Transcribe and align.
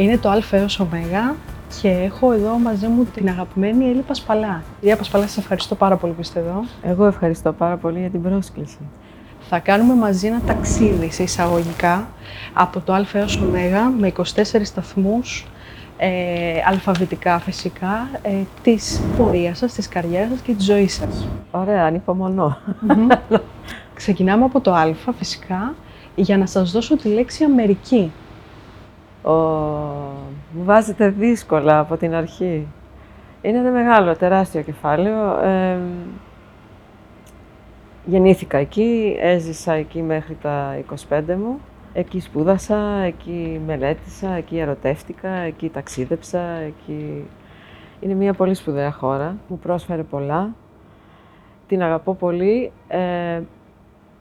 Είναι 0.00 0.18
το 0.18 0.28
Α 0.28 0.42
έως 0.50 0.80
Ω 0.80 0.86
και 1.80 1.88
έχω 1.88 2.32
εδώ 2.32 2.58
μαζί 2.58 2.86
μου 2.86 3.04
την 3.04 3.28
αγαπημένη 3.28 3.84
Έλλη 3.84 4.00
Πασπαλά. 4.00 4.62
Κυρία 4.80 4.96
Πασπαλά, 4.96 5.26
σας 5.26 5.36
ευχαριστώ 5.36 5.74
πάρα 5.74 5.96
πολύ 5.96 6.12
που 6.12 6.20
είστε 6.20 6.38
εδώ. 6.38 6.64
Εγώ 6.82 7.06
ευχαριστώ 7.06 7.52
πάρα 7.52 7.76
πολύ 7.76 7.98
για 7.98 8.10
την 8.10 8.22
πρόσκληση. 8.22 8.78
Θα 9.48 9.58
κάνουμε 9.58 9.94
μαζί 9.94 10.26
ένα 10.26 10.40
ταξίδι 10.46 11.10
σε 11.10 11.22
εισαγωγικά 11.22 12.08
από 12.52 12.80
το 12.80 12.92
Α 12.92 13.06
έως 13.12 13.36
Ω 13.36 13.44
με 13.98 14.12
24 14.16 14.22
σταθμούς 14.62 15.46
ε, 15.96 16.08
αλφαβητικά 16.66 17.38
φυσικά, 17.38 18.08
ε, 18.22 18.30
της 18.62 19.00
πορείας 19.16 19.58
σας, 19.58 19.72
της 19.72 19.88
καριέρας 19.88 20.28
σας 20.28 20.40
και 20.40 20.52
της 20.52 20.64
ζωής 20.64 20.94
σας. 20.94 21.28
Ωραία, 21.50 21.84
ανυπομονώ. 21.84 22.58
Ξεκινάμε 23.94 24.44
από 24.44 24.60
το 24.60 24.72
Α 24.74 24.94
φυσικά 25.18 25.74
για 26.14 26.38
να 26.38 26.46
σας 26.46 26.70
δώσω 26.70 26.96
τη 26.96 27.08
λέξη 27.08 27.44
Αμερική. 27.44 28.12
Ο... 29.22 29.32
Μου 30.52 30.64
βάζετε 30.64 31.08
δύσκολα 31.08 31.78
από 31.78 31.96
την 31.96 32.14
αρχή. 32.14 32.66
Είναι 33.42 33.58
ένα 33.58 33.70
μεγάλο, 33.70 34.16
τεράστιο 34.16 34.62
κεφάλαιο. 34.62 35.38
γεννήθηκα 38.04 38.58
εκεί, 38.58 39.16
έζησα 39.20 39.72
εκεί 39.72 40.02
μέχρι 40.02 40.34
τα 40.42 40.78
25 41.08 41.22
μου. 41.26 41.60
Εκεί 41.92 42.20
σπούδασα, 42.20 42.78
εκεί 42.78 43.60
μελέτησα, 43.66 44.32
εκεί 44.32 44.58
ερωτεύτηκα, 44.58 45.30
εκεί 45.30 45.68
ταξίδεψα, 45.68 46.40
εκεί... 46.40 47.24
Είναι 48.00 48.14
μια 48.14 48.34
πολύ 48.34 48.54
σπουδαία 48.54 48.92
χώρα, 48.92 49.36
μου 49.48 49.58
πρόσφερε 49.58 50.02
πολλά. 50.02 50.54
Την 51.66 51.82
αγαπώ 51.82 52.14
πολύ, 52.14 52.72
ε, 52.88 53.40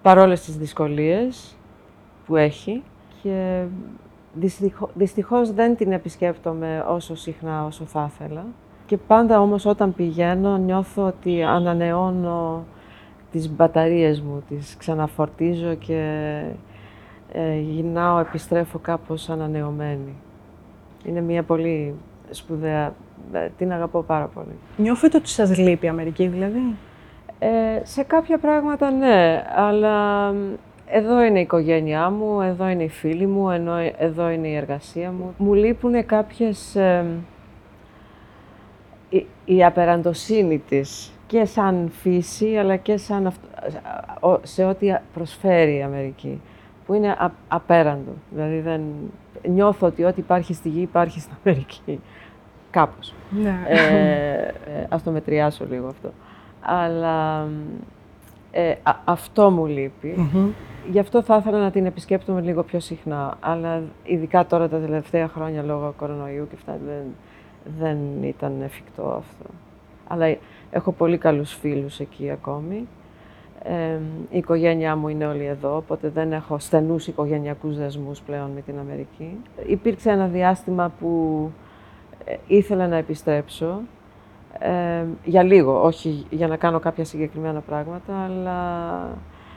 παρόλες 0.01 0.41
τις 0.41 0.57
δυσκολίες 0.57 1.55
που 2.25 2.35
έχει 2.35 2.83
και 3.21 3.63
δυστυχώς 4.93 5.51
δεν 5.51 5.75
την 5.75 5.91
επισκέπτομαι 5.91 6.85
όσο 6.87 7.15
συχνά 7.15 7.65
όσο 7.65 7.85
θα 7.85 8.11
ήθελα. 8.13 8.45
Και 8.85 8.97
πάντα 8.97 9.41
όμως 9.41 9.65
όταν 9.65 9.93
πηγαίνω 9.93 10.57
νιώθω 10.57 11.05
ότι 11.05 11.43
ανανεώνω 11.43 12.65
τις 13.31 13.49
μπαταρίες 13.49 14.21
μου, 14.21 14.43
τις 14.49 14.77
ξαναφορτίζω 14.77 15.73
και 15.73 16.01
ε, 17.31 17.59
γυρνάω, 17.59 18.19
επιστρέφω 18.19 18.79
κάπως 18.79 19.29
ανανεωμένη. 19.29 20.15
Είναι 21.05 21.21
μια 21.21 21.43
πολύ 21.43 21.95
σπουδαία, 22.29 22.93
ε, 23.33 23.47
την 23.57 23.71
αγαπώ 23.71 24.01
πάρα 24.01 24.25
πολύ. 24.25 24.55
Νιώθετε 24.77 25.17
ότι 25.17 25.29
σας 25.29 25.57
λείπει 25.57 25.85
η 25.85 25.89
Αμερική 25.89 26.27
δηλαδή; 26.27 26.75
Ε, 27.39 27.81
σε 27.83 28.03
κάποια 28.03 28.37
πράγματα 28.37 28.91
ναι, 28.91 29.43
αλλά 29.55 30.29
εδώ 30.91 31.23
είναι 31.23 31.39
η 31.39 31.41
οικογένειά 31.41 32.09
μου, 32.09 32.41
εδώ 32.41 32.67
είναι 32.67 32.83
οι 32.83 32.89
φίλοι 32.89 33.27
μου, 33.27 33.49
ενώ 33.49 33.73
εδώ 33.97 34.29
είναι 34.29 34.47
η 34.47 34.55
εργασία 34.55 35.11
μου. 35.11 35.33
Μου 35.37 35.53
λείπουν 35.53 36.05
κάποιες... 36.05 36.77
η, 39.09 39.25
η 39.45 39.65
απεραντοσύνη 39.65 40.57
της 40.57 41.11
και 41.27 41.45
σαν 41.45 41.89
φύση, 41.89 42.57
αλλά 42.57 42.75
και 42.75 42.97
σαν 42.97 43.33
σε 44.41 44.63
ό,τι 44.63 44.95
προσφέρει 45.13 45.75
η 45.75 45.81
Αμερική, 45.81 46.41
που 46.85 46.93
είναι 46.93 47.15
απέραντο. 47.47 48.11
Δηλαδή 48.29 48.59
δεν... 48.59 48.81
νιώθω 49.47 49.87
ότι 49.87 50.03
ό,τι 50.03 50.19
υπάρχει 50.19 50.53
στη 50.53 50.69
γη 50.69 50.81
υπάρχει 50.81 51.19
στην 51.19 51.33
Αμερική. 51.43 51.99
Κάπως. 52.71 53.13
Ναι. 53.29 53.59
Ε, 53.67 53.77
ε, 53.77 54.85
ας 54.89 55.03
το 55.03 55.11
μετριάσω 55.11 55.65
λίγο 55.69 55.87
αυτό. 55.87 56.11
Αλλά 56.61 57.47
ε, 58.51 58.73
αυτό 59.05 59.49
μου 59.49 59.65
λειπει 59.65 60.15
Γι' 60.91 60.99
αυτό 60.99 61.21
θα 61.21 61.37
ήθελα 61.37 61.59
να 61.59 61.71
την 61.71 61.85
επισκέπτομαι 61.85 62.41
λίγο 62.41 62.63
πιο 62.63 62.79
συχνά. 62.79 63.37
Αλλά 63.39 63.81
ειδικά 64.03 64.45
τώρα 64.45 64.69
τα 64.69 64.79
τελευταία 64.79 65.27
χρόνια 65.27 65.63
λόγω 65.63 65.93
κορονοϊού 65.97 66.47
και 66.49 66.55
αυτά 66.55 66.79
δεν, 66.85 67.03
δεν 67.79 68.23
ήταν 68.23 68.61
εφικτό 68.61 69.03
αυτό. 69.03 69.45
Αλλά 70.07 70.37
έχω 70.71 70.91
πολύ 70.91 71.17
καλούς 71.17 71.53
φίλους 71.53 71.99
εκεί 71.99 72.29
ακόμη. 72.29 72.87
η 74.29 74.37
οικογένειά 74.37 74.95
μου 74.95 75.07
είναι 75.07 75.27
όλη 75.27 75.45
εδώ, 75.45 75.75
οπότε 75.75 76.09
δεν 76.09 76.31
έχω 76.31 76.59
στενούς 76.59 77.07
οικογενειακούς 77.07 77.77
δεσμούς 77.77 78.21
πλέον 78.21 78.49
με 78.55 78.61
την 78.61 78.79
Αμερική. 78.79 79.37
Υπήρξε 79.67 80.11
ένα 80.11 80.27
διάστημα 80.27 80.91
που 80.99 81.51
ε, 82.25 82.35
ήθελα 82.47 82.87
να 82.87 82.95
επιστρέψω, 82.95 83.81
για 85.23 85.43
λίγο, 85.43 85.83
όχι 85.83 86.25
για 86.29 86.47
να 86.47 86.55
κάνω 86.55 86.79
κάποια 86.79 87.05
συγκεκριμένα 87.05 87.59
πράγματα, 87.59 88.23
αλλά 88.25 89.07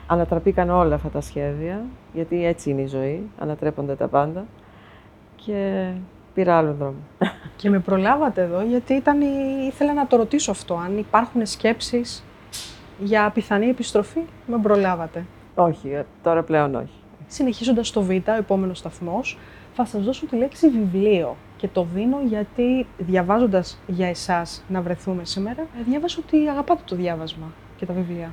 Ανατραπήκαν 0.07 0.69
όλα 0.69 0.95
αυτά 0.95 1.09
τα 1.09 1.21
σχέδια, 1.21 1.85
γιατί 2.13 2.45
έτσι 2.45 2.69
είναι 2.69 2.81
η 2.81 2.87
ζωή, 2.87 3.29
ανατρέπονται 3.39 3.95
τα 3.95 4.07
πάντα 4.07 4.45
και 5.35 5.91
πήρα 6.33 6.57
άλλο 6.57 6.73
δρόμο. 6.73 6.97
Και 7.57 7.69
με 7.69 7.79
προλάβατε 7.79 8.41
εδώ, 8.41 8.61
γιατί 8.61 8.93
ήταν, 8.93 9.21
ήθελα 9.67 9.93
να 9.93 10.07
το 10.07 10.15
ρωτήσω 10.17 10.51
αυτό, 10.51 10.75
αν 10.75 10.97
υπάρχουν 10.97 11.45
σκέψεις 11.45 12.23
για 12.99 13.31
πιθανή 13.33 13.65
επιστροφή, 13.65 14.19
με 14.47 14.57
προλάβατε. 14.57 15.25
Όχι, 15.55 15.89
ε, 15.89 16.05
τώρα 16.23 16.43
πλέον 16.43 16.75
όχι. 16.75 16.99
Συνεχίζοντας 17.27 17.91
το 17.91 18.01
Β, 18.01 18.09
ο 18.09 18.33
επόμενος 18.37 18.77
σταθμός, 18.77 19.37
θα 19.73 19.85
σας 19.85 20.03
δώσω 20.03 20.25
τη 20.25 20.35
λέξη 20.35 20.69
βιβλίο 20.69 21.35
και 21.63 21.69
το 21.73 21.87
δίνω 21.93 22.17
γιατί 22.27 22.85
διαβάζοντας 22.97 23.79
για 23.87 24.07
εσάς 24.07 24.63
να 24.67 24.81
βρεθούμε 24.81 25.25
σήμερα, 25.25 25.61
ε, 25.61 25.83
διάβασα 25.85 26.19
ότι 26.25 26.47
αγαπάτε 26.47 26.81
το 26.85 26.95
διάβασμα 26.95 27.45
και 27.77 27.85
τα 27.85 27.93
βιβλία. 27.93 28.31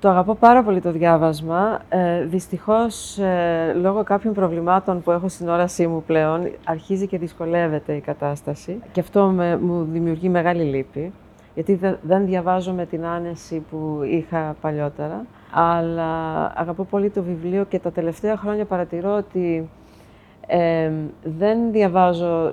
Το 0.00 0.08
αγαπώ 0.08 0.34
πάρα 0.34 0.62
πολύ 0.62 0.80
το 0.80 0.92
διάβασμα. 0.92 1.80
Ε, 1.88 2.24
δυστυχώς, 2.24 3.18
ε, 3.18 3.72
λόγω 3.80 4.02
κάποιων 4.02 4.34
προβλημάτων 4.34 5.02
που 5.02 5.10
έχω 5.10 5.28
στην 5.28 5.48
όρασή 5.48 5.86
μου 5.86 6.02
πλέον, 6.06 6.50
αρχίζει 6.64 7.06
και 7.06 7.18
δυσκολεύεται 7.18 7.92
η 7.92 8.00
κατάσταση. 8.00 8.82
Και 8.92 9.00
αυτό 9.00 9.24
με, 9.26 9.58
μου 9.58 9.84
δημιουργεί 9.92 10.28
μεγάλη 10.28 10.62
λύπη, 10.62 11.12
γιατί 11.54 11.80
δεν 12.02 12.26
διαβάζω 12.26 12.72
με 12.72 12.86
την 12.86 13.04
άνεση 13.04 13.64
που 13.70 14.00
είχα 14.04 14.56
παλιότερα. 14.60 15.26
Αλλά 15.50 16.52
αγαπώ 16.54 16.84
πολύ 16.84 17.10
το 17.10 17.22
βιβλίο 17.22 17.64
και 17.64 17.78
τα 17.78 17.92
τελευταία 17.92 18.36
χρόνια 18.36 18.64
παρατηρώ 18.64 19.16
ότι 19.16 19.68
ε, 20.46 20.90
δεν 21.22 21.72
διαβάζω 21.72 22.52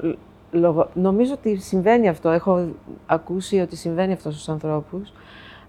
Λογο... 0.51 0.89
Νομίζω 0.93 1.33
ότι 1.33 1.55
συμβαίνει 1.55 2.09
αυτό. 2.09 2.29
Έχω 2.29 2.67
ακούσει 3.05 3.59
ότι 3.59 3.75
συμβαίνει 3.75 4.13
αυτό 4.13 4.31
στους 4.31 4.49
ανθρώπους 4.49 5.13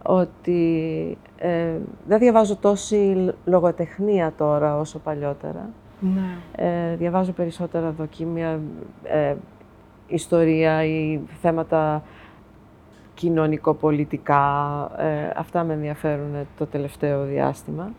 ότι 0.03 1.19
ε, 1.37 1.77
δεν 2.07 2.19
διαβάζω 2.19 2.57
τόση 2.57 3.33
λογοτεχνία 3.45 4.33
τώρα 4.37 4.79
όσο 4.79 4.99
παλιότερα. 4.99 5.71
Ναι. 6.01 6.39
Ε, 6.57 6.97
διαβάζω 6.97 7.33
περισσότερα 7.33 7.91
δοκίμια, 7.91 8.61
ε, 9.03 9.35
ιστορία 10.07 10.85
ή 10.85 11.21
θέματα 11.41 12.03
κοινωνικοπολιτικά. 13.15 14.45
Ε, 14.99 15.31
αυτά 15.37 15.65
με 15.65 15.73
ενδιαφέρουν 15.73 16.47
το 16.59 16.67
τελευταίο 16.67 17.25
διάστημα. 17.25 17.93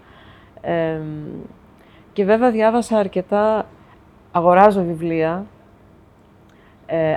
και 2.13 2.25
βέβαια 2.25 2.51
διάβασα 2.51 2.97
αρκετά, 2.97 3.65
αγοράζω 4.33 4.83
βιβλία. 4.83 5.45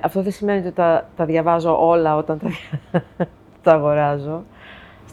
αυτό 0.03 0.23
δεν 0.23 0.33
σημαίνει 0.33 0.59
ότι 0.59 0.73
τα, 0.73 1.09
τα 1.17 1.25
διαβάζω 1.25 1.89
όλα 1.89 2.17
όταν 2.17 2.39
τα, 2.39 2.49
τα 3.63 3.73
αγοράζω 3.73 4.43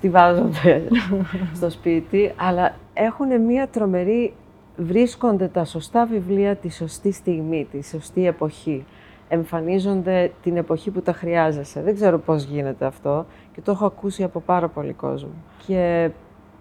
στηβάζονται 0.03 0.83
στο 1.57 1.69
σπίτι, 1.69 2.33
αλλά 2.35 2.73
έχουν 2.93 3.41
μία 3.41 3.67
τρομερή, 3.67 4.33
βρίσκονται 4.77 5.47
τα 5.47 5.65
σωστά 5.65 6.05
βιβλία 6.05 6.55
τη 6.55 6.71
σωστή 6.71 7.11
στιγμή, 7.11 7.67
τη 7.71 7.85
σωστή 7.85 8.27
εποχή. 8.27 8.85
Εμφανίζονται 9.29 10.31
την 10.43 10.57
εποχή 10.57 10.91
που 10.91 11.01
τα 11.01 11.13
χρειάζεσαι. 11.13 11.81
Δεν 11.81 11.95
ξέρω 11.95 12.19
πώς 12.19 12.43
γίνεται 12.43 12.85
αυτό 12.85 13.25
και 13.53 13.61
το 13.61 13.71
έχω 13.71 13.85
ακούσει 13.85 14.23
από 14.23 14.39
πάρα 14.39 14.67
πολύ 14.67 14.93
κόσμο. 14.93 15.29
Και 15.67 16.09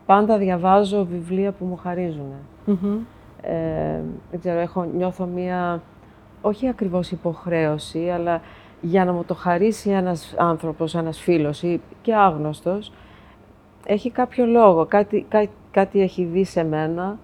πάντα 0.07 0.39
διαβάζω 0.39 1.05
βιβλία 1.05 1.53
που 1.53 1.65
μου 1.65 1.77
χαρίζουν. 1.77 2.33
Ε, 3.43 4.01
δεν 4.31 4.41
ξέρω, 4.41 4.59
έχω, 4.59 4.85
νιώθω 4.85 5.25
μία, 5.25 5.83
όχι 6.41 6.69
ακριβώς 6.69 7.11
υποχρέωση, 7.11 8.09
αλλά 8.09 8.41
για 8.81 9.05
να 9.05 9.13
μου 9.13 9.25
το 9.25 9.35
χαρίσει 9.35 9.91
ένας 9.91 10.35
άνθρωπος, 10.39 10.95
ένας 10.95 11.21
φίλος 11.21 11.63
ή 11.63 11.81
και 12.03 12.15
άγνωστος, 12.15 12.93
έχει 13.87 14.11
κάποιο 14.11 14.47
λόγο, 14.47 14.87
κάτι, 14.87 15.27
κάτι 15.71 16.01
έχει 16.01 16.25
δει 16.25 16.45
σε 16.45 16.65
μένα 16.65 17.19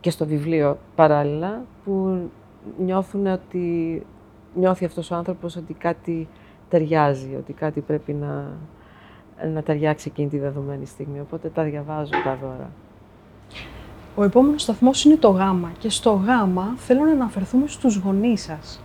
και 0.00 0.10
στο 0.10 0.26
βιβλίο 0.26 0.78
παράλληλα, 0.94 1.62
που 1.84 2.18
νιώθουν 2.78 3.26
ότι, 3.26 4.02
νιώθει 4.54 4.84
αυτός 4.84 5.10
ο 5.10 5.14
άνθρωπος 5.14 5.56
ότι 5.56 5.72
κάτι 5.72 6.28
ταιριάζει, 6.68 7.34
ότι 7.38 7.52
κάτι 7.52 7.80
πρέπει 7.80 8.12
να, 8.12 8.46
να 9.52 9.62
ταιριάξει 9.62 10.08
εκείνη 10.10 10.28
τη 10.28 10.38
δεδομένη 10.38 10.86
στιγμή. 10.86 11.20
Οπότε 11.20 11.48
τα 11.48 11.62
διαβάζω 11.62 12.12
τα 12.24 12.38
δώρα. 12.42 12.70
Ο 14.14 14.24
επόμενος 14.24 14.62
σταθμός 14.62 15.04
είναι 15.04 15.16
το 15.16 15.28
γάμα 15.28 15.72
και 15.78 15.90
στο 15.90 16.12
γάμα 16.12 16.74
θέλω 16.76 17.04
να 17.04 17.10
αναφερθούμε 17.10 17.66
στους 17.66 17.96
γονείς 17.96 18.42
σας. 18.42 18.80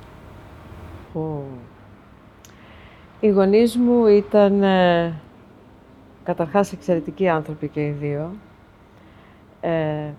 Οι 3.20 3.28
γονείς 3.28 3.78
μου 3.78 4.06
ήταν 4.06 4.64
ε, 4.64 5.14
καταρχάς 6.24 6.72
εξαιρετικοί 6.72 7.28
άνθρωποι 7.28 7.68
και 7.68 7.86
οι 7.86 7.92
δύο. 7.92 8.32
Ε, 9.62 10.10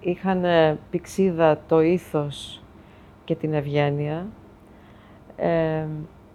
είχαν 0.00 0.44
πηξίδα 0.90 1.60
το 1.68 1.80
ήθος 1.80 2.62
και 3.24 3.34
την 3.34 3.54
ευγένεια. 3.54 4.26
Ε, 5.36 5.86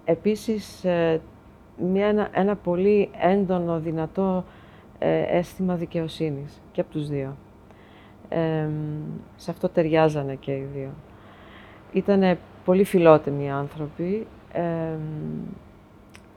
επίσης, 0.06 0.84
ε, 0.84 1.22
μια, 1.78 2.08
ένα, 2.08 2.30
ένα 2.32 2.56
πολύ 2.56 3.10
έντονο, 3.20 3.80
δυνατό 3.80 4.44
ε, 5.00 5.38
αίσθημα 5.38 5.76
δικαιοσύνης 5.76 6.62
και 6.72 6.82
από 6.82 6.92
τους 6.92 7.08
δύο. 7.08 7.36
Ε, 8.30 8.68
σε 9.36 9.52
αυτό 9.52 9.70
ταιριάζανε 9.70 10.36
και 10.36 10.52
οι 10.52 10.68
δύο. 10.74 10.90
Ήτανε 11.94 12.38
πολύ 12.66 12.84
φιλότιμοι 12.84 13.52
άνθρωποι 13.52 14.28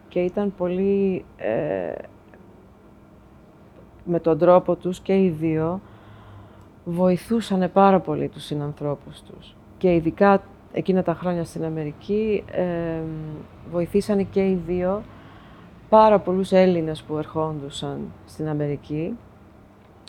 και 0.09 0.21
ήταν 0.21 0.53
πολύ 0.57 1.25
ε, 1.37 1.93
με 4.05 4.21
τον 4.21 4.39
τρόπο 4.39 4.75
τους 4.77 5.01
και 5.01 5.23
οι 5.23 5.29
δύο 5.29 5.81
βοηθούσαν 6.85 7.71
πάρα 7.73 8.01
πολύ 8.01 8.29
τους 8.29 8.45
συνανθρώπους 8.45 9.23
τους. 9.23 9.57
Και 9.79 9.95
ειδικά 9.95 10.43
εκείνα 10.73 11.03
τα 11.03 11.15
χρόνια 11.15 11.45
στην 11.45 11.65
Αμερική 11.65 12.45
ε, 12.51 13.01
βοηθήσανε 13.71 14.23
και 14.23 14.49
οι 14.49 14.63
δύο 14.67 15.03
πάρα 15.89 16.19
πολλούς 16.19 16.53
Έλληνες 16.53 17.03
που 17.03 17.17
ερχόντουσαν 17.17 18.01
στην 18.27 18.49
Αμερική, 18.49 19.17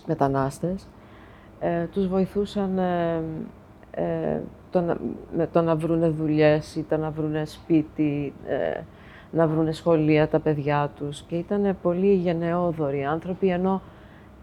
μετανάστες. 0.05 0.87
Ε, 1.59 1.83
τους 1.83 2.07
βοηθούσαν 2.07 2.77
ε, 2.77 3.23
ε 3.91 4.41
το 4.71 4.81
να, 4.81 4.97
με 5.35 5.47
το 5.51 5.61
να 5.61 5.75
βρούνε 5.75 6.07
δουλειές 6.07 6.75
ή 6.75 6.83
το 6.89 6.97
να 6.97 7.09
βρούνε 7.09 7.45
σπίτι, 7.45 8.33
ε, 8.47 8.81
να 9.31 9.47
βρούνε 9.47 9.71
σχολεία 9.71 10.27
τα 10.27 10.39
παιδιά 10.39 10.91
τους. 10.95 11.21
Και 11.21 11.35
ήταν 11.35 11.77
πολύ 11.81 12.13
γενναιόδοροι 12.13 13.05
άνθρωποι, 13.05 13.47
ενώ 13.47 13.81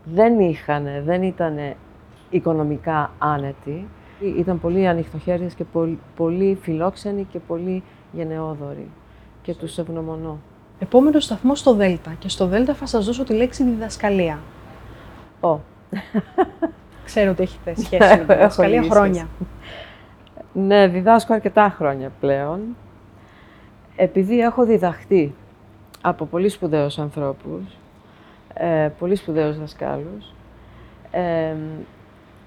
δεν 0.05 0.41
είχαν, 0.41 0.87
δεν 1.05 1.23
ήταν 1.23 1.57
οικονομικά 2.31 3.11
άνετοι. 3.19 3.89
Ήταν 4.39 4.61
πολύ 4.61 4.89
ανοιχτοχέρειες 4.89 5.55
και 5.55 5.65
πολύ, 5.65 5.99
πολύ 6.17 6.59
φιλόξενοι 6.63 7.25
και 7.25 7.39
πολύ 7.39 7.83
γενναιόδοροι. 8.13 8.91
Και 9.43 9.55
τους 9.55 9.79
ευγνωμονώ. 9.79 10.39
Επόμενο 10.79 11.21
σταθμό 11.21 11.55
στο 11.55 11.75
Δέλτα. 11.75 12.15
Και 12.19 12.29
στο 12.29 12.47
Δέλτα 12.47 12.75
θα 12.75 12.87
σας 12.87 13.05
δώσω 13.05 13.25
τη 13.25 13.35
λέξη 13.35 13.65
διδασκαλία. 13.65 14.39
Ω. 15.41 15.59
Ξέρω 17.07 17.31
ότι 17.31 17.43
έχετε 17.43 17.75
σχέση 17.81 18.09
με 18.09 18.17
τη 18.17 18.33
διδασκαλία 18.33 18.83
χρόνια. 18.83 19.29
Ναι, 20.53 20.87
διδάσκω 20.89 21.33
αρκετά 21.35 21.75
χρόνια 21.77 22.11
πλέον. 22.21 22.61
Επειδή 23.97 24.41
έχω 24.41 24.65
διδαχτεί 24.65 25.35
από 26.01 26.25
πολύ 26.25 26.49
σπουδαίους 26.49 26.99
ανθρώπους, 26.99 27.77
ε, 28.55 28.89
πολύ 28.99 29.15
σπουδαίους 29.17 29.59
δασκάλους, 29.59 30.35
ε, 31.11 31.55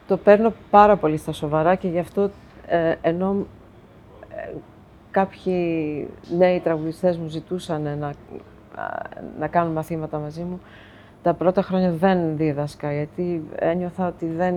το 0.08 0.18
παίρνω 0.18 0.54
πάρα 0.70 0.96
πολύ 0.96 1.18
στα 1.18 1.32
σοβαρά 1.32 1.76
και 1.76 1.88
γι' 1.88 2.00
αυτό 2.00 2.30
ε, 2.68 2.96
ενώ 3.02 3.46
ε, 4.36 4.54
κάποιοι 5.12 6.08
νέοι 6.38 6.60
τραγουδιστές 6.60 7.18
μου 7.18 7.28
ζητούσαν 7.28 7.82
να, 7.82 8.14
να 9.40 9.48
κάνουν 9.48 9.74
μαθήματα 9.74 10.18
μαζί 10.18 10.42
μου, 10.42 10.60
τα 11.21 11.33
πρώτα 11.33 11.62
χρόνια 11.62 11.92
δεν 11.92 12.38
δίδασκα, 12.38 12.94
γιατί 12.94 13.44
ένιωθα 13.56 14.07
ότι 14.07 14.25
δεν 14.25 14.56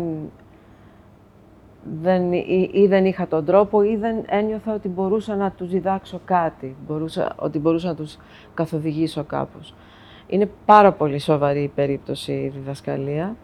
δεν, 2.02 2.32
ή, 2.32 2.70
ή, 2.72 2.86
δεν 2.86 3.04
είχα 3.04 3.28
τον 3.28 3.44
τρόπο 3.44 3.82
ή 3.82 3.96
δεν 3.96 4.24
ένιωθα 4.26 4.74
ότι 4.74 4.88
μπορούσα 4.88 5.36
να 5.36 5.50
τους 5.50 5.70
διδάξω 5.70 6.20
κάτι, 6.24 6.76
μπορούσα, 6.86 7.34
ότι 7.38 7.58
μπορούσα 7.58 7.88
να 7.88 7.94
τους 7.94 8.16
καθοδηγήσω 8.54 9.24
κάπως. 9.24 9.74
Είναι 10.26 10.50
πάρα 10.64 10.92
πολύ 10.92 11.18
σοβαρή 11.18 11.62
η 11.62 11.68
περίπτωση 11.74 12.32
η 12.32 12.48
διδασκαλία, 12.48 13.36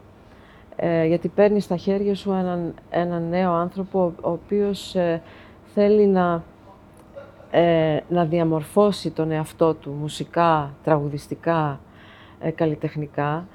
ε, 0.77 1.05
γιατί 1.07 1.29
παίρνεις 1.29 1.65
στα 1.65 1.77
χέρια 1.77 2.15
σου 2.15 2.33
έναν, 2.33 2.75
έναν 2.91 3.29
νέο 3.29 3.53
άνθρωπο 3.53 4.13
ο 4.21 4.31
οποίος 4.31 4.95
ε, 4.95 5.23
θέλει 5.75 6.07
να, 6.07 6.43
ε, 7.51 7.99
να 8.09 8.25
διαμορφώσει 8.25 9.11
τον 9.11 9.31
εαυτό 9.31 9.75
του 9.75 9.91
μουσικά, 10.01 10.75
τραγουδιστικά, 10.85 11.81
ε, 12.41 12.51
καλλιτεχνικά 12.51 13.47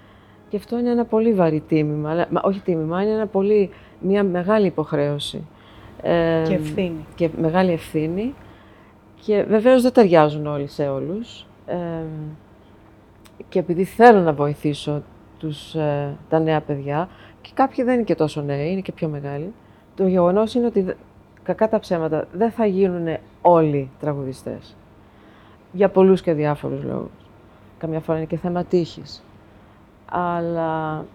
και 0.50 0.58
αυτό 0.58 0.80
είναι 0.80 0.90
ένα 0.90 1.06
πολύ 1.06 1.34
βαρύ 1.34 1.60
τίμημα, 1.60 2.28
όχι 2.42 2.60
τίμημα, 2.60 3.02
είναι 3.02 3.12
ένα 3.12 3.28
πολύ 3.28 3.70
μια 4.00 4.24
μεγάλη 4.24 4.68
υποχρέωση. 4.68 5.48
και 6.48 6.54
ευθύνη. 6.54 7.06
Και 7.16 7.30
μεγάλη 7.38 7.72
ευθύνη. 7.72 8.34
Και 9.26 9.44
βεβαίως 9.44 9.82
δεν 9.82 9.92
ταιριάζουν 9.92 10.48
όλοι 10.48 10.68
σε 10.68 10.88
όλους. 10.88 11.46
και 13.50 13.60
επειδή 13.60 13.84
θέλω 13.84 14.20
να 14.20 14.34
βοηθήσω 14.34 15.04
τους, 15.40 15.76
ε, 15.76 16.18
τα 16.30 16.40
νέα 16.40 16.62
παιδιά, 16.62 17.10
και 17.42 17.50
κάποιοι 17.54 17.84
δεν 17.84 17.94
είναι 17.94 18.04
και 18.04 18.16
τόσο 18.16 18.42
νέοι, 18.42 18.72
είναι 18.72 18.82
και 18.82 18.92
πιο 18.92 19.08
μεγάλοι, 19.08 19.54
το 19.96 20.08
γεγονός 20.08 20.54
είναι 20.54 20.66
ότι 20.66 20.86
κακά 21.44 21.70
τα 21.70 21.80
ψέματα 21.80 22.28
δεν 22.34 22.52
θα 22.52 22.66
γίνουν 22.66 23.18
όλοι 23.42 23.90
τραγουδιστές. 24.00 24.76
Για 25.72 25.90
πολλούς 25.90 26.22
και 26.22 26.34
διάφορους 26.34 26.84
λόγους. 26.84 27.23
Καμιά 27.84 28.00
φορά 28.00 28.18
είναι 28.18 28.28
και 28.28 28.38
θέμα 28.38 28.64
τύχης. 28.64 29.24
Αλλά 30.12 31.06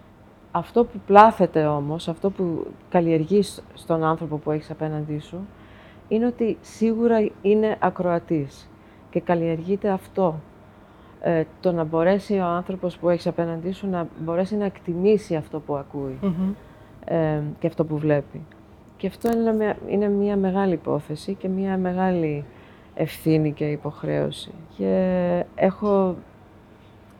αυτό 0.51 0.83
που 0.85 0.99
πλάθεται 1.05 1.65
όμως, 1.65 2.07
αυτό 2.07 2.29
που 2.29 2.67
καλλιεργείς 2.89 3.63
στον 3.73 4.03
άνθρωπο 4.03 4.37
που 4.37 4.51
έχεις 4.51 4.71
απέναντί 4.71 5.19
σου, 5.19 5.47
είναι 6.07 6.25
ότι 6.25 6.57
σίγουρα 6.61 7.29
είναι 7.41 7.77
ακροατής 7.79 8.69
και 9.09 9.19
καλλιεργείται 9.19 9.89
αυτό. 9.89 10.39
Ε, 11.21 11.43
το 11.59 11.71
να 11.71 11.83
μπορέσει 11.83 12.33
ο 12.37 12.45
άνθρωπος 12.45 12.97
που 12.97 13.09
έχεις 13.09 13.27
απέναντί 13.27 13.71
σου 13.71 13.89
να 13.89 14.07
μπορέσει 14.19 14.55
να 14.55 14.65
εκτιμήσει 14.65 15.35
αυτό 15.35 15.59
που 15.59 15.75
ακούει 15.75 16.19
ε, 17.05 17.41
και 17.59 17.67
αυτό 17.67 17.85
που 17.85 17.97
βλέπει. 17.97 18.45
Και 18.97 19.07
αυτό 19.07 19.31
είναι 19.31 19.53
μια, 19.53 19.77
είναι 19.87 20.07
μια 20.07 20.37
μεγάλη 20.37 20.73
υπόθεση 20.73 21.33
και 21.33 21.47
μια 21.47 21.77
μεγάλη 21.77 22.45
ευθύνη 22.93 23.51
και 23.51 23.65
υποχρέωση. 23.65 24.51
Και 24.77 25.43
έχω 25.55 26.15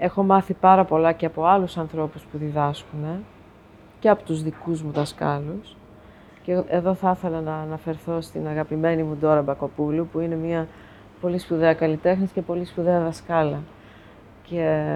Έχω 0.01 0.23
μάθει 0.23 0.53
πάρα 0.53 0.85
πολλά 0.85 1.11
και 1.11 1.25
από 1.25 1.45
άλλους 1.45 1.77
ανθρώπους 1.77 2.23
που 2.23 2.37
διδάσκουν 2.37 3.23
και 3.99 4.09
από 4.09 4.23
τους 4.23 4.43
δικούς 4.43 4.81
μου 4.81 4.91
δασκάλους. 4.91 5.75
Και 6.43 6.63
εδώ 6.67 6.93
θα 6.93 7.11
ήθελα 7.17 7.41
να 7.41 7.55
αναφερθώ 7.55 8.21
στην 8.21 8.47
αγαπημένη 8.47 9.03
μου 9.03 9.15
Ντόρα 9.19 9.41
Μπακοπούλου, 9.41 10.07
που 10.11 10.19
είναι 10.19 10.35
μια 10.35 10.67
πολύ 11.21 11.37
σπουδαία 11.37 11.73
καλλιτέχνης 11.73 12.31
και 12.31 12.41
πολύ 12.41 12.65
σπουδαία 12.65 12.99
δασκάλα. 12.99 13.59
Και 14.43 14.91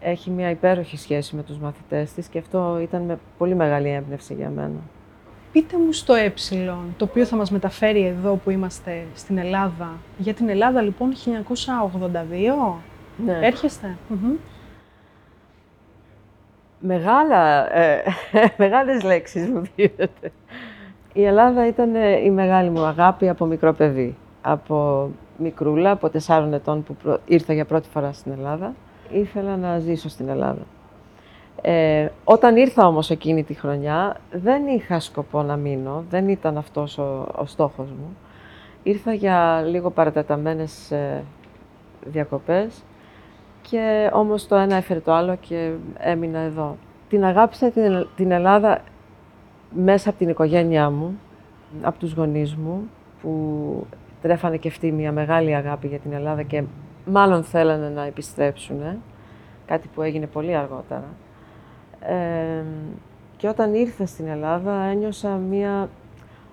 έχει 0.00 0.30
μια 0.30 0.50
υπέροχη 0.50 0.96
σχέση 0.96 1.36
με 1.36 1.42
τους 1.42 1.58
μαθητές 1.58 2.12
της 2.12 2.26
και 2.26 2.38
αυτό 2.38 2.78
ήταν 2.82 3.02
με 3.02 3.18
πολύ 3.38 3.54
μεγάλη 3.54 3.88
έμπνευση 3.88 4.34
για 4.34 4.50
μένα. 4.50 4.80
Πείτε 5.52 5.78
μου 5.78 5.92
στο 5.92 6.14
ε, 6.14 6.32
το 6.96 7.04
οποίο 7.04 7.24
θα 7.24 7.36
μας 7.36 7.50
μεταφέρει 7.50 8.06
εδώ 8.06 8.34
που 8.34 8.50
είμαστε 8.50 9.06
στην 9.14 9.38
Ελλάδα. 9.38 9.92
Για 10.18 10.34
την 10.34 10.48
Ελλάδα 10.48 10.82
λοιπόν 10.82 11.12
1982 11.12 12.74
ναι. 13.16 13.38
Έρχεστε. 13.42 13.96
Μεγάλα, 16.78 17.74
ε, 17.76 18.02
μεγάλες 18.56 19.02
λέξεις 19.02 19.48
μου 19.48 19.62
δίνετε. 19.76 20.32
Η 21.12 21.24
Ελλάδα 21.24 21.66
ήταν 21.66 21.94
ε, 21.94 22.24
η 22.24 22.30
μεγάλη 22.30 22.70
μου 22.70 22.84
αγάπη 22.84 23.28
από 23.28 23.44
μικρό 23.44 23.72
παιδί. 23.72 24.16
Από 24.42 25.10
μικρούλα, 25.38 25.90
από 25.90 26.08
τεσσάρων 26.08 26.52
ετών 26.52 26.82
που 26.82 26.96
ήρθα 27.26 27.52
για 27.52 27.64
πρώτη 27.64 27.88
φορά 27.88 28.12
στην 28.12 28.32
Ελλάδα, 28.32 28.74
ήθελα 29.10 29.56
να 29.56 29.78
ζήσω 29.78 30.08
στην 30.08 30.28
Ελλάδα. 30.28 30.66
Ε, 31.60 32.08
όταν 32.24 32.56
ήρθα 32.56 32.86
όμως 32.86 33.10
εκείνη 33.10 33.44
τη 33.44 33.54
χρονιά, 33.54 34.16
δεν 34.32 34.66
είχα 34.66 35.00
σκοπό 35.00 35.42
να 35.42 35.56
μείνω, 35.56 36.04
δεν 36.10 36.28
ήταν 36.28 36.56
αυτός 36.56 36.98
ο, 36.98 37.28
ο 37.36 37.46
στόχος 37.46 37.88
μου. 37.90 38.16
Ήρθα 38.82 39.12
για 39.12 39.62
λίγο 39.66 39.90
παρατεταμένες 39.90 40.90
ε, 40.90 41.24
διακοπές 42.04 42.82
και 43.70 44.10
όμως 44.12 44.46
το 44.46 44.56
ένα 44.56 44.76
έφερε 44.76 45.00
το 45.00 45.12
άλλο 45.12 45.36
και 45.40 45.72
έμεινα 45.98 46.38
εδώ. 46.38 46.76
Την 47.08 47.24
αγάπησα 47.24 47.70
την, 47.70 48.06
την 48.16 48.30
Ελλάδα 48.30 48.80
μέσα 49.70 50.08
από 50.08 50.18
την 50.18 50.28
οικογένειά 50.28 50.90
μου, 50.90 51.18
από 51.82 51.98
τους 51.98 52.12
γονείς 52.12 52.54
μου, 52.54 52.88
που 53.22 53.86
τρέφανε 54.22 54.56
και 54.56 54.68
αυτοί 54.68 54.92
μια 54.92 55.12
μεγάλη 55.12 55.54
αγάπη 55.54 55.86
για 55.86 55.98
την 55.98 56.12
Ελλάδα 56.12 56.42
και 56.42 56.62
μάλλον 57.06 57.44
θέλανε 57.44 57.88
να 57.88 58.04
επιστρέψουν, 58.04 58.80
κάτι 59.66 59.88
που 59.94 60.02
έγινε 60.02 60.26
πολύ 60.26 60.54
αργότερα. 60.56 61.08
και 63.36 63.48
όταν 63.48 63.74
ήρθα 63.74 64.06
στην 64.06 64.26
Ελλάδα 64.26 64.82
ένιωσα 64.82 65.28
μια... 65.28 65.88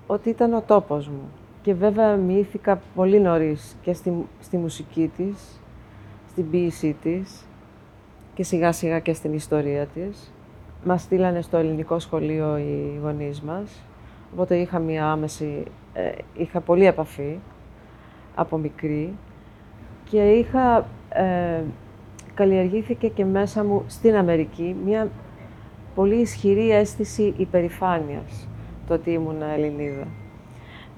ότι 0.07 0.29
ήταν 0.29 0.53
ο 0.53 0.61
τόπος 0.61 1.07
μου. 1.07 1.31
Και 1.61 1.73
βέβαια 1.73 2.15
μοιήθηκα 2.15 2.81
πολύ 2.95 3.19
νωρίς 3.19 3.75
και 3.81 3.93
στη, 3.93 4.25
στη 4.39 4.57
μουσική 4.57 5.11
της, 5.17 5.60
στην 6.31 6.49
ποίησή 6.49 6.95
της 7.01 7.45
και 8.33 8.43
σιγά 8.43 8.71
σιγά 8.71 8.99
και 8.99 9.13
στην 9.13 9.33
ιστορία 9.33 9.85
της. 9.85 10.33
Μας 10.83 11.01
στείλανε 11.01 11.41
στο 11.41 11.57
ελληνικό 11.57 11.99
σχολείο 11.99 12.57
οι 12.57 12.99
γονείς 13.01 13.41
μας, 13.41 13.81
οπότε 14.33 14.55
είχα 14.55 14.79
μία 14.79 15.11
άμεση, 15.11 15.63
ε, 15.93 16.11
είχα 16.33 16.59
πολύ 16.61 16.85
επαφή 16.85 17.37
από 18.35 18.57
μικρή 18.57 19.13
και 20.09 20.31
είχα, 20.31 20.87
ε, 21.09 21.63
καλλιεργήθηκε 22.33 23.07
και 23.07 23.25
μέσα 23.25 23.63
μου 23.63 23.83
στην 23.87 24.15
Αμερική 24.15 24.75
μία 24.85 25.09
πολύ 25.95 26.15
ισχυρή 26.15 26.71
αίσθηση 26.71 27.33
υπερηφάνειας 27.37 28.47
το 28.87 28.93
ότι 28.93 29.11
ήμουν 29.11 29.41
Ελληνίδα. 29.41 30.07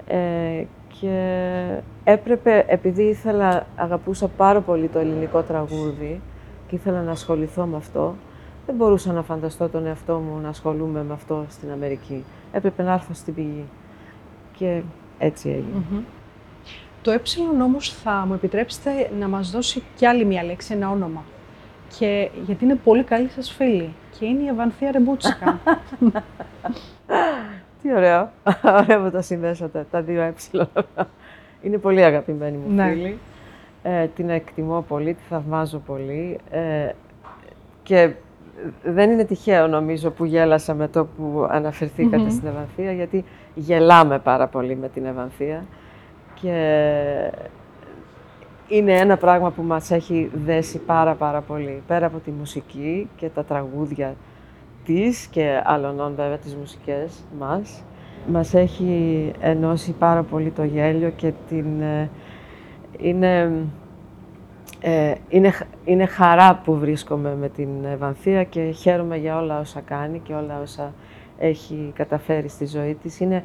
Ε, 0.06 0.64
και 1.00 1.80
έπρεπε, 2.04 2.64
επειδή 2.68 3.02
ήθελα, 3.02 3.66
αγαπούσα 3.76 4.28
πάρα 4.28 4.60
πολύ 4.60 4.88
το 4.88 4.98
ελληνικό 4.98 5.42
τραγούδι 5.42 6.20
και 6.66 6.74
ήθελα 6.74 7.02
να 7.02 7.10
ασχοληθώ 7.10 7.64
με 7.64 7.76
αυτό, 7.76 8.16
δεν 8.66 8.74
μπορούσα 8.74 9.12
να 9.12 9.22
φανταστώ 9.22 9.68
τον 9.68 9.86
εαυτό 9.86 10.18
μου 10.18 10.40
να 10.40 10.48
ασχολούμαι 10.48 11.02
με 11.02 11.12
αυτό 11.12 11.44
στην 11.48 11.70
Αμερική. 11.70 12.24
Έπρεπε 12.52 12.82
να 12.82 12.92
έρθω 12.92 13.14
στην 13.14 13.34
πηγή. 13.34 13.64
Και 14.58 14.82
έτσι 15.18 15.48
έγινε. 15.48 16.04
Το 17.02 17.10
ε 17.10 17.20
όμως 17.62 17.92
θα 17.92 18.24
μου 18.26 18.34
επιτρέψετε 18.34 19.10
να 19.18 19.28
μας 19.28 19.50
δώσει 19.50 19.82
κι 19.96 20.06
άλλη 20.06 20.24
μια 20.24 20.44
λέξη, 20.44 20.74
ένα 20.74 20.90
όνομα. 20.90 21.24
Και 21.98 22.30
γιατί 22.46 22.64
είναι 22.64 22.78
πολύ 22.84 23.02
καλή 23.02 23.28
σας 23.28 23.50
φίλη. 23.52 23.94
Και 24.18 24.26
είναι 24.26 24.42
η 24.42 24.46
Ευανθία 24.46 24.90
Ρεμπούτσικα. 24.90 25.60
Τι 27.84 27.92
ωραίο. 27.94 28.30
Ωραία 28.82 29.02
που 29.02 29.10
τα 29.10 29.22
συνδέσατε, 29.22 29.86
τα 29.90 30.02
δύο 30.02 30.20
ε. 30.22 30.34
Είναι 31.62 31.78
πολύ 31.78 32.04
αγαπημένη 32.04 32.56
μου 32.56 32.74
ναι. 32.74 32.88
φίλη. 32.88 33.18
Ε, 33.82 34.06
την 34.06 34.30
εκτιμώ 34.30 34.84
πολύ, 34.88 35.14
τη 35.14 35.22
θαυμάζω 35.28 35.78
πολύ. 35.78 36.38
Ε, 36.50 36.90
και 37.82 38.10
δεν 38.82 39.10
είναι 39.10 39.24
τυχαίο 39.24 39.66
νομίζω 39.66 40.10
που 40.10 40.24
γέλασα 40.24 40.74
με 40.74 40.88
το 40.88 41.04
που 41.04 41.46
αναφερθηκατε 41.50 42.30
στην 42.30 42.48
Ευανθία, 42.48 42.92
γιατί 42.92 43.24
γελάμε 43.54 44.18
πάρα 44.18 44.46
πολύ 44.46 44.76
με 44.76 44.88
την 44.88 45.04
Ευανθία. 45.04 45.64
Και 46.40 47.30
είναι 48.68 48.98
ένα 48.98 49.16
πράγμα 49.16 49.50
που 49.50 49.62
μας 49.62 49.90
έχει 49.90 50.30
δέσει 50.44 50.78
πάρα 50.78 51.14
πάρα 51.14 51.40
πολύ. 51.40 51.82
Πέρα 51.86 52.06
από 52.06 52.18
τη 52.18 52.30
μουσική 52.30 53.08
και 53.16 53.28
τα 53.28 53.44
τραγούδια 53.44 54.14
της 54.84 55.26
και 55.26 55.62
άλλων 55.64 56.14
βέβαια 56.16 56.38
τις 56.38 56.54
μουσικές 56.54 57.22
μας, 57.38 57.82
μας 58.26 58.54
έχει 58.54 59.32
ενώσει 59.40 59.92
πάρα 59.92 60.22
πολύ 60.22 60.50
το 60.50 60.64
γέλιο 60.64 61.10
και 61.10 61.32
την... 61.48 61.80
Ε, 61.80 62.10
είναι, 62.98 63.52
ε, 64.80 65.14
είναι, 65.28 65.52
είναι 65.84 66.06
χαρά 66.06 66.60
που 66.64 66.78
βρίσκομαι 66.78 67.34
με 67.34 67.48
την 67.48 67.68
Ευανθία 67.84 68.44
και 68.44 68.60
χαίρομαι 68.60 69.16
για 69.16 69.38
όλα 69.38 69.60
όσα 69.60 69.80
κάνει 69.80 70.18
και 70.18 70.32
όλα 70.34 70.60
όσα 70.60 70.92
έχει 71.38 71.92
καταφέρει 71.94 72.48
στη 72.48 72.66
ζωή 72.66 72.94
της. 72.94 73.20
Είναι, 73.20 73.44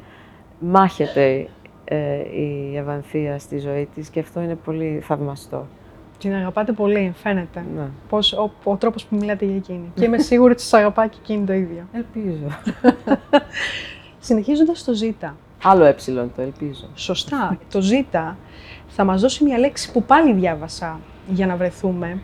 μάχεται 0.58 1.48
ε, 1.84 2.18
η 2.40 2.76
Ευανθία 2.76 3.38
στη 3.38 3.58
ζωή 3.58 3.88
της 3.94 4.08
και 4.08 4.20
αυτό 4.20 4.40
είναι 4.40 4.54
πολύ 4.54 5.00
θαυμαστό. 5.02 5.66
Την 6.20 6.34
αγαπάτε 6.34 6.72
πολύ, 6.72 7.12
φαίνεται. 7.16 7.64
Ναι. 7.74 7.88
Πώς, 8.08 8.32
ο, 8.32 8.52
ο 8.64 8.76
τρόπος 8.76 9.04
που 9.04 9.16
μιλάτε 9.16 9.44
για 9.44 9.56
εκείνη. 9.56 9.92
και 9.94 10.04
είμαι 10.04 10.18
σίγουρη 10.18 10.52
ότι 10.52 10.62
σας 10.62 10.72
αγαπάει 10.72 11.08
και 11.08 11.16
εκείνη 11.20 11.46
το 11.46 11.52
ίδιο. 11.52 11.86
Ελπίζω. 11.92 12.46
Συνεχίζοντας 14.18 14.84
το 14.84 14.94
ζήτα. 14.94 15.36
Άλλο 15.62 15.84
ε 15.84 15.94
το 16.36 16.42
ελπίζω. 16.42 16.88
Σωστά. 16.94 17.58
το 17.70 17.80
ζήτα 17.80 18.36
θα 18.88 19.04
μας 19.04 19.20
δώσει 19.20 19.44
μια 19.44 19.58
λέξη 19.58 19.92
που 19.92 20.02
πάλι 20.02 20.32
διάβασα 20.32 21.00
για 21.28 21.46
να 21.46 21.56
βρεθούμε. 21.56 22.20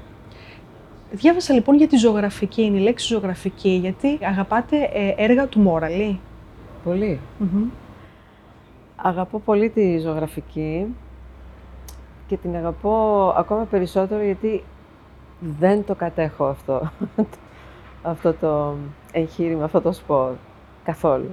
Διάβασα 1.11 1.55
λοιπόν 1.55 1.77
για 1.77 1.89
τη 1.89 1.97
ζωγραφική, 1.97 2.63
είναι 2.63 2.79
η 2.79 2.81
λέξη 2.81 3.07
ζωγραφική, 3.07 3.69
γιατί 3.69 4.19
αγαπάτε 4.23 4.77
ε, 4.93 5.15
έργα 5.17 5.47
του 5.47 5.61
Μόραλη. 5.61 6.21
Πολύ. 6.85 7.21
Αγαπώ 8.97 9.39
πολύ 9.39 9.71
τη 9.71 9.99
ζωγραφική 9.99 10.87
και 12.27 12.37
την 12.37 12.57
αγαπώ 12.57 13.29
ακόμα 13.37 13.65
περισσότερο 13.65 14.23
γιατί 14.23 14.65
δεν 15.41 15.85
το 15.85 15.95
κατέχω 15.95 16.45
αυτό, 16.45 16.91
αυτό 18.03 18.33
το 18.33 18.75
εγχείρημα, 19.13 19.65
αυτό 19.65 19.81
το 19.81 19.93
σπορ, 19.93 20.33
καθόλου. 20.85 21.31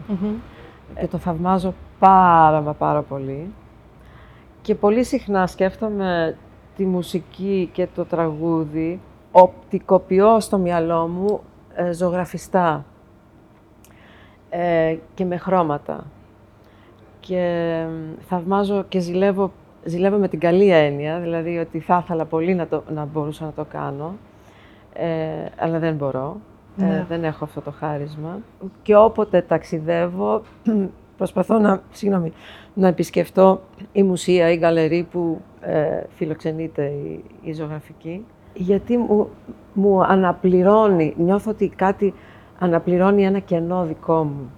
Και 1.00 1.08
το 1.08 1.18
θαυμάζω 1.18 1.74
πάρα 2.00 2.62
μα 2.62 2.74
πάρα 2.74 3.02
πολύ. 3.02 3.54
Και 4.62 4.76
πολύ 4.76 5.04
συχνά 5.04 5.48
σκέφτομαι 5.48 6.38
τη 6.76 6.86
μουσική 6.86 7.70
και 7.74 7.88
το 7.96 8.06
τραγούδι, 8.06 9.00
οπτικοποιώ 9.32 10.40
στο 10.40 10.58
μυαλό 10.58 11.08
μου 11.08 11.42
ε, 11.76 11.92
ζωγραφιστά 11.92 12.86
ε, 14.50 14.98
και 15.14 15.26
με 15.26 15.38
χρώματα 15.38 16.04
και 17.20 17.86
θαυμάζω 18.28 18.84
και 18.90 19.00
ζηλεύω, 19.00 19.52
ζηλεύω 19.86 20.18
με 20.18 20.28
την 20.28 20.40
καλή 20.40 20.70
έννοια, 20.70 21.20
δηλαδή 21.20 21.58
ότι 21.58 21.80
θα 21.80 22.02
ήθελα 22.04 22.26
πολύ 22.26 22.54
να, 22.54 22.68
το, 22.68 22.84
να 22.94 23.06
μπορούσα 23.06 23.46
να 23.46 23.52
το 23.52 23.66
κάνω, 23.72 24.16
ε, 24.94 25.08
αλλά 25.58 25.80
δεν 25.80 25.96
μπορώ. 25.96 26.38
Ε, 26.78 26.86
ναι. 26.86 27.06
δεν 27.10 27.24
έχω 27.24 27.44
αυτό 27.44 27.62
το 27.62 27.72
χάρισμα. 27.72 28.40
Και 28.82 28.96
όποτε 28.96 29.42
ταξιδεύω, 29.42 30.42
προσπαθώ 31.18 31.60
να, 31.60 31.82
συγγνώμη, 31.92 32.32
να 32.74 32.88
επισκεφτώ 32.88 33.62
η 33.92 34.04
μουσεία 34.04 34.50
ή 34.50 34.54
η 34.54 34.58
γκαλερί 34.58 35.08
που 35.12 35.42
ε, 35.62 36.04
φιλοξενείται 36.10 36.84
η, 36.86 37.24
η 37.42 37.54
ζωγραφική, 37.54 38.26
γιατί 38.54 38.98
μου, 38.98 39.30
μου 39.74 40.04
αναπληρώνει, 40.04 41.14
νιώθω 41.18 41.52
ότι 41.52 41.68
κάτι 41.76 42.14
αναπληρώνει 42.60 43.26
ένα 43.26 43.40
κενό 43.40 43.86
δικό 43.86 44.24
μου. 44.24 44.50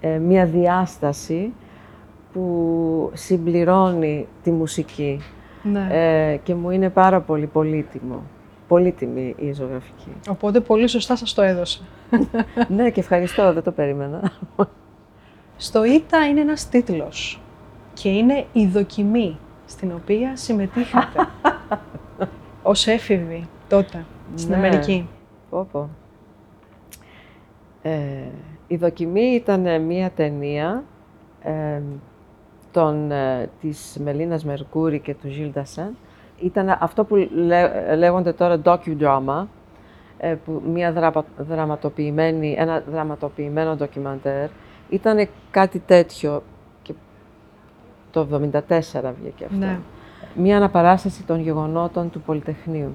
Ε, 0.00 0.18
μία 0.18 0.46
διάσταση 0.46 1.52
που 2.32 3.10
συμπληρώνει 3.14 4.26
τη 4.42 4.50
μουσική 4.50 5.20
ναι. 5.62 5.88
ε, 5.90 6.36
και 6.36 6.54
μου 6.54 6.70
είναι 6.70 6.90
πάρα 6.90 7.20
πολύ 7.20 7.46
πολύτιμο. 7.46 8.22
Πολύτιμη 8.68 9.34
η 9.38 9.52
ζωγραφική. 9.52 10.12
Οπότε 10.28 10.60
πολύ 10.60 10.86
σωστά 10.86 11.16
σας 11.16 11.34
το 11.34 11.42
έδωσε. 11.42 11.82
ναι 12.76 12.90
και 12.90 13.00
ευχαριστώ, 13.00 13.52
δεν 13.52 13.62
το 13.62 13.72
περίμενα. 13.72 14.32
Στο 15.56 15.84
ΙΤΑ 15.84 16.26
είναι 16.26 16.40
ένας 16.40 16.68
τίτλος 16.68 17.40
και 17.94 18.08
είναι 18.08 18.46
η 18.52 18.66
δοκιμή 18.66 19.38
στην 19.66 19.92
οποία 19.92 20.36
συμμετείχατε 20.36 21.28
ως 22.62 22.86
έφηβη 22.86 23.48
τότε 23.68 24.04
στην 24.34 24.50
ναι. 24.50 24.56
Αμερική. 24.56 25.08
Πω, 25.50 25.88
Ε, 27.82 27.90
η 28.66 28.76
δοκιμή 28.76 29.20
ήταν 29.20 29.82
μια 29.82 30.10
ταινία 30.10 30.84
ε, 31.42 31.80
των, 32.72 33.10
ε, 33.10 33.50
της 33.60 33.96
Μελίνας 34.04 34.44
Μερκούρη 34.44 34.98
και 34.98 35.14
του 35.14 35.28
Ζιλ 35.28 35.50
Ντασέν. 35.52 35.96
Ήταν 36.40 36.76
αυτό 36.80 37.04
που 37.04 37.28
λέγονται 37.96 38.32
τώρα 38.32 38.60
docudrama, 38.64 39.46
ε, 40.18 40.34
που 40.44 40.62
μια 40.66 41.16
δραματοποιημένη, 41.38 42.54
ένα 42.58 42.82
δραματοποιημένο 42.90 43.76
ντοκιμαντέρ. 43.76 44.48
Ήταν 44.88 45.28
κάτι 45.50 45.78
τέτοιο 45.78 46.42
και 46.82 46.92
το 48.10 48.24
1974 48.24 49.12
βγήκε 49.20 49.44
αυτό. 49.44 49.56
Ναι. 49.56 49.78
Μια 50.34 50.56
αναπαράσταση 50.56 51.24
των 51.24 51.40
γεγονότων 51.40 52.10
του 52.10 52.20
Πολυτεχνείου. 52.20 52.92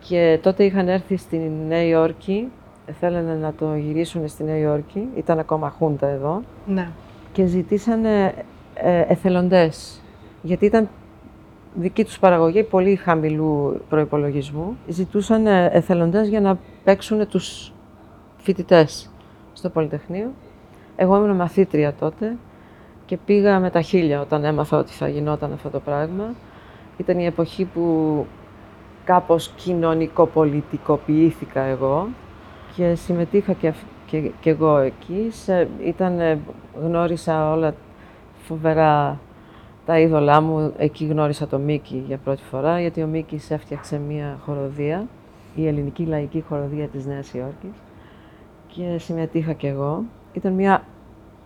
Και 0.00 0.38
τότε 0.42 0.64
είχαν 0.64 0.88
έρθει 0.88 1.16
στην 1.16 1.50
Νέα 1.68 1.82
Υόρκη 1.82 2.48
θέλανε 2.92 3.34
να 3.34 3.52
το 3.52 3.74
γυρίσουν 3.74 4.28
στη 4.28 4.44
Νέα 4.44 4.56
Υόρκη, 4.56 5.08
ήταν 5.16 5.38
ακόμα 5.38 5.70
χούντα 5.70 6.06
εδώ. 6.06 6.42
Ναι. 6.66 6.88
Και 7.32 7.46
ζητήσανε 7.46 8.24
ε, 8.24 8.42
εθελοντές, 9.08 10.00
γιατί 10.42 10.64
ήταν 10.64 10.88
δική 11.74 12.04
τους 12.04 12.18
παραγωγή 12.18 12.62
πολύ 12.62 12.96
χαμηλού 12.96 13.80
προϋπολογισμού. 13.88 14.76
Ζητούσαν 14.88 15.46
εθελοντές 15.46 16.28
για 16.28 16.40
να 16.40 16.58
παίξουν 16.84 17.28
τους 17.28 17.72
φοιτητές 18.36 19.10
στο 19.52 19.68
Πολυτεχνείο. 19.68 20.32
Εγώ 20.96 21.16
ήμουν 21.16 21.36
μαθήτρια 21.36 21.94
τότε 21.94 22.36
και 23.06 23.16
πήγα 23.16 23.60
με 23.60 23.70
τα 23.70 23.80
χίλια 23.80 24.20
όταν 24.20 24.44
έμαθα 24.44 24.78
ότι 24.78 24.92
θα 24.92 25.08
γινόταν 25.08 25.52
αυτό 25.52 25.70
το 25.70 25.80
πράγμα. 25.80 26.34
Ήταν 26.96 27.18
η 27.18 27.26
εποχή 27.26 27.64
που 27.64 28.26
κάπως 29.04 29.52
κοινωνικοπολιτικοποιήθηκα 29.56 31.60
εγώ 31.60 32.08
και 32.76 32.94
συμμετείχα 32.94 33.52
και, 33.52 33.72
και, 34.06 34.30
και 34.40 34.50
εγώ 34.50 34.76
εκεί. 34.76 35.28
Σε, 35.30 35.68
ήταν, 35.84 36.40
γνώρισα 36.82 37.52
όλα 37.52 37.74
φοβερά 38.48 39.18
τα 39.86 39.98
είδωλά 39.98 40.40
μου. 40.40 40.72
Εκεί 40.76 41.06
γνώρισα 41.06 41.46
το 41.46 41.58
Μίκη 41.58 42.04
για 42.06 42.18
πρώτη 42.24 42.42
φορά, 42.42 42.80
γιατί 42.80 43.02
ο 43.02 43.06
Μίκης 43.06 43.50
έφτιαξε 43.50 43.98
μία 43.98 44.38
χοροδία, 44.44 45.06
η 45.54 45.66
ελληνική 45.66 46.04
λαϊκή 46.04 46.44
χοροδία 46.48 46.86
της 46.86 47.06
Νέας 47.06 47.34
Υόρκης 47.34 47.82
και 48.66 48.98
συμμετείχα 48.98 49.52
και 49.52 49.68
εγώ. 49.68 50.04
Ήταν 50.32 50.52
μια 50.52 50.84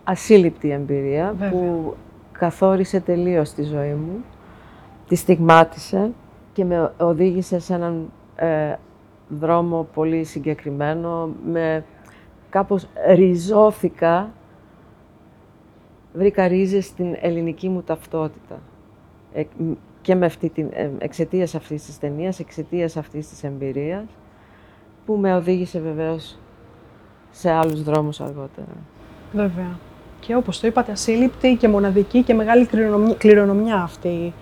ασύλληπτη 0.03 0.69
εμπειρία 0.69 1.35
που 1.51 1.93
καθόρισε 2.31 2.99
τελείως 2.99 3.53
τη 3.53 3.63
ζωή 3.63 3.93
μου, 3.93 4.23
τη 5.07 5.15
στιγμάτισε 5.15 6.11
και 6.53 6.65
με 6.65 6.91
οδήγησε 6.97 7.59
σε 7.59 7.73
έναν 7.73 8.11
ε, 8.35 8.73
δρόμο 9.27 9.87
πολύ 9.93 10.23
συγκεκριμένο, 10.23 11.29
με 11.51 11.83
κάπως 12.49 12.87
ριζώθηκα, 13.13 14.31
βρήκα 16.13 16.47
ρίζες 16.47 16.85
στην 16.85 17.15
ελληνική 17.21 17.69
μου 17.69 17.81
ταυτότητα. 17.81 18.59
Ε, 19.33 19.43
και 20.01 20.15
με 20.15 20.25
αυτή 20.25 20.49
την, 20.49 20.69
ε, 20.73 20.89
εξαιτίας 20.97 21.55
αυτής 21.55 21.85
της 21.85 21.99
ταινίας, 21.99 22.39
εξαιτίας 22.39 22.97
αυτής 22.97 23.29
της 23.29 23.43
εμπειρίας, 23.43 24.05
που 25.05 25.15
με 25.15 25.35
οδήγησε 25.35 25.79
βεβαίως 25.79 26.37
σε 27.31 27.51
άλλους 27.51 27.83
δρόμους 27.83 28.21
αργότερα. 28.21 28.75
Βέβαια. 29.33 29.79
Και 30.19 30.35
όπως 30.35 30.59
το 30.59 30.67
είπατε, 30.67 30.91
ασύλληπτη 30.91 31.55
και 31.55 31.67
μοναδική 31.67 32.23
και 32.23 32.33
μεγάλη 32.33 32.65
κληρονομιά, 32.65 33.13
κληρονομιά 33.13 33.75
αυτή 33.75 34.33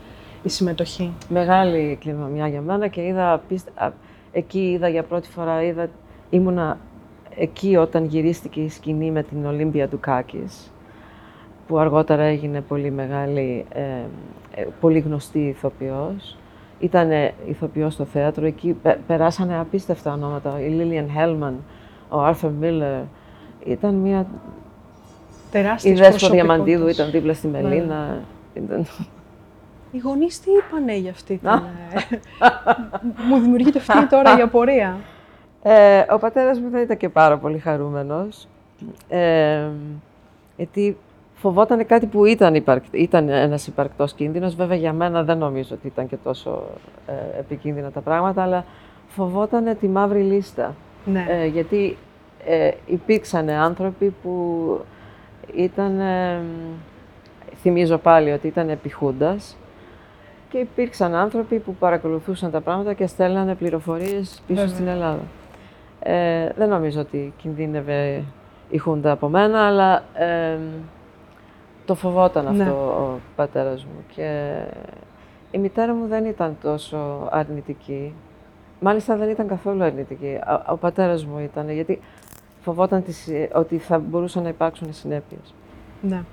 η 0.43 0.49
συμμετοχή. 0.49 1.13
Μεγάλη 1.29 1.97
κληρονομιά 1.99 2.47
για 2.47 2.61
μένα 2.61 2.87
και 2.87 3.01
είδα, 3.01 3.41
εκεί 4.31 4.71
είδα 4.71 4.87
για 4.89 5.03
πρώτη 5.03 5.29
φορά, 5.29 5.63
είδα, 5.63 5.89
ήμουνα 6.29 6.77
εκεί 7.35 7.75
όταν 7.75 8.05
γυρίστηκε 8.05 8.61
η 8.61 8.69
σκηνή 8.69 9.11
με 9.11 9.23
την 9.23 9.45
Ολύμπια 9.45 9.87
του 9.87 9.99
Κάκης, 9.99 10.71
που 11.71 11.77
αργότερα 11.77 12.23
έγινε 12.23 12.61
πολύ 12.61 12.91
μεγάλη, 12.91 13.65
ε, 13.69 13.81
ε 14.55 14.67
πολύ 14.79 14.99
γνωστή 14.99 15.39
ηθοποιός. 15.39 16.37
Ήταν 16.79 17.09
ηθοποιός 17.45 17.93
στο 17.93 18.05
θέατρο, 18.05 18.45
εκεί 18.45 18.77
περάσανε 19.07 19.59
απίστευτα 19.59 20.13
ονόματα. 20.13 20.59
Η 20.61 20.67
Λίλιαν 20.67 21.09
Χέλμαν, 21.11 21.63
ο 22.09 22.19
Άρθουρ 22.19 22.51
Μίλλερ. 22.51 23.01
Ήταν 23.65 23.95
μια... 23.95 24.27
Τεράστια 25.51 25.91
Η 25.91 25.95
Δέσπο 25.95 26.29
Διαμαντίδου 26.29 26.87
ήταν 26.87 27.11
δίπλα 27.11 27.33
στη 27.33 27.47
ναι. 27.47 27.61
Μελίνα. 27.61 28.21
Ήταν... 28.53 28.85
Οι 29.91 29.97
γονείς 29.97 30.39
τι 30.39 30.49
είπανε 30.51 30.97
για 30.97 31.11
αυτή 31.11 31.37
την. 31.37 31.49
Ε, 31.49 31.59
μου 33.29 33.39
δημιουργείται 33.39 33.79
αυτή 33.79 34.07
τώρα 34.07 34.37
η 34.37 34.41
απορία. 34.41 34.97
Ε, 35.63 36.03
ο 36.09 36.17
πατέρας 36.17 36.59
μου 36.59 36.69
δεν 36.69 36.81
ήταν 36.81 36.97
και 36.97 37.09
πάρα 37.09 37.37
πολύ 37.37 37.57
χαρούμενος, 37.59 38.47
ε, 39.07 39.67
γιατί 40.57 40.97
φοβόταν 41.41 41.85
κάτι 41.85 42.05
που 42.05 42.25
ήταν, 42.25 42.55
υπαρκ, 42.55 42.83
ήταν 42.91 43.29
ένας 43.29 43.67
υπαρκτός 43.67 44.13
κίνδυνος. 44.13 44.55
Βέβαια 44.55 44.77
για 44.77 44.93
μένα 44.93 45.23
δεν 45.23 45.37
νομίζω 45.37 45.75
ότι 45.75 45.87
ήταν 45.87 46.07
και 46.07 46.17
τόσο 46.23 46.63
ε, 47.07 47.39
επικίνδυνα 47.39 47.91
τα 47.91 47.99
πράγματα, 48.01 48.43
αλλά 48.43 48.65
φοβόταν 49.07 49.77
τη 49.79 49.87
μαύρη 49.87 50.21
λίστα. 50.21 50.75
Ναι. 51.05 51.25
Ε, 51.29 51.45
γιατί 51.45 51.97
ε, 52.45 52.71
υπήρξαν 52.85 53.49
άνθρωποι 53.49 54.13
που 54.23 54.79
ήταν, 55.55 55.99
θυμίζω 57.55 57.97
πάλι 57.97 58.31
ότι 58.31 58.47
ήταν 58.47 58.69
επιχούντας, 58.69 59.57
και 60.49 60.57
υπήρξαν 60.57 61.15
άνθρωποι 61.15 61.59
που 61.59 61.75
παρακολουθούσαν 61.75 62.51
τα 62.51 62.61
πράγματα 62.61 62.93
και 62.93 63.07
στέλνανε 63.07 63.55
πληροφορίες 63.55 64.41
πίσω 64.47 64.67
στην 64.67 64.87
Ελλάδα. 64.87 65.21
Ε, 65.99 66.49
δεν 66.57 66.69
νομίζω 66.69 66.99
ότι 66.99 67.33
κινδύνευε 67.37 68.23
η 68.69 68.77
Χούντα 68.77 69.11
από 69.11 69.27
μένα, 69.27 69.67
αλλά 69.67 70.03
το 71.91 71.97
φοβόταν 71.97 72.55
ναι. 72.55 72.63
αυτό 72.63 72.75
ο 72.75 73.19
πατέρας 73.35 73.85
μου. 73.85 74.03
Και 74.15 74.53
η 75.51 75.57
μητέρα 75.57 75.93
μου 75.93 76.07
δεν 76.07 76.25
ήταν 76.25 76.57
τόσο 76.61 77.27
αρνητική. 77.31 78.13
Μάλιστα 78.79 79.15
δεν 79.15 79.29
ήταν 79.29 79.47
καθόλου 79.47 79.83
αρνητική. 79.83 80.39
Ο, 80.47 80.71
ο 80.71 80.77
πατέρας 80.77 81.25
μου 81.25 81.39
ήταν, 81.39 81.69
γιατί 81.69 82.01
φοβόταν 82.61 83.03
τις, 83.03 83.27
ότι 83.53 83.77
θα 83.77 83.99
μπορούσαν 83.99 84.43
να 84.43 84.49
υπάρξουν 84.49 84.93
συνέπειες. 84.93 85.53
Ναι. 86.01 86.23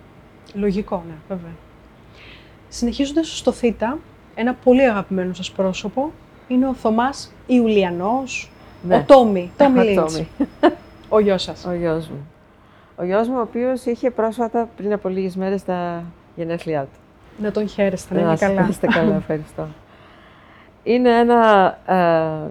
Λογικό, 0.55 1.03
ναι, 1.09 1.15
βέβαια. 1.29 1.53
Συνεχίζοντας 2.69 3.39
στο 3.39 3.53
Θήτα, 3.53 3.99
ένα 4.35 4.55
πολύ 4.65 4.83
αγαπημένο 4.83 5.35
σας 5.35 5.51
πρόσωπο 5.51 6.11
είναι 6.49 6.69
ο 6.69 6.75
Θωμάς 6.75 7.33
Ιουλιανός, 7.47 8.51
ναι. 8.83 8.97
ο 8.97 9.05
Τόμι, 9.07 9.51
Τόμι 9.57 9.83
Λίντς. 9.83 10.23
ο 11.09 11.19
γιος 11.21 11.43
σας. 11.43 11.65
Ο 11.65 11.73
γιος 11.73 12.09
μου. 12.09 12.27
Ο 13.01 13.05
γιος 13.05 13.29
μου, 13.29 13.37
ο 13.39 13.41
οποίος 13.41 13.85
είχε 13.85 14.11
πρόσφατα 14.11 14.69
πριν 14.77 14.93
από 14.93 15.09
λίγες 15.09 15.37
μέρες 15.37 15.65
τα 15.65 16.03
γενέθλιά 16.37 16.83
του. 16.83 16.99
Να 17.43 17.51
τον 17.51 17.69
χαίρεστε, 17.69 18.15
να 18.15 18.21
είναι 18.21 18.37
καλά. 18.37 18.61
Να 18.61 18.69
είστε 18.69 18.87
καλά, 18.87 19.15
ευχαριστώ. 19.15 19.67
Είναι 20.83 21.19
ένα 21.19 21.67
ε, 21.87 22.51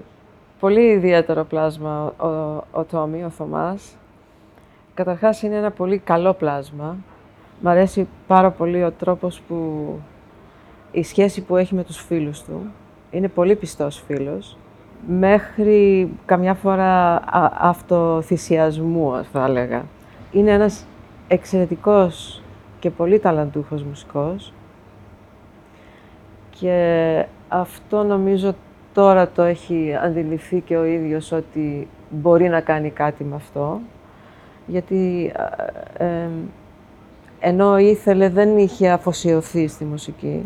πολύ 0.60 0.82
ιδιαίτερο 0.82 1.44
πλάσμα 1.44 2.14
ο, 2.18 2.28
ο 2.72 2.84
Τόμι, 2.84 3.24
ο 3.24 3.30
Θωμάς. 3.30 3.96
Καταρχάς 4.94 5.42
είναι 5.42 5.56
ένα 5.56 5.72
πολύ 5.72 5.98
καλό 5.98 6.34
πλάσμα. 6.34 6.96
Μ' 7.62 7.68
αρέσει 7.68 8.08
πάρα 8.28 8.52
πολύ 8.52 8.84
ο 8.84 8.92
τρόπος 8.92 9.42
που 9.48 9.88
η 10.92 11.04
σχέση 11.04 11.42
που 11.42 11.58
έχει 11.58 11.76
με 11.76 11.84
τους 11.84 11.98
φίλους 11.98 12.44
του. 12.44 12.62
Είναι 13.12 13.28
πολύ 13.28 13.56
πιστός 13.56 14.04
φίλος, 14.08 14.58
μέχρι 15.08 16.10
καμιά 16.26 16.54
φορά 16.54 17.22
αυτοθυσιασμού, 17.58 19.24
θα 19.32 19.46
έλεγα. 19.46 19.84
Είναι 20.32 20.52
ένας 20.52 20.86
εξαιρετικός 21.28 22.42
και 22.80 22.90
πολύ 22.90 23.20
ταλαντούχος 23.20 23.84
μουσικός. 23.84 24.54
Και 26.50 27.26
αυτό 27.48 28.04
νομίζω 28.04 28.56
τώρα 28.94 29.30
το 29.30 29.42
έχει 29.42 29.96
αντιληφθεί 30.04 30.60
και 30.60 30.78
ο 30.78 30.86
ίδιος 30.86 31.32
ότι 31.32 31.88
μπορεί 32.10 32.50
να 32.50 32.62
κάνει 32.62 32.90
κάτι 32.90 33.24
με 33.24 33.36
αυτό, 33.36 33.80
γιατί 34.68 35.32
ε, 35.98 36.28
ενώ 37.40 37.78
ήθελε 37.78 38.30
δεν 38.30 38.58
είχε 38.58 38.90
αφοσιωθεί 38.90 39.68
στη 39.68 39.86
μουσική 39.86 40.46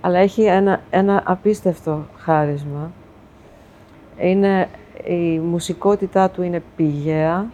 αλλά 0.00 0.18
έχει 0.18 0.42
ένα, 0.42 0.80
ένα 0.90 1.22
απίστευτο 1.26 2.06
χάρισμα. 2.16 2.90
Είναι, 4.18 4.68
η 5.04 5.38
μουσικότητά 5.38 6.30
του 6.30 6.42
είναι 6.42 6.62
πηγαία 6.76 7.50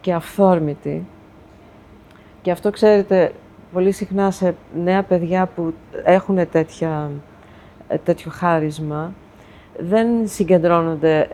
και 0.00 0.12
αυθόρμητη. 0.12 1.06
Και 2.42 2.50
αυτό, 2.50 2.70
ξέρετε, 2.70 3.32
πολύ 3.72 3.92
συχνά 3.92 4.30
σε 4.30 4.54
νέα 4.82 5.02
παιδιά 5.02 5.46
που 5.46 5.74
έχουν 6.04 6.48
τέτοια, 6.50 7.10
τέτοιο 8.04 8.30
χάρισμα, 8.30 9.12
δεν 9.78 10.08
συγκεντρώνονται 10.24 11.28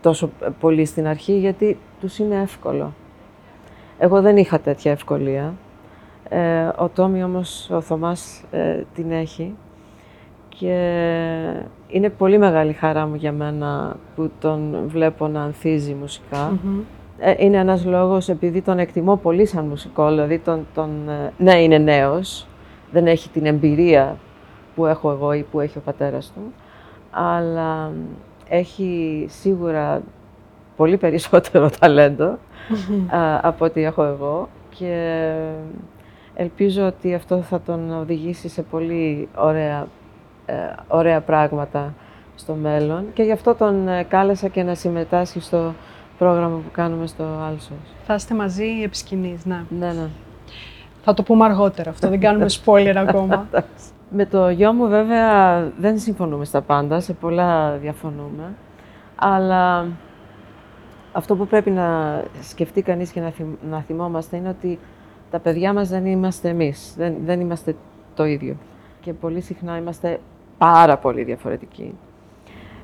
τόσο 0.00 0.30
πολύ 0.60 0.84
στην 0.84 1.06
αρχή, 1.06 1.38
γιατί 1.38 1.78
τους 2.00 2.18
είναι 2.18 2.40
εύκολο. 2.42 2.92
Εγώ 3.98 4.20
δεν 4.20 4.36
είχα 4.36 4.60
τέτοια 4.60 4.92
ευκολία. 4.92 5.54
Ε, 6.28 6.68
ο 6.76 6.88
Τόμι 6.94 7.24
όμως, 7.24 7.70
ο 7.70 7.80
Θωμάς 7.80 8.44
ε, 8.50 8.82
την 8.94 9.10
έχει 9.10 9.54
και 10.48 10.76
είναι 11.88 12.10
πολύ 12.10 12.38
μεγάλη 12.38 12.72
χαρά 12.72 13.06
μου 13.06 13.14
για 13.14 13.32
μένα 13.32 13.96
που 14.16 14.30
τον 14.40 14.82
βλέπω 14.86 15.28
να 15.28 15.42
ανθίζει 15.42 15.96
ε, 16.30 16.36
είναι 17.38 17.56
ένας 17.56 17.84
λόγος 17.84 18.28
επειδή 18.28 18.60
τον 18.60 18.78
εκτιμώ 18.78 19.16
πολύ 19.16 19.46
σαν 19.46 19.64
μουσικό, 19.64 20.08
δηλαδή 20.08 20.38
τον, 20.38 20.66
τον, 20.74 20.90
ναι 21.38 21.62
είναι 21.62 21.78
νέος, 21.78 22.46
δεν 22.92 23.06
έχει 23.06 23.28
την 23.28 23.46
εμπειρία 23.46 24.16
που 24.74 24.86
έχω 24.86 25.10
εγώ 25.10 25.32
ή 25.32 25.42
που 25.50 25.60
έχει 25.60 25.78
ο 25.78 25.80
πατέρας 25.84 26.32
του, 26.34 26.52
αλλά 27.10 27.92
έχει 28.48 29.26
σίγουρα 29.28 30.02
πολύ 30.76 30.96
περισσότερο 30.96 31.70
από 33.42 33.64
ό,τι 33.64 33.82
έχω 33.82 34.02
εγώ 34.02 34.48
και 34.68 35.32
Ελπίζω 36.36 36.86
ότι 36.86 37.14
αυτό 37.14 37.42
θα 37.42 37.60
τον 37.60 37.92
οδηγήσει 38.00 38.48
σε 38.48 38.62
πολύ 38.62 39.28
ωραία, 39.36 39.86
ε, 40.46 40.54
ωραία 40.88 41.20
πράγματα 41.20 41.94
στο 42.34 42.54
μέλλον. 42.54 43.04
Και 43.12 43.22
γι' 43.22 43.32
αυτό 43.32 43.54
τον 43.54 43.88
ε, 43.88 44.02
κάλεσα 44.02 44.48
και 44.48 44.62
να 44.62 44.74
συμμετάσχει 44.74 45.40
στο 45.40 45.74
πρόγραμμα 46.24 46.56
που 46.56 46.70
κάνουμε 46.72 47.06
στο 47.06 47.24
Άλσος. 47.48 47.76
Θα 48.06 48.14
είστε 48.14 48.34
μαζί 48.34 48.64
επί 48.84 48.96
σκηνής, 48.96 49.44
ναι. 49.44 49.64
Ναι, 49.78 49.86
ναι. 49.86 50.08
Θα 51.02 51.14
το 51.14 51.22
πούμε 51.22 51.44
αργότερα 51.44 51.90
αυτό, 51.90 52.08
δεν 52.08 52.20
κάνουμε 52.20 52.46
spoiler 52.64 52.94
ακόμα. 52.96 53.46
Με 54.16 54.26
το 54.26 54.48
γιο 54.48 54.72
μου 54.72 54.88
βέβαια 54.88 55.60
δεν 55.78 55.98
συμφωνούμε 55.98 56.44
στα 56.44 56.60
πάντα, 56.60 57.00
σε 57.00 57.12
πολλά 57.12 57.76
διαφωνούμε, 57.76 58.54
αλλά 59.16 59.86
αυτό 61.12 61.36
που 61.36 61.46
πρέπει 61.46 61.70
να 61.70 62.22
σκεφτεί 62.42 62.82
κανείς 62.82 63.10
και 63.10 63.22
να 63.70 63.80
θυμόμαστε 63.80 64.36
είναι 64.36 64.48
ότι 64.48 64.78
τα 65.30 65.38
παιδιά 65.38 65.72
μας 65.72 65.88
δεν 65.88 66.06
είμαστε 66.06 66.48
εμείς, 66.48 66.94
δεν, 66.96 67.14
δεν 67.24 67.40
είμαστε 67.40 67.76
το 68.14 68.24
ίδιο. 68.24 68.56
Και 69.00 69.12
πολύ 69.12 69.40
συχνά 69.40 69.76
είμαστε 69.76 70.20
πάρα 70.58 70.96
πολύ 70.96 71.22
διαφορετικοί. 71.22 71.94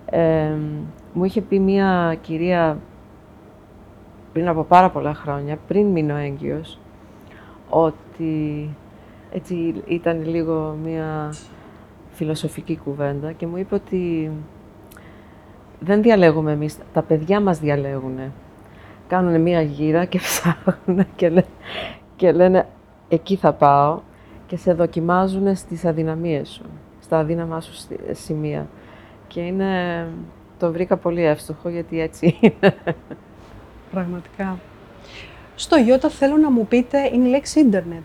Ε, 0.04 0.52
μου 1.12 1.24
είχε 1.24 1.40
πει 1.40 1.58
μία 1.58 2.16
κυρία 2.20 2.78
πριν 4.32 4.48
από 4.48 4.62
πάρα 4.62 4.90
πολλά 4.90 5.14
χρόνια, 5.14 5.58
πριν 5.66 5.86
μείνω 5.86 6.16
έγκυος, 6.16 6.78
ότι 7.68 8.68
έτσι 9.32 9.82
ήταν 9.86 10.28
λίγο 10.28 10.76
μία 10.84 11.34
φιλοσοφική 12.10 12.76
κουβέντα 12.76 13.32
και 13.32 13.46
μου 13.46 13.56
είπε 13.56 13.74
ότι 13.74 14.30
δεν 15.80 16.02
διαλέγουμε 16.02 16.52
εμείς, 16.52 16.78
τα 16.92 17.02
παιδιά 17.02 17.40
μας 17.40 17.58
διαλέγουν. 17.58 18.18
Κάνουν 19.08 19.40
μία 19.40 19.62
γύρα 19.62 20.04
και 20.04 20.18
ψάχνουν 20.18 21.06
και, 21.16 21.44
και 22.16 22.32
λένε 22.32 22.66
εκεί 23.08 23.36
θα 23.36 23.52
πάω 23.52 24.00
και 24.46 24.56
σε 24.56 24.72
δοκιμάζουν 24.72 25.56
στις 25.56 25.84
αδυναμίες 25.84 26.48
σου, 26.48 26.64
στα 27.00 27.18
αδύναμά 27.18 27.60
σου 27.60 27.88
σημεία. 28.12 28.66
Και 29.26 29.40
είναι, 29.40 30.06
το 30.58 30.72
βρήκα 30.72 30.96
πολύ 30.96 31.24
εύστοχο 31.24 31.68
γιατί 31.68 32.00
έτσι 32.00 32.38
είναι. 32.40 32.74
Πραγματικά. 33.90 34.58
Στο 35.54 35.78
Ιώτα 35.78 36.08
θέλω 36.08 36.36
να 36.36 36.50
μου 36.50 36.66
πείτε 36.66 37.10
είναι 37.12 37.28
η 37.28 37.30
λέξη 37.30 37.60
ίντερνετ. 37.60 38.02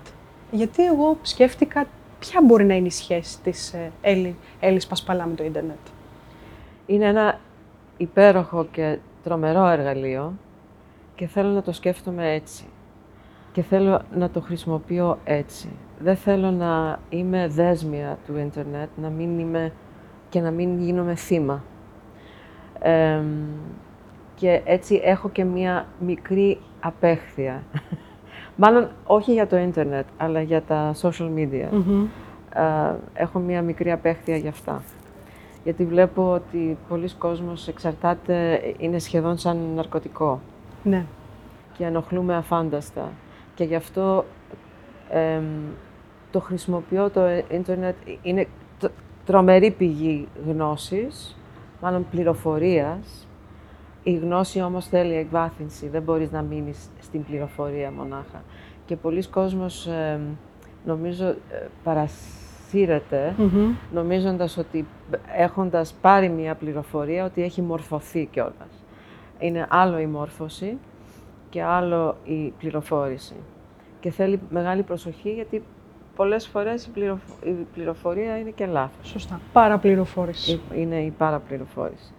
Γιατί 0.52 0.86
εγώ 0.86 1.18
σκέφτηκα 1.22 1.86
ποια 2.20 2.42
μπορεί 2.44 2.66
να 2.66 2.74
είναι 2.76 2.88
η 2.88 2.92
σχέση 2.92 3.42
της 3.42 3.74
ε, 3.74 3.92
Έλλη, 4.02 4.36
Έλλης 4.60 4.88
Πασπαλά 4.88 5.26
με 5.26 5.36
το 5.36 5.44
ίντερνετ. 5.44 5.78
Είναι 6.86 7.06
ένα 7.06 7.40
υπέροχο 7.98 8.66
και 8.72 8.98
τρομερό 9.24 9.66
εργαλείο 9.68 10.34
και 11.16 11.28
θέλω 11.28 11.50
να 11.50 11.62
το 11.62 11.72
σκέφτομαι 11.72 12.34
έτσι 12.34 12.66
και 13.56 13.62
θέλω 13.62 14.02
να 14.16 14.30
το 14.30 14.42
χρησιμοποιώ 14.42 15.20
έτσι. 15.24 15.70
Δεν 16.00 16.16
θέλω 16.16 16.52
να 16.52 17.00
είμαι 17.10 17.48
δέσμια 17.48 18.18
του 18.26 18.38
ίντερνετ, 18.38 18.90
να 18.96 19.10
μην 19.10 19.40
είμαι 19.40 19.72
και 20.30 20.40
να 20.40 20.52
μην 20.52 20.82
γίνομαι 20.82 21.16
θύμα. 21.16 21.64
Και 24.36 24.62
έτσι 24.66 25.02
έχω 25.04 25.30
και 25.30 25.44
μία 25.44 25.86
μικρή 26.00 26.58
απέχθεια. 26.80 27.64
Μάλλον 28.56 28.90
όχι 29.06 29.34
για 29.34 29.48
το 29.48 29.58
ίντερνετ, 29.58 30.06
αλλά 30.18 30.42
για 30.42 30.62
τα 30.62 30.96
social 31.02 31.30
media. 31.36 31.68
έχω 33.14 33.40
μία 33.40 33.62
μικρή 33.62 33.92
απέχθεια 33.92 34.38
για 34.38 34.50
αυτά. 34.50 34.84
Γιατί 35.64 35.86
βλέπω 35.86 36.32
ότι 36.32 36.78
πολλοί 36.90 37.10
κόσμος 37.18 37.68
εξαρτάται, 37.68 38.62
είναι 38.78 39.00
σχεδόν 39.00 39.38
σαν 39.38 39.58
ναρκωτικό. 39.76 40.40
Ναι. 40.84 41.06
Και 41.78 41.86
ενοχλούμε 41.86 42.36
αφάνταστα. 42.36 43.12
Και 43.56 43.64
γι' 43.64 43.76
αυτό 43.76 44.26
το 46.32 46.40
χρησιμοποιώ 46.40 47.10
το 47.10 47.22
ίντερνετ, 47.50 47.96
είναι 48.22 48.48
τρομερή 49.26 49.72
πηγή 49.72 50.28
γνώσης, 50.48 51.38
μάλλον 51.82 52.06
πληροφορίας. 52.12 53.25
Η 54.08 54.14
γνώση 54.14 54.62
όμως 54.62 54.88
θέλει 54.88 55.16
εκβάθυνση, 55.16 55.88
δεν 55.88 56.02
μπορείς 56.02 56.32
να 56.32 56.42
μείνεις 56.42 56.90
στην 57.02 57.24
πληροφορία 57.24 57.92
μονάχα. 57.92 58.44
Και 58.86 58.96
πολλοί 58.96 59.28
κόσμος, 59.28 59.88
νομίζω, 60.86 61.26
ε, 61.26 61.36
παρασύρεται, 61.84 63.36
νομίζοντας 63.94 64.58
ότι 64.58 64.86
έχοντας 65.36 65.94
πάρει 66.02 66.30
μια 66.30 66.56
πληροφορία, 66.56 67.26
ότι 67.26 67.44
έχει 67.44 67.62
μορφωθεί 67.62 68.26
κιόλας. 68.32 68.84
Είναι 69.40 69.68
άλλο 69.70 70.00
η 70.00 70.06
μόρφωση 70.06 70.78
και 71.50 71.64
άλλο 71.64 72.18
η 72.24 72.54
πληροφόρηση. 72.60 73.36
Και 74.00 74.12
θέλει 74.12 74.40
μεγάλη 74.50 74.84
προσοχή, 74.84 75.34
γιατί 75.34 75.64
πολλές 76.16 76.48
φορές 76.48 76.90
η, 77.44 77.52
πληροφορία 77.74 78.38
είναι 78.38 78.50
και 78.50 78.66
λάθος. 78.66 79.08
Σωστά. 79.08 79.40
Παραπληροφόρηση. 79.54 80.62
Είναι 80.76 81.02
η 81.02 81.10
παραπληροφόρηση. 81.10 82.14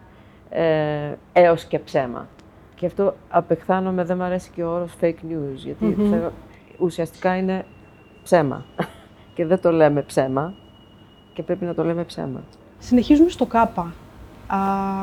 Ε, 0.50 1.12
έως 1.32 1.64
και 1.64 1.78
ψέμα. 1.78 2.28
Και 2.74 2.86
αυτό 2.86 3.14
απεχθάνομαι, 3.28 4.04
δεν 4.04 4.16
μου 4.16 4.22
αρέσει 4.22 4.50
και 4.54 4.62
ο 4.62 4.70
όρος 4.70 4.92
fake 5.00 5.30
news, 5.30 5.54
γιατί 5.54 5.96
ουσιαστικά 6.78 7.36
είναι 7.36 7.64
ψέμα. 8.22 8.64
και 9.34 9.46
δεν 9.46 9.60
το 9.60 9.70
λέμε 9.70 10.02
ψέμα 10.02 10.54
και 11.32 11.42
πρέπει 11.42 11.64
να 11.64 11.74
το 11.74 11.84
λέμε 11.84 12.04
ψέμα. 12.04 12.42
Συνεχίζουμε 12.78 13.28
στο 13.28 13.46
ΚΑΠΑ. 13.46 13.92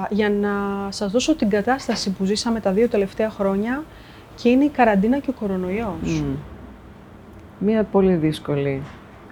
για 0.09 0.29
να 0.29 0.51
σας 0.91 1.11
δώσω 1.11 1.35
την 1.35 1.49
κατάσταση 1.49 2.11
που 2.11 2.25
ζήσαμε 2.25 2.59
τα 2.59 2.71
δύο 2.71 2.87
τελευταία 2.87 3.29
χρόνια 3.29 3.83
και 4.35 4.49
είναι 4.49 4.63
η 4.63 4.69
καραντίνα 4.69 5.19
και 5.19 5.29
ο 5.29 5.33
κορονοϊός. 5.33 6.23
Μία 7.59 7.83
πολύ 7.83 8.13
δύσκολη, 8.13 8.81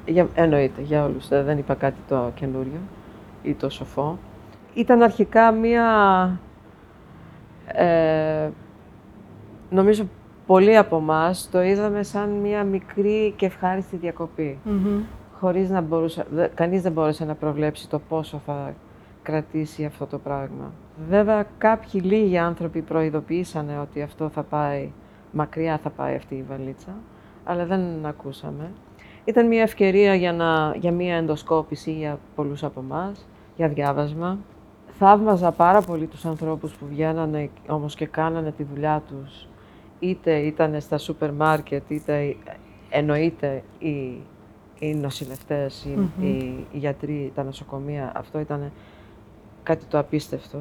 για, 0.05 0.27
εννοείται 0.33 0.81
για 0.81 1.05
όλους, 1.05 1.27
δεν 1.27 1.57
είπα 1.57 1.73
κάτι 1.73 1.97
το 2.07 2.31
καινούριο 2.35 2.79
ή 3.43 3.53
το 3.53 3.69
σοφό. 3.69 4.17
Ήταν 4.73 5.01
αρχικά 5.01 5.51
μία, 5.51 5.85
ε, 7.65 8.49
νομίζω 9.69 10.07
πολλοί 10.45 10.77
από 10.77 10.97
εμάς 10.97 11.49
το 11.51 11.61
είδαμε 11.61 12.03
σαν 12.03 12.29
μία 12.29 12.63
μικρή 12.63 13.33
και 13.35 13.45
ευχάριστη 13.45 13.95
διακοπή. 13.95 14.59
Χωρίς 15.39 15.69
να 15.69 15.81
μπορούσε, 15.81 16.25
κανείς 16.53 16.81
δεν 16.81 16.91
μπόρεσε 16.91 17.25
να 17.25 17.35
προβλέψει 17.35 17.89
το 17.89 17.99
πόσο 17.99 18.41
θα 18.45 18.73
κρατήσει 19.21 19.85
αυτό 19.85 20.05
το 20.05 20.17
πράγμα. 20.17 20.71
Βέβαια, 21.09 21.45
κάποιοι 21.57 22.01
λίγοι 22.03 22.37
άνθρωποι 22.37 22.81
προειδοποιήσανε 22.81 23.79
ότι 23.79 24.01
αυτό 24.01 24.29
θα 24.29 24.43
πάει, 24.43 24.91
μακριά 25.31 25.77
θα 25.77 25.89
πάει 25.89 26.15
αυτή 26.15 26.35
η 26.35 26.45
βαλίτσα 26.49 26.91
αλλά 27.43 27.65
δεν 27.65 28.05
ακούσαμε. 28.05 28.71
Ήταν 29.25 29.47
μια 29.47 29.61
ευκαιρία 29.61 30.15
για, 30.15 30.33
να, 30.33 30.75
για 30.75 30.91
μια 30.91 31.15
ενδοσκόπηση 31.15 31.91
για 31.91 32.19
πολλούς 32.35 32.63
από 32.63 32.79
εμάς, 32.79 33.27
για 33.55 33.67
διάβασμα. 33.67 34.37
Θαύμαζα 35.03 35.51
πάρα 35.51 35.81
πολύ 35.81 36.05
τους 36.05 36.25
ανθρώπους 36.25 36.71
που 36.71 36.85
βγαίνανε 36.89 37.49
όμως 37.67 37.95
και 37.95 38.05
κάνανε 38.05 38.51
τη 38.51 38.63
δουλειά 38.63 39.03
τους, 39.07 39.47
είτε 39.99 40.37
ήταν 40.37 40.81
στα 40.81 40.97
σούπερ 40.97 41.33
μάρκετ, 41.33 41.89
είτε 41.89 42.35
εννοείται 42.89 43.63
οι, 43.79 44.21
οι 44.79 44.95
νοσηλευτές, 44.95 45.85
οι, 45.85 46.25
οι, 46.25 46.65
γιατροί, 46.71 47.31
τα 47.35 47.43
νοσοκομεία. 47.43 48.11
Αυτό 48.15 48.39
ήταν 48.39 48.71
κάτι 49.63 49.85
το 49.85 49.99
απίστευτο. 49.99 50.59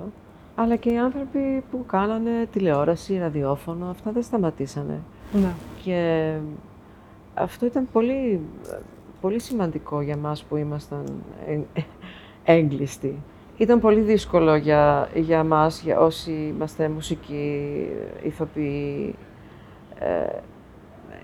Αλλά 0.54 0.76
και 0.76 0.90
οι 0.92 0.98
άνθρωποι 0.98 1.64
που 1.70 1.84
κάνανε 1.86 2.48
τηλεόραση, 2.52 3.18
ραδιόφωνο, 3.18 3.90
αυτά 3.90 4.10
δεν 4.10 4.22
σταματήσανε. 4.22 5.00
Ναι. 5.32 5.52
Και 5.82 6.32
αυτό 7.34 7.66
ήταν 7.66 7.88
πολύ, 7.92 8.40
πολύ 9.20 9.38
σημαντικό 9.38 10.00
για 10.00 10.16
μας 10.16 10.44
που 10.44 10.56
ήμασταν 10.56 11.04
έγκλειστοι. 12.44 13.18
Ήταν 13.60 13.80
πολύ 13.80 14.00
δύσκολο 14.00 14.54
για, 14.56 15.08
για 15.14 15.44
μας, 15.44 15.80
για 15.80 16.00
όσοι 16.00 16.30
είμαστε 16.30 16.88
μουσικοί, 16.88 17.86
ηθοποιοί. 18.22 19.14
Ε, 19.98 20.38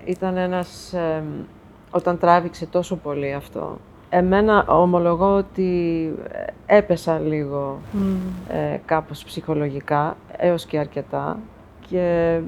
ήταν 0.05 0.37
ένας... 0.37 0.93
όταν 1.91 2.17
τράβηξε 2.17 2.65
τόσο 2.65 2.95
πολύ 2.95 3.33
αυτό. 3.33 3.77
Εμένα 4.09 4.65
ομολογώ 4.67 5.35
ότι 5.35 6.13
έπεσα 6.65 7.19
λίγο 7.19 7.79
ε, 8.47 8.77
κάπως 8.85 9.23
ψυχολογικά, 9.23 10.17
έως 10.37 10.65
και 10.65 10.77
αρκετά. 10.77 11.39
Και 11.89 12.39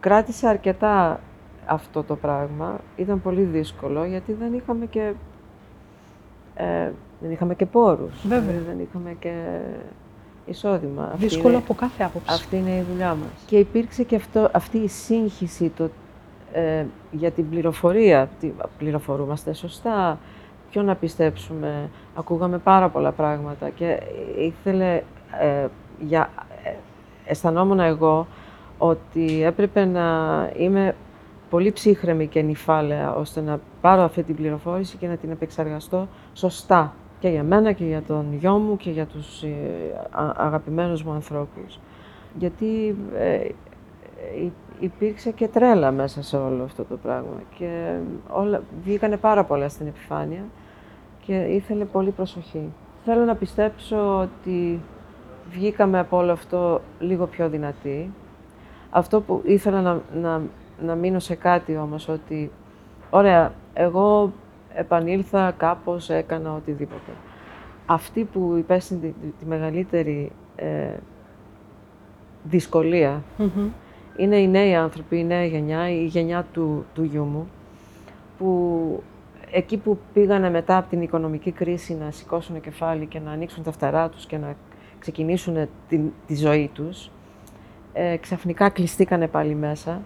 κράτησε 0.00 0.48
αρκετά 0.48 1.20
αυτό 1.66 2.02
το 2.02 2.16
πράγμα. 2.16 2.80
Ήταν 2.96 3.22
πολύ 3.22 3.42
δύσκολο 3.42 4.04
γιατί 4.04 4.32
δεν 4.32 4.52
είχαμε 4.52 4.86
και, 4.86 5.12
ε, 6.54 6.90
δεν 7.22 7.30
είχαμε 7.30 7.54
και 7.54 7.66
πόρους. 7.66 8.26
Βέβαια. 8.26 8.60
Δεν 8.66 8.78
είχαμε 8.80 9.16
και 9.18 9.32
εισόδημα. 10.46 11.12
Δύσκολο 11.16 11.48
είναι, 11.48 11.62
από 11.62 11.74
κάθε 11.74 12.04
άποψη. 12.04 12.34
Αυτή 12.34 12.56
είναι 12.56 12.70
η 12.70 12.84
δουλειά 12.90 13.14
μας. 13.14 13.44
Και 13.46 13.58
υπήρξε 13.58 14.02
και 14.02 14.16
αυτό, 14.16 14.50
αυτή 14.52 14.78
η 14.78 14.88
σύγχυση 14.88 15.68
το, 15.68 15.88
ε, 16.52 16.84
για 17.10 17.30
την 17.30 17.50
πληροφορία. 17.50 18.28
Πληροφορούμαστε 18.78 19.52
σωστά, 19.52 20.18
ποιο 20.70 20.82
να 20.82 20.94
πιστέψουμε. 20.94 21.90
Ακούγαμε 22.14 22.58
πάρα 22.58 22.88
πολλά 22.88 23.10
πράγματα 23.12 23.68
και 23.68 24.00
ήθελε, 24.38 25.02
ε, 25.40 25.66
για, 26.00 26.30
ε, 26.64 26.70
αισθανόμουν 27.26 27.80
εγώ 27.80 28.26
ότι 28.78 29.42
έπρεπε 29.44 29.84
να 29.84 30.02
είμαι 30.56 30.94
πολύ 31.50 31.72
ψύχρεμη 31.72 32.26
και 32.26 32.42
νυφάλαια, 32.42 33.14
ώστε 33.14 33.40
να 33.40 33.60
πάρω 33.80 34.02
αυτή 34.02 34.22
την 34.22 34.36
πληροφόρηση 34.36 34.96
και 34.96 35.06
να 35.06 35.16
την 35.16 35.30
επεξεργαστώ 35.30 36.08
σωστά 36.34 36.94
και 37.22 37.28
για 37.28 37.42
μένα 37.42 37.72
και 37.72 37.84
για 37.84 38.02
τον 38.02 38.34
γιο 38.34 38.58
μου 38.58 38.76
και 38.76 38.90
για 38.90 39.06
τους 39.06 39.42
ε, 39.42 39.50
αγαπημένους 40.36 41.02
μου 41.02 41.12
ανθρώπους. 41.12 41.78
Γιατί 42.38 42.96
ε, 43.16 43.48
υπήρξε 44.80 45.30
και 45.30 45.48
τρέλα 45.48 45.90
μέσα 45.90 46.22
σε 46.22 46.36
όλο 46.36 46.62
αυτό 46.62 46.84
το 46.84 46.96
πράγμα 46.96 47.42
και 47.58 47.96
όλα, 48.28 48.62
βγήκανε 48.84 49.16
πάρα 49.16 49.44
πολλά 49.44 49.68
στην 49.68 49.86
επιφάνεια 49.86 50.44
και 51.20 51.34
ήθελε 51.34 51.84
πολύ 51.84 52.10
προσοχή. 52.10 52.72
Θέλω 53.04 53.24
να 53.24 53.34
πιστέψω 53.34 54.18
ότι 54.18 54.80
βγήκαμε 55.50 55.98
από 55.98 56.16
όλο 56.16 56.32
αυτό 56.32 56.80
λίγο 56.98 57.26
πιο 57.26 57.48
δυνατοί. 57.48 58.12
Αυτό 58.90 59.20
που 59.20 59.42
ήθελα 59.44 59.80
να, 59.80 60.00
να 60.14 60.42
να 60.82 60.94
μείνω 60.94 61.18
σε 61.18 61.34
κάτι 61.34 61.76
όμως, 61.76 62.08
ότι 62.08 62.50
ωραία, 63.10 63.52
εγώ 63.74 64.32
επανήλθα 64.74 65.54
κάπως, 65.56 66.10
έκανα 66.10 66.54
οτιδήποτε. 66.54 67.10
Αυτοί 67.86 68.24
που 68.24 68.54
υπέστην 68.58 69.00
τη, 69.38 69.46
μεγαλύτερη 69.46 70.32
ε, 70.56 70.96
δυσκολια 72.44 73.22
είναι 74.16 74.36
οι 74.36 74.48
νέοι 74.48 74.74
άνθρωποι, 74.74 75.18
η 75.18 75.24
νέα 75.24 75.44
γενιά, 75.44 75.90
η 75.90 76.04
γενιά 76.04 76.46
του, 76.52 76.84
του 76.94 77.02
γιού 77.02 77.24
μου, 77.24 77.48
που 78.38 79.02
εκεί 79.50 79.76
που 79.76 79.98
πήγανε 80.12 80.50
μετά 80.50 80.76
από 80.76 80.88
την 80.88 81.02
οικονομική 81.02 81.50
κρίση 81.50 81.94
να 81.94 82.10
σηκώσουν 82.10 82.60
κεφάλι 82.60 83.06
και 83.06 83.20
να 83.20 83.30
ανοίξουν 83.30 83.62
τα 83.62 83.72
φτερά 83.72 84.08
τους 84.08 84.26
και 84.26 84.38
να 84.38 84.56
ξεκινήσουν 84.98 85.68
τη, 85.88 86.00
τη 86.26 86.36
ζωή 86.36 86.70
τους, 86.74 87.10
ε, 87.92 88.16
ξαφνικά 88.16 88.68
κλειστήκανε 88.68 89.26
πάλι 89.26 89.54
μέσα 89.54 90.02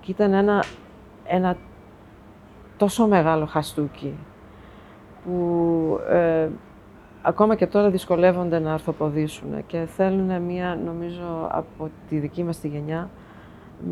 και 0.00 0.10
ήταν 0.10 0.32
ένα, 0.32 0.64
ένα 1.24 1.56
τόσο 2.76 3.06
μεγάλο 3.06 3.46
χαστούκι 3.46 4.14
που 5.24 6.00
ε, 6.10 6.48
ακόμα 7.22 7.54
και 7.54 7.66
τώρα 7.66 7.90
δυσκολεύονται 7.90 8.58
να 8.58 8.72
αρθοποδήσουν 8.72 9.66
και 9.66 9.86
θέλουν 9.96 10.42
μία, 10.42 10.78
νομίζω, 10.84 11.48
από 11.50 11.90
τη 12.08 12.18
δική 12.18 12.44
μας 12.44 12.60
τη 12.60 12.68
γενιά, 12.68 13.10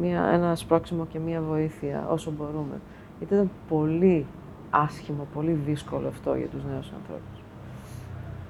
μία, 0.01 0.25
ένα 0.33 0.55
σπρώξιμο 0.55 1.07
και 1.07 1.19
μία 1.19 1.41
βοήθεια 1.41 2.07
όσο 2.09 2.31
μπορούμε. 2.31 2.81
Γιατί 3.19 3.35
ήταν 3.35 3.51
πολύ 3.69 4.27
άσχημο, 4.71 5.27
πολύ 5.35 5.53
δύσκολο 5.53 6.09
αυτό 6.09 6.35
για 6.35 6.47
τους 6.47 6.65
νέους 6.65 6.93
ανθρώπους. 6.97 7.43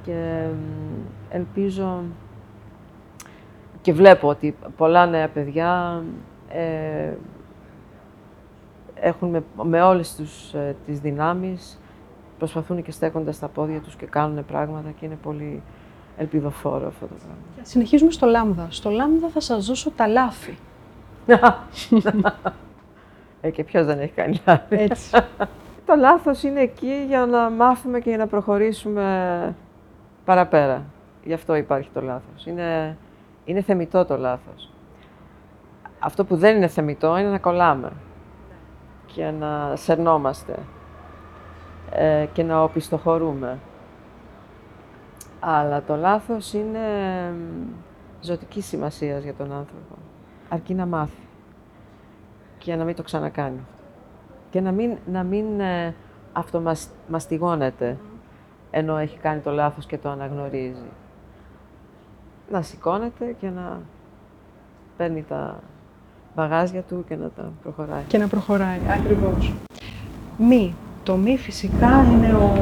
Και 0.02 0.46
ελπίζω 1.30 2.02
και 3.80 3.92
βλέπω 3.92 4.28
ότι 4.28 4.56
πολλά 4.76 5.06
νέα 5.06 5.28
παιδιά 5.28 6.02
ε, 6.48 7.12
έχουν 9.04 9.28
με, 9.28 9.42
με 9.62 9.82
όλες 9.82 10.14
τους, 10.14 10.54
ε, 10.54 10.76
τις 10.86 11.00
δυνάμεις, 11.00 11.80
προσπαθούν 12.38 12.82
και 12.82 12.90
στέκονται 12.90 13.32
στα 13.32 13.48
πόδια 13.48 13.80
τους 13.80 13.94
και 13.94 14.06
κάνουν 14.06 14.44
πράγματα 14.44 14.90
και 14.90 15.04
είναι 15.04 15.18
πολύ 15.22 15.62
ελπιδοφόρο 16.16 16.86
αυτό 16.86 17.06
το 17.06 17.14
πράγμα. 17.14 17.36
Συνεχίζουμε 17.62 18.10
στο 18.10 18.26
Λάμδα. 18.26 18.66
Στο 18.70 18.90
Λάμδα 18.90 19.28
θα 19.28 19.40
σας 19.40 19.66
δώσω 19.66 19.90
τα 19.90 20.06
λάθη. 20.06 20.58
ε, 23.40 23.50
και 23.50 23.64
ποιος 23.64 23.86
δεν 23.86 23.98
έχει 23.98 24.12
κάνει 24.12 24.40
λάθη. 24.46 24.76
Έτσι. 24.76 25.10
το 25.86 25.94
λάθος 25.98 26.42
είναι 26.42 26.60
εκεί 26.60 27.04
για 27.06 27.26
να 27.26 27.50
μάθουμε 27.50 28.00
και 28.00 28.08
για 28.08 28.18
να 28.18 28.26
προχωρήσουμε 28.26 29.54
παραπέρα. 30.24 30.84
Γι' 31.24 31.32
αυτό 31.32 31.54
υπάρχει 31.54 31.88
το 31.94 32.00
λάθος. 32.00 32.46
Είναι, 32.46 32.96
είναι 33.44 33.62
θεμητό 33.62 34.04
το 34.04 34.16
λάθος. 34.16 34.70
Αυτό 35.98 36.24
που 36.24 36.36
δεν 36.36 36.56
είναι 36.56 36.68
θεμητό 36.68 37.18
είναι 37.18 37.30
να 37.30 37.38
κολλάμε 37.38 37.92
και 39.14 39.30
να 39.30 39.76
σερνόμαστε 39.76 40.58
ε, 41.90 42.26
και 42.32 42.42
να 42.42 42.62
οπισθοχωρούμε. 42.62 43.58
Αλλά 45.40 45.82
το 45.82 45.96
λάθος 45.96 46.52
είναι 46.52 46.80
ζωτικής 48.20 48.66
σημασίας 48.66 49.22
για 49.22 49.34
τον 49.34 49.52
άνθρωπο. 49.52 49.94
Αρκεί 50.48 50.74
να 50.74 50.86
μάθει 50.86 51.22
και 52.58 52.76
να 52.76 52.84
μην 52.84 52.94
το 52.94 53.02
ξανακάνει. 53.02 53.66
Και 54.50 54.60
να 54.60 54.72
μην, 54.72 54.96
να 55.06 55.22
μην 55.22 55.60
ε, 55.60 55.94
αυτομαστιγώνεται 56.32 57.98
ενώ 58.70 58.96
έχει 58.96 59.18
κάνει 59.18 59.40
το 59.40 59.50
λάθος 59.50 59.86
και 59.86 59.98
το 59.98 60.08
αναγνωρίζει. 60.08 60.90
Να 62.50 62.62
σηκώνεται 62.62 63.32
και 63.38 63.48
να 63.48 63.80
παίρνει 64.96 65.22
τα 65.22 65.60
μπαγάζια 66.36 66.80
του 66.82 67.04
και 67.08 67.16
να 67.16 67.28
τα 67.28 67.52
προχωράει. 67.62 68.02
Και 68.06 68.18
να 68.18 68.26
προχωράει, 68.26 68.78
ακριβώς. 69.00 69.52
Μη. 70.38 70.74
Το 71.02 71.16
μη 71.16 71.36
φυσικά 71.38 72.04
είναι 72.12 72.32
ο 72.34 72.52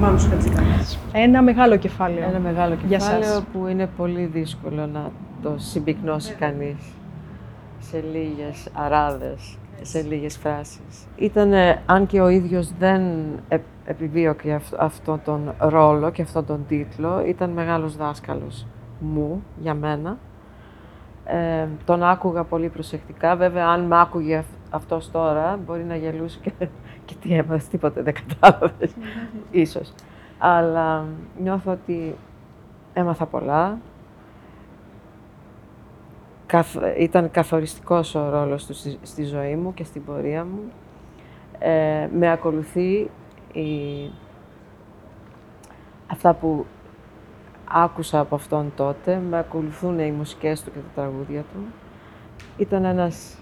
Μάνος 0.00 0.26
Χατζικάκης. 0.26 0.98
Ένα 1.12 1.42
μεγάλο 1.42 1.76
κεφάλαιο. 1.76 2.28
Ένα 2.28 2.38
μεγάλο 2.38 2.76
Για 2.86 2.98
κεφάλαιο 2.98 3.22
σας. 3.32 3.42
που 3.52 3.66
είναι 3.66 3.88
πολύ 3.96 4.24
δύσκολο 4.24 4.86
να 4.86 5.10
το 5.42 5.54
συμπυκνώσει 5.56 6.34
κανείς 6.34 6.76
σε 7.78 8.04
λίγες 8.12 8.68
αράδες, 8.72 9.58
σε 9.82 10.02
λίγες 10.02 10.36
φράσεις. 10.36 11.06
Ήταν, 11.16 11.52
αν 11.86 12.06
και 12.06 12.20
ο 12.20 12.28
ίδιος 12.28 12.72
δεν 12.78 13.02
ε- 13.48 13.58
επιβίωκε 13.84 14.52
αυ- 14.52 14.74
αυτόν 14.80 15.20
τον 15.24 15.54
ρόλο 15.58 16.10
και 16.10 16.22
αυτόν 16.22 16.46
τον 16.46 16.64
τίτλο, 16.68 17.24
ήταν 17.26 17.50
μεγάλος 17.50 17.96
δάσκαλος 17.96 18.66
μου, 19.00 19.42
για 19.60 19.74
μένα. 19.74 20.18
Ε, 21.26 21.66
τον 21.84 22.02
άκουγα 22.02 22.44
πολύ 22.44 22.68
προσεκτικά. 22.68 23.36
Βέβαια, 23.36 23.66
αν 23.68 23.80
μ' 23.80 23.92
άκουγε 23.94 24.36
αυ- 24.36 24.46
αυτός 24.70 25.10
τώρα, 25.10 25.58
μπορεί 25.66 25.84
να 25.84 25.96
γελούσε 25.96 26.38
και, 26.42 26.52
και 27.04 27.14
τι 27.20 27.34
έμαθες, 27.34 27.68
τίποτε 27.68 28.02
δεν 28.02 28.14
κατάλαβες, 28.14 28.94
ίσως. 29.50 29.92
Αλλά 30.38 31.04
νιώθω 31.42 31.72
ότι 31.72 32.14
έμαθα 32.92 33.26
πολλά. 33.26 33.78
Καθ, 36.46 36.76
ήταν 36.98 37.30
καθοριστικός 37.30 38.14
ο 38.14 38.28
ρόλος 38.30 38.66
του 38.66 38.74
στη, 38.74 38.98
στη 39.02 39.24
ζωή 39.24 39.56
μου 39.56 39.74
και 39.74 39.84
στην 39.84 40.04
πορεία 40.04 40.44
μου. 40.44 40.60
Ε, 41.58 42.08
με 42.18 42.30
ακολουθεί 42.30 43.10
η, 43.52 43.70
αυτά 46.06 46.34
που 46.34 46.66
άκουσα 47.72 48.20
από 48.20 48.34
αυτόν 48.34 48.72
τότε, 48.76 49.22
με 49.30 49.38
ακολουθούν 49.38 49.98
οι 49.98 50.10
μουσικές 50.10 50.62
του 50.62 50.70
και 50.70 50.78
τα 50.78 51.02
τραγούδια 51.02 51.40
του. 51.40 51.58
Ήταν 52.56 52.84
ένας 52.84 53.38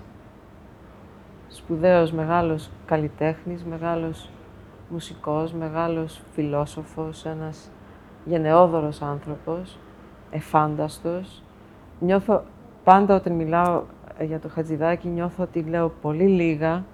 σπουδαίος, 1.49 2.13
μεγάλος 2.13 2.71
καλλιτέχνης, 2.87 3.65
μεγάλος 3.65 4.31
μουσικός, 4.89 5.53
μεγάλος 5.53 6.21
φιλόσοφος, 6.33 7.25
ένας 7.25 7.71
γενναιόδωρος 8.25 9.03
άνθρωπος, 9.03 9.79
εφάνταστος. 10.31 11.43
Νιώθω, 12.01 12.43
πάντα 12.85 13.15
όταν 13.15 13.33
μιλάω 13.33 13.83
ε, 14.19 14.25
για 14.25 14.39
το 14.39 14.49
Χατζηδάκι, 14.49 15.09
νιώθω 15.09 15.43
ότι 15.43 15.61
λέω 15.61 15.93
πολύ 16.03 16.27
λίγα 16.27 16.85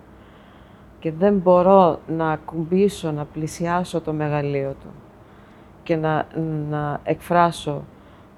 και 0.98 1.12
δεν 1.12 1.34
μπορώ 1.34 1.98
να 2.08 2.30
ακουμπήσω, 2.30 3.10
να 3.10 3.24
πλησιάσω 3.24 4.00
το 4.00 4.12
μεγαλείο 4.12 4.70
του 4.70 4.88
και 5.86 5.96
να, 5.96 6.26
να 6.70 7.00
εκφράσω 7.02 7.84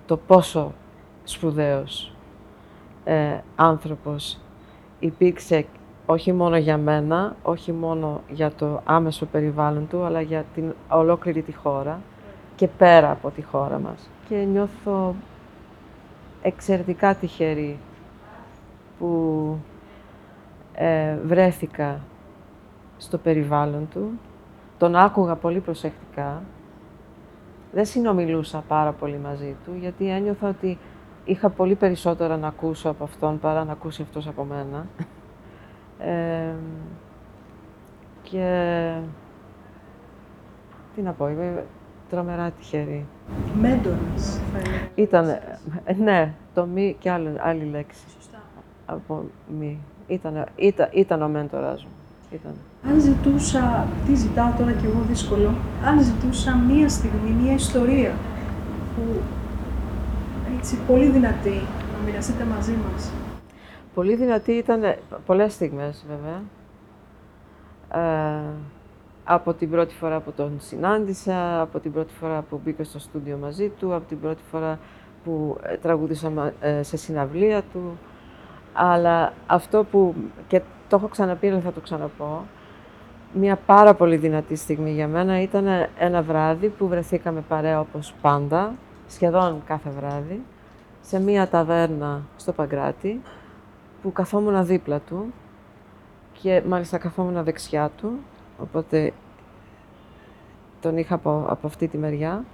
το 0.06 0.16
πόσο 0.16 0.72
σπουδαίος 1.24 2.12
ε, 3.04 3.38
άνθρωπος 3.56 4.38
υπήρξε 4.98 5.66
όχι 6.06 6.32
μόνο 6.32 6.56
για 6.56 6.78
μένα, 6.78 7.37
όχι 7.42 7.72
μόνο 7.72 8.20
για 8.28 8.50
το 8.50 8.80
άμεσο 8.84 9.26
περιβάλλον 9.26 9.88
του, 9.88 10.02
αλλά 10.04 10.20
για 10.20 10.44
την 10.54 10.74
ολόκληρη 10.88 11.42
τη 11.42 11.52
χώρα 11.52 12.00
και 12.56 12.68
πέρα 12.68 13.11
από 13.11 13.30
τη 13.30 13.42
χώρα 13.42 13.78
μας. 13.78 14.11
Και 14.28 14.34
νιώθω 14.34 15.14
εξαιρετικά 16.42 17.14
τυχερή 17.14 17.78
που 18.98 19.58
ε, 20.72 21.16
βρέθηκα 21.24 22.00
στο 22.96 23.18
περιβάλλον 23.18 23.88
του. 23.90 24.11
Τον 24.78 24.96
άκουγα 24.96 25.34
πολύ 25.34 25.61
προσεκτικά. 25.61 26.42
Δεν 27.72 27.85
συνομιλούσα 27.85 28.64
πάρα 28.68 28.92
πολύ 28.92 29.18
μαζί 29.18 29.57
του, 29.64 29.70
γιατί 29.81 30.11
ένιωθα 30.11 30.48
ότι 30.48 30.78
είχα 31.24 31.50
πολύ 31.50 31.74
περισσότερα 31.74 32.37
να 32.37 32.46
ακούσω 32.46 32.88
από 32.88 33.04
αυτόν 33.04 33.38
παρά 33.38 33.64
να 33.64 33.72
ακούσει 33.72 34.02
αυτός 34.02 34.26
από 34.26 34.44
μένα. 34.44 34.87
Ε, 36.00 36.54
και 38.22 38.94
τι 40.94 41.02
να 41.02 41.12
πω, 41.12 41.28
είμαι 41.28 41.64
τρομερά 42.11 42.50
τυχερή. 42.50 43.07
Μέντορας, 43.61 44.40
θα 44.52 44.59
έλεγα. 44.59 44.88
Ήταν, 44.94 45.28
ε, 45.85 45.92
ναι, 45.92 46.35
το 46.54 46.66
μη 46.66 46.96
και 46.98 47.11
άλλη, 47.11 47.35
άλλη 47.38 47.64
λέξη. 47.64 48.11
Σωστά. 48.14 48.42
Από 48.87 49.24
μη. 49.59 49.78
Ήταν, 50.07 50.46
ήταν, 50.57 50.88
ήταν 50.92 51.22
ο 51.22 51.28
μέντορας 51.28 51.85
μου. 51.85 51.90
Ήταν. 52.31 52.54
Αν 52.87 53.01
ζητούσα, 53.01 53.87
τι 54.07 54.14
ζητάω 54.14 54.53
τώρα 54.59 54.73
κι 54.73 54.87
εγώ 54.87 55.05
δύσκολο, 55.09 55.55
αν 55.85 56.03
ζητούσα 56.03 56.57
μία 56.57 56.88
στιγμή, 56.88 57.31
μία 57.43 57.55
ιστορία 57.55 58.12
που 58.95 59.03
έτσι 60.59 60.79
πολύ 60.87 61.09
δυνατή 61.09 61.62
να 61.93 62.05
μοιραστείτε 62.05 62.45
μαζί 62.45 62.73
μας. 62.73 63.12
Πολύ 63.95 64.17
δυνατή 64.17 64.53
ήταν 64.53 64.83
ε, 64.83 64.99
πολλές 65.27 65.53
στιγμές 65.53 66.05
βέβαια. 66.09 66.43
Ε, 67.93 68.43
από 69.25 69.55
την 69.55 69.71
πρώτη 69.71 69.95
φορά 69.95 70.21
που 70.21 70.33
τον 70.33 70.53
συνάντησα, 70.61 71.61
από 71.61 71.79
την 71.79 71.93
πρώτη 71.93 72.12
φορά 72.12 72.43
που 72.43 72.61
μπήκα 72.64 72.85
στο 72.85 72.99
στούντιο 72.99 73.37
μαζί 73.37 73.69
του, 73.69 73.95
από 73.95 74.09
την 74.09 74.21
πρώτη 74.21 74.43
φορά 74.51 74.79
που 75.25 75.59
ε, 75.62 75.77
τραγουδήσαμε 75.77 76.55
ε, 76.61 76.83
σε 76.83 76.97
συναυλία 76.97 77.62
του. 77.73 77.99
Αλλά 78.73 79.33
αυτό 79.47 79.85
που, 79.85 80.14
και 80.49 80.61
το 80.88 80.97
έχω 80.97 81.09
ξαναπεί, 81.09 81.49
αλλά 81.49 81.61
θα 81.61 81.73
το 81.73 81.81
ξαναπώ, 81.81 82.45
μια 83.33 83.57
πάρα 83.57 83.95
πολύ 83.95 84.17
δυνατή 84.17 84.55
στιγμή 84.57 84.91
για 84.93 85.09
μένα 85.09 85.41
ήταν 85.43 85.67
ένα 85.99 86.23
βράδυ 86.23 86.69
που 86.69 86.88
βρεθήκαμε 86.88 87.41
παρέα 87.49 87.81
όπως 87.81 88.14
πάντα, 88.21 88.75
σχεδόν 89.09 89.62
κάθε 89.67 89.91
βράδυ, 89.91 90.43
σε 91.01 91.21
μια 91.21 91.49
ταβέρνα 91.49 92.23
στο 92.37 92.53
Παγκράτη, 92.53 93.21
που 94.03 94.12
καθόμουν 94.12 94.67
δίπλα 94.67 94.99
του 94.99 95.33
και 96.33 96.62
μάλιστα 96.69 96.99
καθόμουν 96.99 97.45
δεξιά 97.45 97.91
του, 97.97 98.12
οπότε 98.59 99.12
τον 100.81 100.97
είχα 100.97 101.14
από, 101.14 101.45
από 101.49 101.67
αυτή 101.67 101.88
τη 101.88 101.99
μεριά 101.99 102.45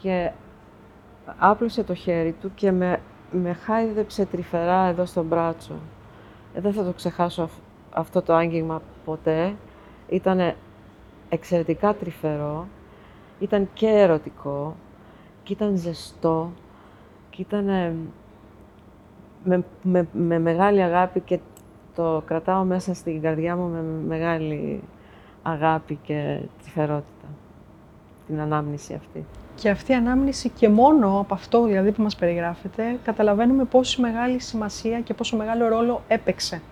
και 0.00 0.30
άπλωσε 1.38 1.82
το 1.82 1.94
χέρι 1.94 2.32
του 2.40 2.50
και 2.54 2.72
με, 2.72 3.00
με 3.30 3.52
χάιδεψε 3.52 4.26
τρυφερά 4.26 4.86
εδώ 4.86 5.04
στο 5.04 5.22
μπράτσο. 5.22 5.74
Ε, 6.54 6.60
δεν 6.60 6.72
θα 6.72 6.84
το 6.84 6.92
ξεχάσω 6.92 7.42
αυ- 7.42 7.60
αυτό 7.90 8.22
το 8.22 8.34
άγγιγμα 8.34 8.82
ποτέ. 9.04 9.54
Ήταν 10.14 10.54
εξαιρετικά 11.28 11.94
τρυφερό, 11.94 12.66
ήταν 13.38 13.68
και 13.74 13.86
ερωτικό 13.88 14.76
και 15.42 15.52
ήταν 15.52 15.76
ζεστό 15.76 16.52
και 17.30 17.42
ήταν 17.42 17.64
με, 19.44 19.64
με, 19.82 20.08
με 20.12 20.38
μεγάλη 20.38 20.82
αγάπη 20.82 21.20
και 21.20 21.38
το 21.94 22.22
κρατάω 22.26 22.64
μέσα 22.64 22.94
στην 22.94 23.20
καρδιά 23.20 23.56
μου 23.56 23.68
με 23.68 23.82
μεγάλη 24.16 24.82
αγάπη 25.42 25.98
και 26.02 26.38
τρυφερότητα. 26.62 27.26
Την 28.26 28.40
ανάμνηση 28.40 28.94
αυτή. 28.94 29.24
Και 29.54 29.70
αυτή 29.70 29.92
η 29.92 29.94
ανάμνηση 29.94 30.48
και 30.48 30.68
μόνο 30.68 31.18
από 31.20 31.34
αυτό 31.34 31.64
δηλαδή 31.64 31.92
που 31.92 32.02
μας 32.02 32.16
περιγράφετε, 32.16 32.98
καταλαβαίνουμε 33.04 33.64
πόση 33.64 34.00
μεγάλη 34.00 34.40
σημασία 34.40 35.00
και 35.00 35.14
πόσο 35.14 35.36
μεγάλο 35.36 35.68
ρόλο 35.68 36.02
έπαιξε 36.08 36.62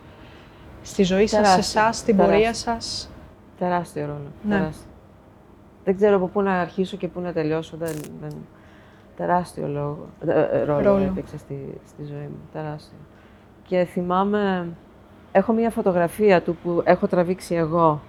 στη 0.83 1.03
ζωή 1.03 1.27
σας, 1.27 1.39
σε 1.39 1.43
Τεράστιο, 1.43 1.81
εσάς, 1.81 1.97
στην 1.97 2.17
τεράστιο. 2.17 2.39
πορεία 2.39 2.55
σας. 2.55 3.12
Τεράστιο 3.63 4.07
ρόλο. 4.07 4.33
Ναι. 4.43 4.57
Τεράστιο. 4.57 4.91
Δεν 5.85 5.97
ξέρω 5.97 6.17
από 6.17 6.27
πού 6.27 6.43
να 6.43 6.61
αρχίσω 6.61 6.97
και 6.97 7.09
πού 7.09 7.21
να 7.21 7.33
τελειώσω. 7.33 7.77
Δεν, 7.77 7.95
δεν... 8.21 8.33
Τεράστιο 9.17 9.69
λόγο, 9.69 10.07
ε, 10.27 10.41
ε, 10.41 10.65
ρόλο, 10.65 10.83
Ρόλο. 10.83 11.05
έπαιξε 11.05 11.39
στη, 11.39 11.81
στη 11.87 12.05
ζωή 12.05 12.27
μου. 12.27 12.39
Τεράστιο. 12.53 12.99
Και 13.63 13.85
θυμάμαι 13.85 14.69
έχω 15.33 15.53
μία 15.53 15.71
φωτογραφία 15.71 16.43
του 16.43 16.57
που 16.63 16.83
έχω 16.85 17.07
τραβήξει 17.07 17.55
εγώ. 17.55 18.01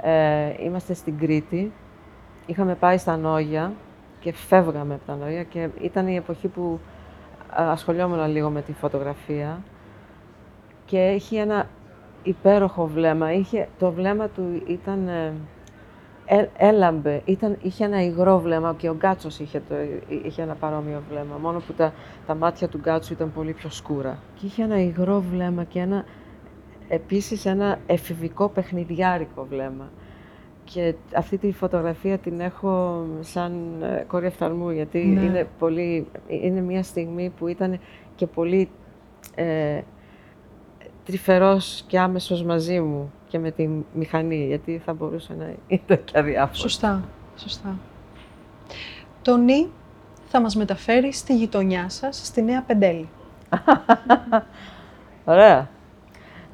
Ε, 0.00 0.64
είμαστε 0.64 0.94
στην 0.94 1.18
Κρήτη. 1.18 1.72
Είχαμε 2.46 2.74
πάει 2.74 2.98
στα 2.98 3.16
Νόγια 3.16 3.72
και 4.20 4.32
φεύγαμε 4.32 4.94
από 4.94 5.04
τα 5.06 5.16
Νόγια 5.16 5.42
και 5.42 5.68
ήταν 5.80 6.06
η 6.06 6.16
εποχή 6.16 6.48
που 6.48 6.80
ασχολιόμουν 7.50 8.30
λίγο 8.30 8.50
με 8.50 8.62
τη 8.62 8.72
φωτογραφία 8.72 9.60
και 10.84 10.98
έχει 10.98 11.36
ένα 11.36 11.66
υπέροχο 12.22 12.86
βλέμμα. 12.86 13.32
Είχε, 13.32 13.68
το 13.78 13.90
βλέμμα 13.92 14.28
του 14.28 14.62
ήταν... 14.66 15.08
Ε, 15.08 15.32
ε, 16.32 16.48
έλαμπε, 16.56 17.22
ήταν, 17.24 17.56
είχε 17.62 17.84
ένα 17.84 18.02
υγρό 18.02 18.40
βλέμμα 18.40 18.74
και 18.78 18.88
ο 18.88 18.94
Γκάτσος 18.94 19.38
είχε, 19.38 19.62
το, 19.68 19.74
είχε 20.24 20.42
ένα 20.42 20.54
παρόμοιο 20.54 21.02
βλέμμα, 21.10 21.36
μόνο 21.42 21.58
που 21.58 21.72
τα, 21.72 21.92
τα 22.26 22.34
μάτια 22.34 22.68
του 22.68 22.78
Γκάτσου 22.78 23.12
ήταν 23.12 23.32
πολύ 23.32 23.52
πιο 23.52 23.70
σκούρα. 23.70 24.18
Και 24.34 24.46
είχε 24.46 24.62
ένα 24.62 24.80
υγρό 24.80 25.20
βλέμμα 25.20 25.64
και 25.64 25.78
ένα, 25.78 26.04
επίσης 26.88 27.46
ένα 27.46 27.78
εφηβικό 27.86 28.48
παιχνιδιάρικο 28.48 29.46
βλέμμα. 29.50 29.90
Και 30.64 30.94
αυτή 31.14 31.38
τη 31.38 31.52
φωτογραφία 31.52 32.18
την 32.18 32.40
έχω 32.40 33.04
σαν 33.20 33.82
ε, 33.82 34.04
κόρη 34.06 34.26
εφταλμού, 34.26 34.70
γιατί 34.70 34.98
ναι. 34.98 35.20
είναι, 35.20 35.48
πολύ, 35.58 36.06
είναι 36.26 36.60
μια 36.60 36.82
στιγμή 36.82 37.32
που 37.38 37.46
ήταν 37.46 37.80
και 38.14 38.26
πολύ 38.26 38.68
ε, 39.34 39.80
τρυφερός 41.04 41.84
και 41.86 41.98
άμεσος 41.98 42.42
μαζί 42.42 42.80
μου 42.80 43.12
και 43.28 43.38
με 43.38 43.50
τη 43.50 43.68
μηχανή, 43.94 44.46
γιατί 44.46 44.82
θα 44.84 44.92
μπορούσε 44.92 45.34
να 45.38 45.54
ήταν 45.66 46.04
και 46.04 46.18
αδιάφορο. 46.18 46.58
Σωστά, 46.58 47.02
σωστά. 47.36 47.78
Το 49.22 49.36
νι 49.36 49.68
θα 50.26 50.40
μας 50.40 50.56
μεταφέρει 50.56 51.12
στη 51.12 51.36
γειτονιά 51.36 51.88
σας, 51.88 52.26
στη 52.26 52.42
Νέα 52.42 52.62
Πεντέλη. 52.62 53.08
Ωραία. 55.24 55.68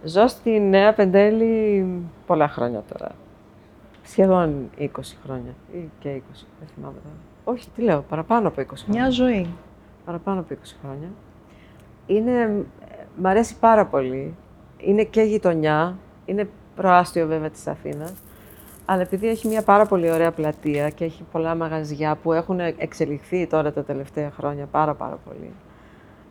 Ζω 0.05 0.29
στη 0.29 0.61
Νέα 0.61 0.95
Πεντέλη 0.95 1.85
πολλά 2.27 2.49
χρόνια 2.49 2.83
τώρα. 2.93 3.11
Σχεδόν 4.03 4.71
20 4.79 4.87
χρόνια 5.25 5.55
ή 5.73 5.91
και 5.99 6.11
20, 6.11 6.21
δεν 6.59 6.69
θυμάμαι 6.75 6.97
τώρα. 7.03 7.17
Όχι, 7.45 7.69
τι 7.71 7.83
λέω, 7.83 8.03
παραπάνω 8.09 8.49
από 8.49 8.61
20 8.61 8.65
χρόνια. 8.65 9.01
Μια 9.01 9.11
ζωή. 9.11 9.47
Παραπάνω 10.05 10.41
από 10.41 10.55
20 10.55 10.77
χρόνια. 10.83 11.09
Είναι, 12.07 12.65
μ' 13.17 13.27
αρέσει 13.27 13.59
πάρα 13.59 13.87
πολύ. 13.87 14.35
Είναι 14.79 15.05
και 15.05 15.23
γειτονιά, 15.23 15.97
είναι 16.25 16.49
προάστιο 16.77 17.27
βέβαια 17.27 17.51
της 17.51 17.67
Αθήνας, 17.67 18.15
αλλά 18.85 19.03
επειδή 19.03 19.29
έχει 19.29 19.49
μια 19.49 19.63
πάρα 19.63 19.87
πολύ 19.87 20.11
ωραία 20.11 20.31
πλατεία 20.31 20.91
και 20.91 21.05
έχει 21.05 21.25
πολλά 21.33 21.55
μαγαζιά 21.55 22.17
που 22.23 22.33
έχουν 22.33 22.61
εξελιχθεί 22.61 23.47
τώρα 23.47 23.73
τα 23.73 23.85
τελευταία 23.85 24.31
χρόνια 24.31 24.67
πάρα 24.67 24.95
πάρα 24.95 25.19
πολύ. 25.25 25.53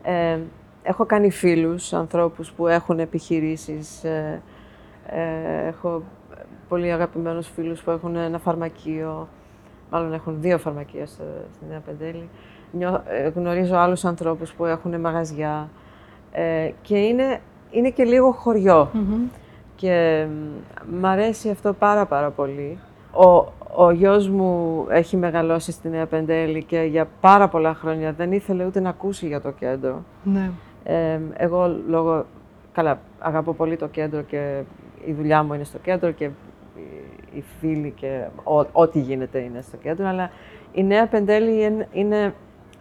Ε, 0.03 0.39
έχω 0.83 1.05
κάνει 1.05 1.31
φίλους, 1.31 1.93
ανθρώπους 1.93 2.51
που 2.51 2.67
έχουν 2.67 2.99
επιχειρήσεις, 2.99 4.03
ε, 4.03 4.41
ε, 5.07 5.67
έχω 5.67 6.03
πολύ 6.67 6.91
αγαπημένους 6.91 7.47
φίλους 7.47 7.81
που 7.81 7.91
έχουν 7.91 8.15
ένα 8.15 8.39
φαρμακείο, 8.39 9.27
μάλλον 9.91 10.13
έχουν 10.13 10.41
δύο 10.41 10.57
φαρμακεία 10.57 11.05
στη 11.05 11.23
Νέα 11.69 11.79
Πεντέλη. 11.79 12.29
Ε, 13.07 13.27
γνωρίζω 13.27 13.75
άλλους 13.75 14.05
ανθρώπους 14.05 14.53
που 14.53 14.65
έχουν 14.65 14.99
μαγαζιά 14.99 15.69
ε, 16.35 16.71
και 16.81 16.97
είναι, 16.97 17.41
είναι 17.71 17.89
και 17.89 18.03
λίγο 18.03 18.31
και 19.75 20.25
μ' 20.99 21.05
αρέσει 21.05 21.49
αυτό 21.49 21.73
πάρα 21.73 22.05
πάρα 22.05 22.29
πολύ. 22.29 22.79
Ο, 23.11 23.53
ο 23.75 23.91
γιος 23.91 24.29
μου 24.29 24.85
έχει 24.89 25.17
μεγαλώσει 25.17 25.71
στη 25.71 25.89
Νέα 25.89 26.05
Πεντέλη 26.05 26.63
και 26.63 26.79
για 26.79 27.07
πάρα 27.21 27.47
πολλά 27.47 27.73
χρόνια 27.73 28.11
δεν 28.11 28.31
ήθελε 28.31 28.65
ούτε 28.65 28.79
να 28.79 28.89
ακούσει 28.89 29.27
για 29.27 29.41
το 29.41 29.51
κέντρο. 29.51 30.03
Ναι. 30.23 30.51
Ε, 30.83 31.19
εγώ 31.33 31.79
λόγω, 31.87 32.25
καλά, 32.71 32.99
αγαπώ 33.19 33.53
πολύ 33.53 33.77
το 33.77 33.87
κέντρο 33.87 34.21
και 34.21 34.61
η 35.05 35.13
δουλειά 35.13 35.43
μου 35.43 35.53
είναι 35.53 35.63
στο 35.63 35.77
κέντρο 35.77 36.11
και 36.11 36.29
οι 37.33 37.43
φίλοι 37.59 37.93
και 37.95 38.25
ό,τι 38.71 38.99
γίνεται 38.99 39.39
είναι 39.39 39.61
στο 39.61 39.77
κέντρο, 39.77 40.07
αλλά 40.07 40.29
η 40.71 40.83
Νέα 40.83 41.07
Πεντέλη 41.07 41.63
είναι, 41.63 41.87
είναι 41.91 42.33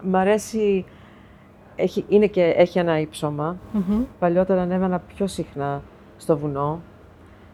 μ' 0.03 0.17
αρέσει, 0.17 0.85
έχει, 1.77 2.05
είναι 2.09 2.27
και, 2.27 2.43
έχει 2.43 2.79
ένα 2.79 2.99
ύψωμα. 2.99 3.57
Παλιότερα 4.19 4.63
ανέβαινα 4.63 4.99
πιο 4.99 5.27
συχνά 5.27 5.83
στο 6.17 6.39
βουνό, 6.39 6.81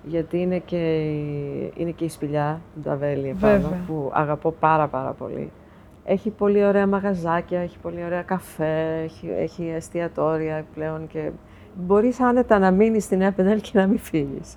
γιατί 0.02 0.38
είναι 0.38 0.58
και, 0.58 1.00
η, 1.00 1.72
είναι 1.76 1.90
και 1.90 2.04
η 2.04 2.08
σπηλιά 2.08 2.60
του 2.74 2.80
Νταβέλη 2.80 3.28
επάνω, 3.28 3.72
που 3.86 4.10
αγαπώ 4.12 4.50
πάρα 4.50 4.88
πάρα 4.88 5.10
πολύ. 5.10 5.50
Έχει 6.04 6.30
πολύ 6.30 6.64
ωραία 6.64 6.86
μαγαζάκια, 6.86 7.60
έχει 7.60 7.78
πολύ 7.78 8.04
ωραία 8.04 8.22
καφέ, 8.22 9.00
έχει, 9.04 9.28
έχει 9.38 9.72
εστιατόρια 9.76 10.64
πλέον 10.74 11.06
και 11.06 11.30
μπορείς 11.74 12.20
άνετα 12.20 12.58
να 12.58 12.70
μείνεις 12.70 13.04
στην 13.04 13.20
Έπενελ 13.20 13.60
και 13.60 13.70
να 13.72 13.86
μην 13.86 13.98
φύγεις. 13.98 14.56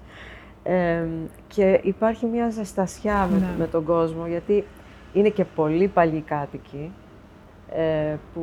και 1.47 1.79
υπάρχει 1.83 2.25
μια 2.25 2.49
ζεστασιά 2.49 3.29
με, 3.31 3.55
ναι. 3.57 3.65
τον 3.65 3.83
κόσμο, 3.83 4.27
γιατί 4.27 4.63
είναι 5.13 5.29
και 5.29 5.45
πολύ 5.45 5.87
παλιοί 5.87 6.21
κάτοικοι, 6.21 6.91
ε, 6.93 7.02
που 8.33 8.41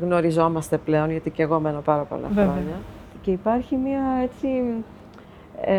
γνωριζόμαστε 0.00 0.78
πλέον, 0.78 1.10
γιατί 1.10 1.30
και 1.30 1.42
εγώ 1.42 1.60
μένω 1.60 1.80
πάρα 1.80 2.02
πολλά 2.02 2.28
χρόνια. 2.34 2.80
Και 3.22 3.30
υπάρχει 3.30 3.76
μια 3.76 4.02
έτσι 4.22 4.48
ε, 5.60 5.74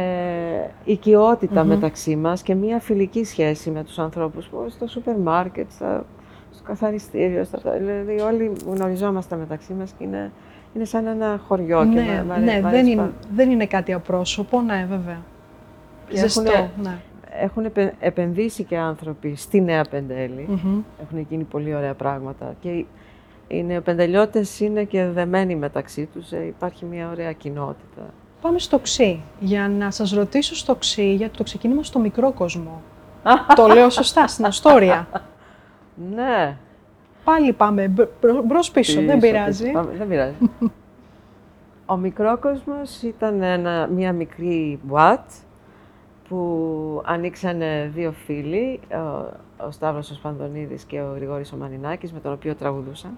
οικειοτητα 0.83 1.63
μεταξύ 1.63 2.15
μας 2.15 2.41
και 2.41 2.55
μια 2.55 2.79
φιλική 2.79 3.23
σχέση 3.23 3.69
με 3.69 3.83
τους 3.83 3.99
ανθρώπους 3.99 4.45
που 4.45 4.65
στο 4.69 4.87
σούπερ 4.87 5.17
μάρκετ, 5.17 5.71
στο 5.71 6.63
καθαριστήριο, 6.63 7.43
στα, 7.43 7.59
δηλαδή 7.71 8.19
όλοι 8.19 8.51
γνωριζόμαστε 8.65 9.35
μεταξύ 9.35 9.73
μας 9.73 9.91
και 9.97 10.03
είναι, 10.03 10.31
είναι 10.73 10.85
σαν 10.85 11.07
ένα 11.07 11.39
χωριό 11.47 11.83
ναι, 11.83 11.93
και 11.93 12.23
με, 12.27 12.37
ναι, 12.37 12.61
δεν, 12.61 12.87
είναι, 12.87 13.11
δεν 13.35 13.49
είναι 13.49 13.65
κάτι 13.65 13.93
απρόσωπο, 13.93 14.61
ναι 14.61 14.85
βέβαια. 14.89 15.21
Ζεστό, 16.11 16.41
έχουν, 16.41 16.69
ναι. 16.81 16.97
Έχουν 17.41 17.71
επενδύσει 17.99 18.63
και 18.63 18.77
άνθρωποι 18.77 19.35
στη 19.35 19.61
Νέα 19.61 19.83
Πεντέλη, 19.83 20.47
έχουν 21.01 21.19
γίνει 21.29 21.43
πολύ 21.43 21.75
ωραία 21.75 21.93
πράγματα 21.93 22.55
και 22.59 22.85
οι 23.47 23.63
νεοπεντελιώτες 23.63 24.59
είναι 24.59 24.83
και 24.83 25.05
δεμένοι 25.05 25.55
μεταξύ 25.55 26.05
τους, 26.05 26.31
ε, 26.31 26.45
υπάρχει 26.45 26.85
μια 26.85 27.09
ωραία 27.09 27.31
κοινότητα. 27.31 28.13
Πάμε 28.41 28.59
στο 28.59 28.79
ξύ. 28.79 29.21
Για 29.39 29.67
να 29.67 29.91
σας 29.91 30.11
ρωτήσω 30.11 30.55
στο 30.55 30.75
ξύ, 30.75 31.13
γιατί 31.13 31.37
το 31.37 31.43
ξεκίνημα 31.43 31.83
στο 31.83 31.99
μικρό 31.99 32.31
κόσμο. 32.31 32.81
το 33.55 33.67
λέω 33.67 33.89
σωστά, 33.89 34.27
στην 34.27 34.45
Αστόρια. 34.45 35.07
Ναι. 36.15 36.57
Πάλι 37.23 37.53
πάμε 37.53 37.93
μπρος 38.45 38.71
πίσω, 38.71 39.01
δεν 39.01 39.19
πειράζει. 39.19 39.71
δεν 39.97 40.07
πειράζει. 40.07 40.35
Ο 41.85 41.95
μικρόκοσμος 41.97 43.01
ήταν 43.01 43.41
ένα, 43.41 43.87
μια 43.87 44.13
μικρή 44.13 44.79
μπουάτ 44.83 45.29
που 46.29 47.01
ανοίξανε 47.05 47.91
δύο 47.95 48.11
φίλοι, 48.11 48.79
ο, 48.91 49.65
ο 49.67 49.71
Σταύρος 49.71 50.11
ο 50.11 50.13
Σπανδονίδης 50.13 50.83
και 50.83 51.01
ο 51.01 51.13
Γρηγόρης 51.15 51.53
ο 51.53 51.55
Μανινάκης, 51.55 52.13
με 52.13 52.19
τον 52.19 52.31
οποίο 52.31 52.55
τραγουδούσαν. 52.55 53.17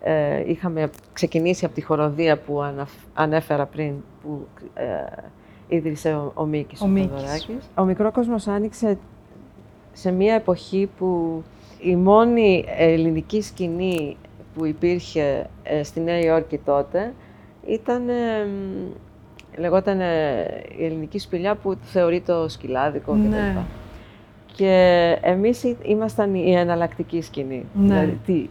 Ε, 0.00 0.50
είχαμε 0.50 0.90
ξεκινήσει 1.12 1.64
από 1.64 1.74
τη 1.74 1.80
χοροδία 1.80 2.38
που 2.38 2.62
ανέφερα 3.14 3.66
πριν, 3.66 3.94
που 4.22 4.46
ε, 4.74 4.84
ίδρυσε 5.68 6.14
ο, 6.14 6.32
ο 6.34 6.44
Μίκης 6.44 6.80
ο, 6.80 6.84
ο 6.84 6.88
Ο 7.74 7.84
μικρόκοσμος 7.84 8.46
άνοιξε 8.46 8.98
σε 9.92 10.12
μια 10.12 10.34
εποχή 10.34 10.90
που 10.98 11.42
η 11.80 11.96
μόνη 11.96 12.64
ελληνική 12.76 13.42
σκηνή 13.42 14.16
που 14.54 14.64
υπήρχε 14.64 15.50
ε, 15.62 15.82
στη 15.82 16.00
Νέα 16.00 16.18
Υόρκη 16.18 16.58
τότε 16.58 17.14
ήταν, 17.66 18.08
ε, 18.08 18.46
λεγόταν 19.56 20.00
η 20.78 20.84
ελληνική 20.84 21.18
σπηλιά 21.18 21.54
που 21.54 21.76
θεωρεί 21.82 22.20
το 22.20 22.48
σκυλάδικο 22.48 23.14
ναι. 23.14 23.28
κτλ. 23.28 23.58
Και 24.56 25.16
εμείς 25.20 25.62
ήμασταν 25.82 26.34
η 26.34 26.54
εναλλακτική 26.54 27.22
σκηνή. 27.22 27.64
Ναι. 27.74 27.86
Δηλαδή, 27.86 28.20
τι, 28.26 28.48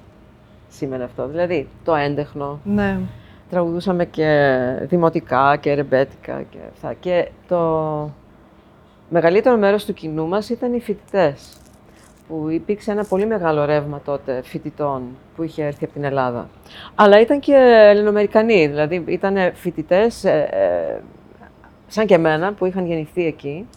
σήμαινε 0.69 1.03
αυτό. 1.03 1.27
Δηλαδή, 1.27 1.67
το 1.83 1.95
έντεχνο. 1.95 2.59
Ναι. 2.63 2.97
Τραγουδούσαμε 3.49 4.05
και 4.05 4.59
δημοτικά 4.81 5.55
και 5.55 5.73
ρεμπέτικα 5.73 6.41
και 6.49 6.57
αυτά. 6.73 6.93
Και 6.93 7.29
το 7.47 8.09
μεγαλύτερο 9.09 9.57
μέρος 9.57 9.85
του 9.85 9.93
κοινού 9.93 10.27
μας 10.27 10.49
ήταν 10.49 10.73
οι 10.73 10.79
φοιτητές. 10.79 11.57
Που 12.27 12.49
υπήρξε 12.49 12.91
ένα 12.91 13.03
πολύ 13.03 13.25
μεγάλο 13.25 13.65
ρεύμα 13.65 14.01
τότε 14.05 14.41
φοιτητών 14.43 15.03
που 15.35 15.43
είχε 15.43 15.63
έρθει 15.63 15.83
από 15.83 15.93
την 15.93 16.03
Ελλάδα. 16.03 16.49
Αλλά 16.95 17.19
ήταν 17.19 17.39
και 17.39 17.55
Ελληνοαμερικανοί, 17.89 18.67
δηλαδή 18.67 19.03
ήταν 19.07 19.37
φοιτητές 19.53 20.23
ε, 20.23 20.47
ε, 20.51 21.01
σαν 21.87 22.05
και 22.05 22.13
εμένα 22.13 22.53
που 22.53 22.65
είχαν 22.65 22.85
γεννηθεί 22.85 23.25
εκεί, 23.25 23.67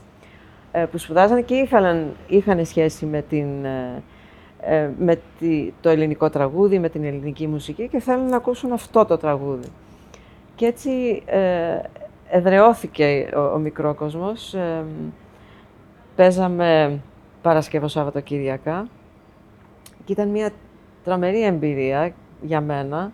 ε, 0.72 0.84
που 0.84 0.98
σπουδάζανε 0.98 1.40
και 1.40 1.54
ήθελαν, 1.54 2.16
είχαν 2.28 2.64
σχέση 2.64 3.06
με 3.06 3.22
την 3.22 3.46
ε, 4.68 4.90
με 4.98 5.20
το 5.80 5.88
ελληνικό 5.88 6.30
τραγούδι, 6.30 6.78
με 6.78 6.88
την 6.88 7.04
ελληνική 7.04 7.46
μουσική 7.46 7.88
και 7.88 8.00
θέλουν 8.00 8.28
να 8.28 8.36
ακούσουν 8.36 8.72
αυτό 8.72 9.04
το 9.04 9.16
τραγούδι. 9.16 9.68
Και 10.54 10.66
έτσι 10.66 11.22
ε, 11.26 11.78
εδρεώθηκε 12.30 13.28
ο, 13.36 13.40
ο 13.40 13.58
μικρόκοσμος. 13.58 14.54
Ε, 14.54 14.84
παίζαμε 16.16 17.00
Παρασκευό 17.46 17.88
Σαββατοκύριακα 17.88 18.86
και 20.04 20.12
ήταν 20.12 20.28
μια 20.28 20.50
τρομερή 21.04 21.42
εμπειρία 21.44 22.12
για 22.42 22.60
μένα, 22.60 23.12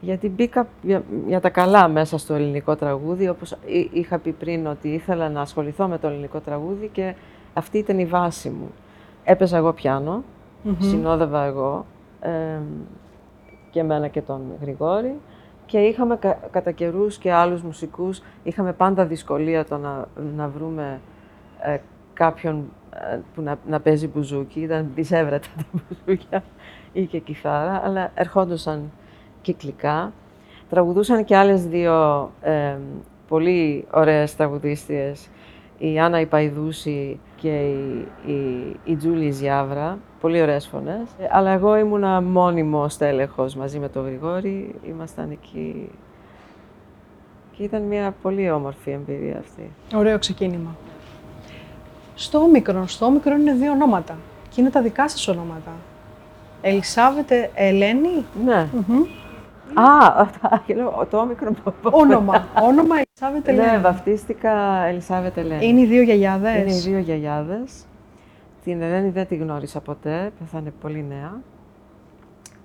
γιατί 0.00 0.28
μπήκα 0.28 0.66
για, 0.82 1.02
για 1.26 1.40
τα 1.40 1.50
καλά 1.50 1.88
μέσα 1.88 2.18
στο 2.18 2.34
ελληνικό 2.34 2.76
τραγούδι, 2.76 3.28
όπως 3.28 3.50
εί- 3.66 3.90
είχα 3.92 4.18
πει 4.18 4.32
πριν 4.32 4.66
ότι 4.66 4.88
ήθελα 4.88 5.28
να 5.28 5.40
ασχοληθώ 5.40 5.88
με 5.88 5.98
το 5.98 6.06
ελληνικό 6.08 6.38
τραγούδι 6.40 6.88
και 6.92 7.14
αυτή 7.54 7.78
ήταν 7.78 7.98
η 7.98 8.04
βάση 8.04 8.48
μου. 8.48 8.70
Έπαιζα 9.24 9.56
εγώ 9.56 9.72
πιάνο, 9.72 10.22
συνόδευα 10.78 11.44
εγώ 11.44 11.86
ε, 12.20 12.30
και 13.70 13.80
εμένα 13.80 14.08
και 14.08 14.22
τον 14.22 14.40
Γρηγόρη 14.60 15.14
και 15.66 15.78
είχαμε 15.78 16.16
κα, 16.16 16.38
κατά 16.50 16.70
καιρούς 16.70 17.18
και 17.18 17.32
άλλους 17.32 17.62
μουσικούς, 17.62 18.22
είχαμε 18.42 18.72
πάντα 18.72 19.06
δυσκολία 19.06 19.64
το 19.64 19.76
να, 19.76 20.06
να 20.36 20.48
βρούμε 20.48 21.00
ε, 21.60 21.78
κάποιον 22.14 22.64
ε, 22.87 22.87
που 23.34 23.42
να, 23.42 23.58
να 23.68 23.80
παίζει 23.80 24.08
μπουζούκι, 24.08 24.60
ήταν 24.60 24.90
δυσέβρετα 24.94 25.48
τα 25.56 25.64
μπουζούκια 25.72 26.42
ή 26.92 27.04
και 27.04 27.18
κιθάρα, 27.18 27.80
αλλά 27.84 28.10
ερχόντουσαν 28.14 28.90
κυκλικά. 29.42 30.12
Τραγουδούσαν 30.68 31.24
και 31.24 31.36
άλλες 31.36 31.66
δύο 31.66 32.30
ε, 32.40 32.76
πολύ 33.28 33.86
ωραίες 33.90 34.36
τραγουδίστριες, 34.36 35.28
η 35.78 35.98
Άννα 35.98 36.20
Ιπαϊδούση 36.20 37.20
και 37.36 37.60
η, 37.68 38.08
η, 38.26 38.76
η 38.84 38.96
Τζούλη 38.96 39.30
Ζιάβρα, 39.30 39.98
πολύ 40.20 40.42
ωραίες 40.42 40.66
φωνές. 40.66 41.10
Ε, 41.18 41.28
αλλά 41.30 41.50
εγώ 41.50 41.76
ήμουνα 41.76 42.22
μόνιμο 42.22 42.88
στέλεχος 42.88 43.54
μαζί 43.54 43.78
με 43.78 43.88
τον 43.88 44.04
Γρηγόρη, 44.04 44.74
ήμασταν 44.88 45.30
εκεί 45.30 45.90
και 47.56 47.62
ήταν 47.62 47.82
μια 47.82 48.14
πολύ 48.22 48.50
όμορφη 48.50 48.90
εμπειρία 48.90 49.38
αυτή. 49.38 49.70
Ωραίο 49.94 50.18
ξεκίνημα. 50.18 50.76
Στο 52.20 52.38
όμικρον, 52.38 52.88
στο 52.88 53.06
όμικρον 53.06 53.40
είναι 53.40 53.52
δύο 53.52 53.72
ονόματα. 53.72 54.16
Και 54.48 54.60
είναι 54.60 54.70
τα 54.70 54.82
δικά 54.82 55.08
σας 55.08 55.28
ονόματα. 55.28 55.70
Ελισάβετ 56.60 57.30
Ελένη; 57.54 58.24
Ναι. 58.44 58.68
Μμμ. 58.72 59.02
Α, 59.74 60.26
και 60.66 60.74
λέω, 60.74 61.06
το 61.10 61.18
όμικρο 61.18 61.50
Όνομα. 61.82 62.46
Όνομα 62.62 62.94
Ελισάβετ 62.94 63.48
Ελένη. 63.48 63.70
Ναι, 63.70 63.78
βαφτίστηκα 63.78 64.84
Ελισάβετ 64.84 65.36
Ελένη. 65.36 65.66
Είναι 65.66 65.80
οι 65.80 65.86
δύο 65.86 66.02
γιαγιάδες; 66.02 66.60
Είναι 66.60 66.74
οι 66.74 66.78
δύο 66.78 66.98
γιαγιάδες. 66.98 67.84
Την 68.64 68.82
Ελένη 68.82 69.08
δεν 69.08 69.26
τη 69.26 69.36
γνώρισα 69.36 69.80
ποτέ, 69.80 70.32
πέθανε 70.38 70.72
πολύ 70.80 71.04
νέα. 71.08 71.40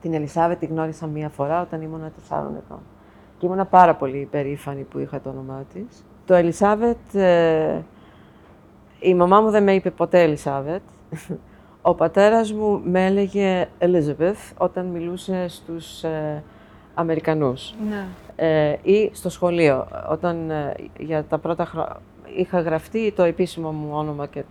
Την 0.01 0.13
Ελισάβετ 0.13 0.59
τη 0.59 0.65
γνώρισα 0.65 1.07
μία 1.07 1.29
φορά 1.29 1.61
όταν 1.61 1.81
ήμουν 1.81 2.01
4 2.29 2.53
ετών. 2.57 2.79
Και 3.37 3.45
ήμουνα 3.45 3.65
πάρα 3.65 3.95
πολύ 3.95 4.17
υπερήφανη 4.17 4.81
που 4.81 4.99
είχα 4.99 5.21
το 5.21 5.29
όνομά 5.29 5.63
της. 5.73 6.05
Το 6.25 6.33
Ελισάβετ, 6.33 7.15
ε, 7.15 7.81
η 9.03 9.13
μαμά 9.15 9.41
μου 9.41 9.49
δεν 9.49 9.63
με 9.63 9.73
είπε 9.73 9.89
ποτέ 9.91 10.21
Ελισάβετ. 10.21 10.81
Ο 11.81 11.93
πατέρας 11.95 12.51
μου 12.53 12.81
με 12.83 13.05
έλεγε 13.05 13.67
Elizabeth 13.79 14.53
όταν 14.57 14.85
μιλούσε 14.85 15.45
στους 15.47 16.03
ε, 16.03 16.43
Αμερικανούς 16.93 17.73
Ναι. 17.89 18.05
ε, 18.35 18.75
ή 18.81 19.09
στο 19.13 19.29
σχολείο. 19.29 19.87
Όταν 20.09 20.49
ε, 20.49 20.73
για 20.99 21.23
τα 21.23 21.37
πρώτα 21.37 21.65
χρόνια 21.65 21.99
είχα 22.35 22.59
γραφτεί 22.61 23.11
το 23.15 23.23
επίσημο 23.23 23.71
μου 23.71 23.89
όνομα 23.93 24.25
και 24.27 24.43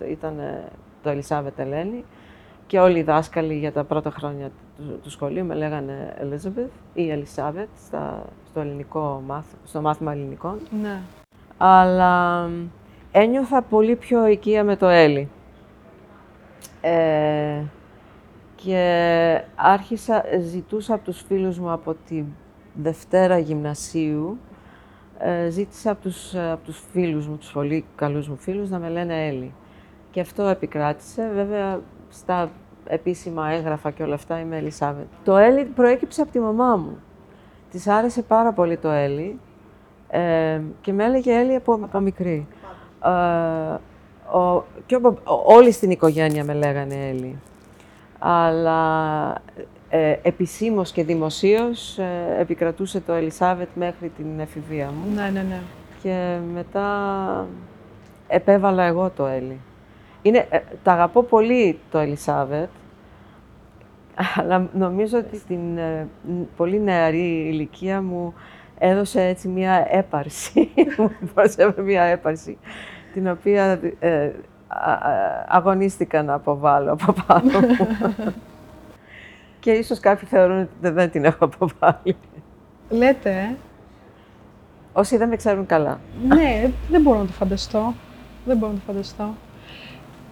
ε, 0.00 0.10
ήταν 0.10 0.38
ε, 0.38 0.62
το 1.02 1.10
Ελισάβετ 1.10 1.58
Ελένη 1.58 2.04
και 2.66 2.78
όλοι 2.80 2.98
οι 2.98 3.02
δάσκαλοι 3.02 3.54
για 3.54 3.72
τα 3.72 3.84
πρώτα 3.84 4.10
χρόνια 4.10 4.50
του, 4.76 4.98
του 5.02 5.10
σχολείου 5.10 5.44
με 5.44 5.54
λέγανε 5.54 6.14
Elizabeth 6.22 6.70
ή 6.94 7.10
Ελισάβετ 7.10 7.68
στα, 7.86 8.22
στο, 8.50 8.60
ελληνικό 8.60 9.22
μάθ, 9.26 9.46
στο 9.64 9.80
μάθημα 9.80 10.12
ελληνικών. 10.12 10.58
ναι. 10.82 10.98
Αλλά 11.58 12.42
μ, 12.48 12.52
ένιωθα 13.12 13.62
πολύ 13.62 13.96
πιο 13.96 14.26
οικία 14.26 14.64
με 14.64 14.76
το 14.76 14.86
Έλλη. 14.86 15.28
Ε, 16.80 17.62
και 18.54 19.42
άρχισα, 19.54 20.24
ζητούσα 20.40 20.94
από 20.94 21.04
τους 21.04 21.22
φίλους 21.28 21.58
μου 21.58 21.70
από 21.70 21.96
τη 22.08 22.24
Δευτέρα 22.74 23.38
Γυμνασίου, 23.38 24.38
ε, 25.18 25.48
ζήτησα 25.48 25.90
από 25.90 26.02
τους, 26.02 26.34
ε, 26.34 26.50
από 26.50 26.64
τους 26.64 26.84
φίλους 26.92 27.26
μου, 27.26 27.36
τους 27.36 27.52
πολύ 27.52 27.84
καλούς 27.94 28.28
μου 28.28 28.36
φίλους, 28.36 28.70
να 28.70 28.78
με 28.78 28.88
λένε 28.88 29.26
Έλλη. 29.26 29.54
Και 30.10 30.20
αυτό 30.20 30.42
επικράτησε. 30.42 31.30
Βέβαια, 31.34 31.80
στα 32.08 32.50
επίσημα 32.86 33.50
έγγραφα 33.50 33.90
και 33.90 34.02
όλα 34.02 34.14
αυτά 34.14 34.40
είμαι 34.40 34.56
Ελισάβετ. 34.56 35.06
Το 35.24 35.36
Έλλη 35.36 35.64
προέκυψε 35.64 36.22
από 36.22 36.30
τη 36.30 36.40
μαμά 36.40 36.76
μου. 36.76 36.98
Της 37.70 37.86
άρεσε 37.86 38.22
πάρα 38.22 38.52
πολύ 38.52 38.76
το 38.76 38.88
Έλλη 38.88 39.38
ε, 40.08 40.60
και 40.80 40.92
με 40.92 41.04
έλεγε 41.04 41.38
Έλλη 41.38 41.54
από, 41.54 41.72
από 41.72 42.00
μικρή. 42.00 42.46
Ε, 43.04 43.08
ο, 44.38 44.64
και 44.86 44.94
ο, 44.96 45.00
παπ- 45.00 45.28
ο- 45.28 45.42
όλοι 45.54 45.72
στην 45.72 45.90
οικογένεια 45.90 46.44
με 46.44 46.52
λέγανε 46.54 47.08
Έλλη. 47.08 47.38
Αλλά 48.18 49.32
ε, 49.88 50.16
επισήμως 50.22 50.92
και 50.92 51.04
δημοσίως 51.04 51.98
ε, 51.98 52.36
επικρατούσε 52.40 53.00
το 53.00 53.12
Ελισάβετ 53.12 53.68
μέχρι 53.74 54.08
την 54.08 54.40
εφηβεία 54.40 54.86
μου. 54.86 55.14
Ναι, 55.14 55.30
ναι, 55.32 55.42
ναι. 55.48 55.60
Και 56.02 56.36
μετά 56.54 56.86
επέβαλα 58.28 58.82
εγώ 58.82 59.10
το 59.16 59.26
Έλλη. 59.26 59.60
Είναι, 60.22 60.46
ε, 60.50 60.58
τα 60.82 60.92
αγαπώ 60.92 61.22
πολύ 61.22 61.78
το 61.90 61.98
Ελισάβετ, 61.98 62.68
αλλά 64.34 64.68
νομίζω 64.74 65.18
ότι 65.18 65.36
στην 65.36 65.78
ε, 65.78 66.06
ν- 66.28 66.48
πολύ 66.56 66.80
νεαρή 66.80 67.48
ηλικία 67.52 68.02
μου 68.02 68.34
έδωσε 68.78 69.22
έτσι 69.22 69.48
μία 69.48 69.86
έπαρση, 69.90 70.70
μου 70.98 71.10
προσέφερε 71.34 71.82
μία 71.82 72.02
έπαρση, 72.02 72.58
την 73.12 73.28
οποία 73.30 73.80
ε, 73.98 74.30
α- 74.68 74.92
α- 74.92 75.44
αγωνίστηκα 75.48 76.22
να 76.22 76.34
αποβάλω 76.34 76.92
από 76.92 77.14
πάνω 77.26 77.50
μου. 77.60 77.86
Και 79.60 79.70
ίσως 79.70 80.00
κάποιοι 80.00 80.28
θεωρούν 80.28 80.60
ότι 80.60 80.70
δεν- 80.80 80.94
δεν 80.94 81.10
την 81.10 81.24
έχω 81.24 81.44
αποβάλει. 81.44 82.16
Λέτε, 82.88 83.30
ε. 83.30 83.54
Όσοι 84.92 85.16
δεν 85.16 85.28
με 85.28 85.36
ξέρουν 85.36 85.66
καλά. 85.66 86.00
ναι, 86.28 86.70
δεν 86.90 87.00
μπορώ 87.02 87.18
να 87.18 87.26
το 87.26 87.32
φανταστώ. 87.32 87.94
Δεν 88.44 88.56
μπορώ 88.56 88.72
να 88.72 88.78
το 88.78 88.84
φανταστώ. 88.86 89.34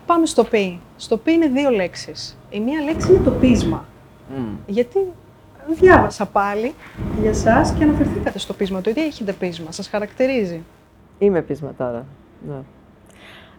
Πάμε 0.06 0.26
στο 0.26 0.44
πι. 0.44 0.80
Στο 0.96 1.16
πι 1.16 1.32
είναι 1.32 1.46
δύο 1.48 1.70
λέξεις. 1.70 2.38
Η 2.50 2.60
μία 2.60 2.80
λέξη 2.80 3.12
είναι 3.12 3.24
το 3.24 3.30
πείσμα. 3.30 3.84
Γιατί 4.66 4.98
διάβασα 5.74 6.26
πάλι 6.26 6.74
για 7.20 7.34
σας 7.34 7.72
και 7.72 7.84
αναφερθήκατε 7.84 8.38
στο 8.38 8.52
πείσμα. 8.52 8.80
Το 8.80 8.92
τι 8.92 9.04
έχετε 9.04 9.32
πείσμα, 9.32 9.72
σας 9.72 9.88
χαρακτηρίζει. 9.88 10.62
Είμαι 11.18 11.42
πεισματάρα. 11.42 12.04
Ναι. 12.48 12.56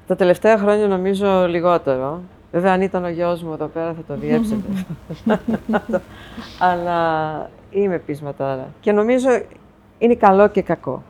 Τα 0.07 0.15
τελευταία 0.15 0.57
χρόνια 0.57 0.87
νομίζω 0.87 1.47
λιγότερο. 1.47 2.21
Βέβαια, 2.51 2.73
αν 2.73 2.81
ήταν 2.81 3.03
ο 3.03 3.09
γιος 3.09 3.43
μου 3.43 3.53
εδώ 3.53 3.65
πέρα 3.65 3.93
θα 3.93 4.01
το 4.07 4.19
διέψετε. 4.19 4.63
Αλλά 6.59 7.49
είμαι 7.69 7.97
πεισματάρα. 7.97 8.67
Και 8.79 8.91
νομίζω 8.91 9.29
είναι 9.97 10.15
καλό 10.15 10.47
και 10.47 10.61
κακό. 10.61 11.03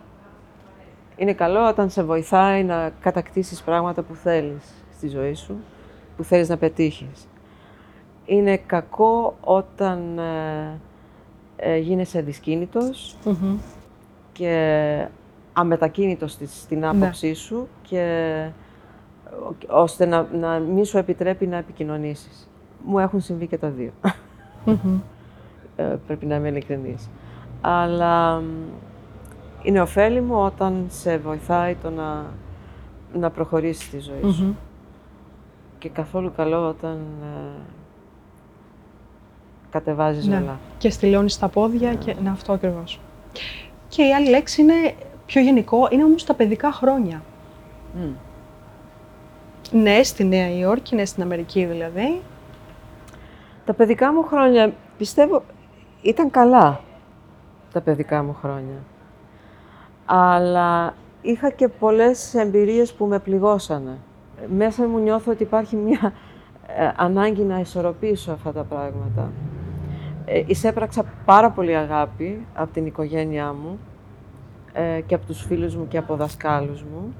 Είναι 1.15 1.33
καλό 1.33 1.67
όταν 1.67 1.89
σε 1.89 2.03
βοηθάει 2.03 2.63
να 2.63 2.91
κατακτήσεις 3.01 3.61
πράγματα 3.61 4.01
που 4.01 4.15
θέλεις 4.15 4.63
στη 4.95 5.07
ζωή 5.07 5.33
σου, 5.33 5.59
που 6.17 6.23
θέλεις 6.23 6.49
να 6.49 6.57
πετύχεις. 6.57 7.27
Είναι 8.29 8.57
κακό 8.57 9.35
όταν 9.41 10.17
ε, 10.19 10.79
ε, 11.55 11.77
γίνεσαι 11.77 12.21
δυσκίνητος, 12.21 13.15
και 14.31 15.07
αμετακίνητος 15.53 16.31
στη- 16.31 16.47
στην 16.47 16.85
άποψή 16.85 17.33
σου 17.33 17.67
και 17.81 18.33
ο- 19.49 19.81
ώστε 19.81 20.05
να, 20.05 20.27
να 20.33 20.59
μην 20.59 20.85
σου 20.85 20.97
επιτρέπει 20.97 21.47
να 21.47 21.57
επικοινωνήσεις. 21.57 22.49
Μου 22.85 22.99
έχουν 22.99 23.21
συμβεί 23.21 23.47
και 23.47 23.57
τα 23.57 23.69
δύο. 23.69 23.91
Ε, 25.75 25.95
πρέπει 26.07 26.25
να 26.25 26.35
είμαι 26.35 26.47
ειλικρινής. 26.47 27.09
Αλλά 27.61 28.39
μ, 28.39 28.45
είναι 29.61 29.81
ωφέλιμο 29.81 30.43
όταν 30.45 30.85
σε 30.89 31.17
βοηθάει 31.17 31.75
το 31.75 31.89
να, 31.89 32.25
να 33.13 33.29
προχωρήσεις 33.29 33.85
στη 33.85 33.99
ζωή 33.99 34.31
σου. 34.31 34.55
Και 35.79 35.89
καθόλου 35.89 36.31
καλό 36.35 36.67
όταν 36.67 36.97
ε, 37.21 37.59
κατεβάζεις 39.71 40.27
Ναι. 40.27 40.35
όλα. 40.37 40.59
Και 40.77 40.89
στυλώνεις 40.89 41.33
στα 41.33 41.47
πόδια 41.47 41.93
και 41.93 42.15
ναι, 42.23 42.29
αυτό 42.29 42.53
ακριβώς. 42.53 42.99
Και 43.87 44.03
η 44.03 44.13
άλλη 44.13 44.29
λέξη 44.29 44.61
είναι 44.61 44.93
πιο 45.25 45.41
γενικό, 45.41 45.87
είναι 45.91 46.03
όμως 46.03 46.23
τα 46.23 46.33
παιδικά 46.33 46.71
χρόνια. 46.71 47.21
Μμ. 47.93 48.11
Ναι, 49.71 50.03
στη 50.03 50.23
Νέα 50.23 50.49
Υόρκη, 50.49 50.95
ναι, 50.95 51.05
στην 51.05 51.23
Αμερική 51.23 51.65
δηλαδή. 51.65 52.21
Τα 53.65 53.73
παιδικά 53.73 54.13
μου 54.13 54.23
χρόνια, 54.23 54.73
πιστεύω, 54.97 55.43
ήταν 56.01 56.29
καλά 56.29 56.79
τα 57.73 57.81
παιδικά 57.81 58.23
μου 58.23 58.33
χρόνια. 58.41 58.77
Αλλά 60.05 60.93
είχα 61.21 61.49
και 61.49 61.67
πολλές 61.67 62.33
εμπειρίες 62.33 62.93
που 62.93 63.05
με 63.05 63.19
πληγώσανε. 63.19 63.97
Μέσα 64.55 64.87
μου 64.87 64.97
νιώθω 64.99 65.31
ότι 65.31 65.43
υπάρχει 65.43 65.75
μια 65.75 66.13
ε, 66.67 66.91
ανάγκη 66.95 67.41
να 67.41 67.59
ισορροπήσω 67.59 68.31
αυτά 68.31 68.51
τα 68.51 68.63
πράγματα. 68.63 69.29
Ε, 70.29 70.43
εισέπραξα 70.45 71.03
πάρα 71.25 71.51
πολύ 71.51 71.75
αγάπη 71.75 72.45
από 72.53 72.73
την 72.73 72.85
οικογένειά 72.85 73.53
μου 73.53 73.79
ε, 74.73 75.01
και 75.01 75.15
από 75.15 75.25
τους 75.25 75.41
φίλους 75.41 75.75
μου 75.75 75.87
και 75.87 75.97
από 75.97 76.15
δασκάλους 76.15 76.83
μου. 76.83 77.13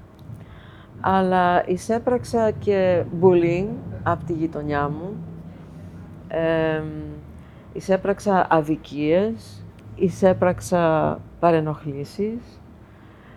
Αλλά 1.01 1.68
εισέπραξα 1.68 2.51
και 2.51 3.03
bullying 3.22 3.68
από 4.03 4.24
τη 4.24 4.34
γειτονιά 4.34 4.89
μου. 4.89 5.16
Ε, 6.28 6.84
εισέπραξα 7.74 8.47
αδικίες 8.49 9.64
εισέπραξα 9.95 11.20
παρενοχλήσεις 11.39 12.62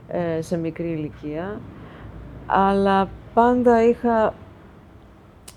ε, 0.08 0.40
σε 0.40 0.56
μικρή 0.56 0.90
ηλικία, 0.90 1.60
αλλά 2.46 3.08
πάντα 3.34 3.84
είχα 3.84 4.34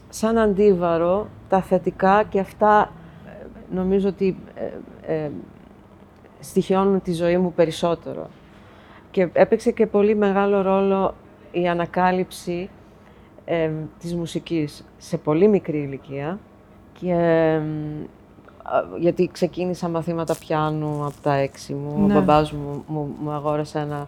σαν 0.09 0.37
αντίβαρο 0.37 1.27
τα 1.49 1.61
θετικά 1.61 2.23
και 2.23 2.39
αυτά 2.39 2.81
ε, 2.81 3.02
νομίζω 3.73 4.07
ότι 4.09 4.37
ε, 5.05 5.13
ε, 5.13 5.29
στοιχειώνουν 6.39 7.01
τη 7.01 7.13
ζωή 7.13 7.37
μου 7.37 7.53
περισσότερο. 7.53 8.29
Και 9.11 9.29
έπαιξε 9.33 9.71
και 9.71 9.87
πολύ 9.87 10.15
μεγάλο 10.15 10.61
ρόλο 10.61 11.15
η 11.51 11.67
ανακάλυψη 11.67 12.69
ε, 13.45 13.71
της 13.99 14.15
μουσικής 14.15 14.85
σε 14.97 15.17
πολύ 15.17 15.47
μικρή 15.47 15.77
ηλικία 15.77 16.39
και 16.99 17.59
γιατί 18.99 19.29
ξεκίνησα 19.31 19.89
μαθήματα 19.89 20.35
πιάνου 20.39 21.05
από 21.05 21.15
τα 21.21 21.33
έξι 21.33 21.73
μου. 21.73 22.05
Ναι. 22.05 22.13
Ο 22.13 22.15
μπαμπάς 22.15 22.51
μου, 22.51 22.83
μου, 22.87 23.15
μου 23.19 23.31
αγόρασε 23.31 23.79
ένα, 23.79 24.07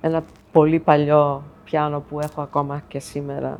ένα 0.00 0.22
πολύ 0.52 0.78
παλιό 0.78 1.42
πιάνο 1.64 2.00
που 2.00 2.20
έχω 2.20 2.40
ακόμα 2.40 2.82
και 2.88 2.98
σήμερα 2.98 3.58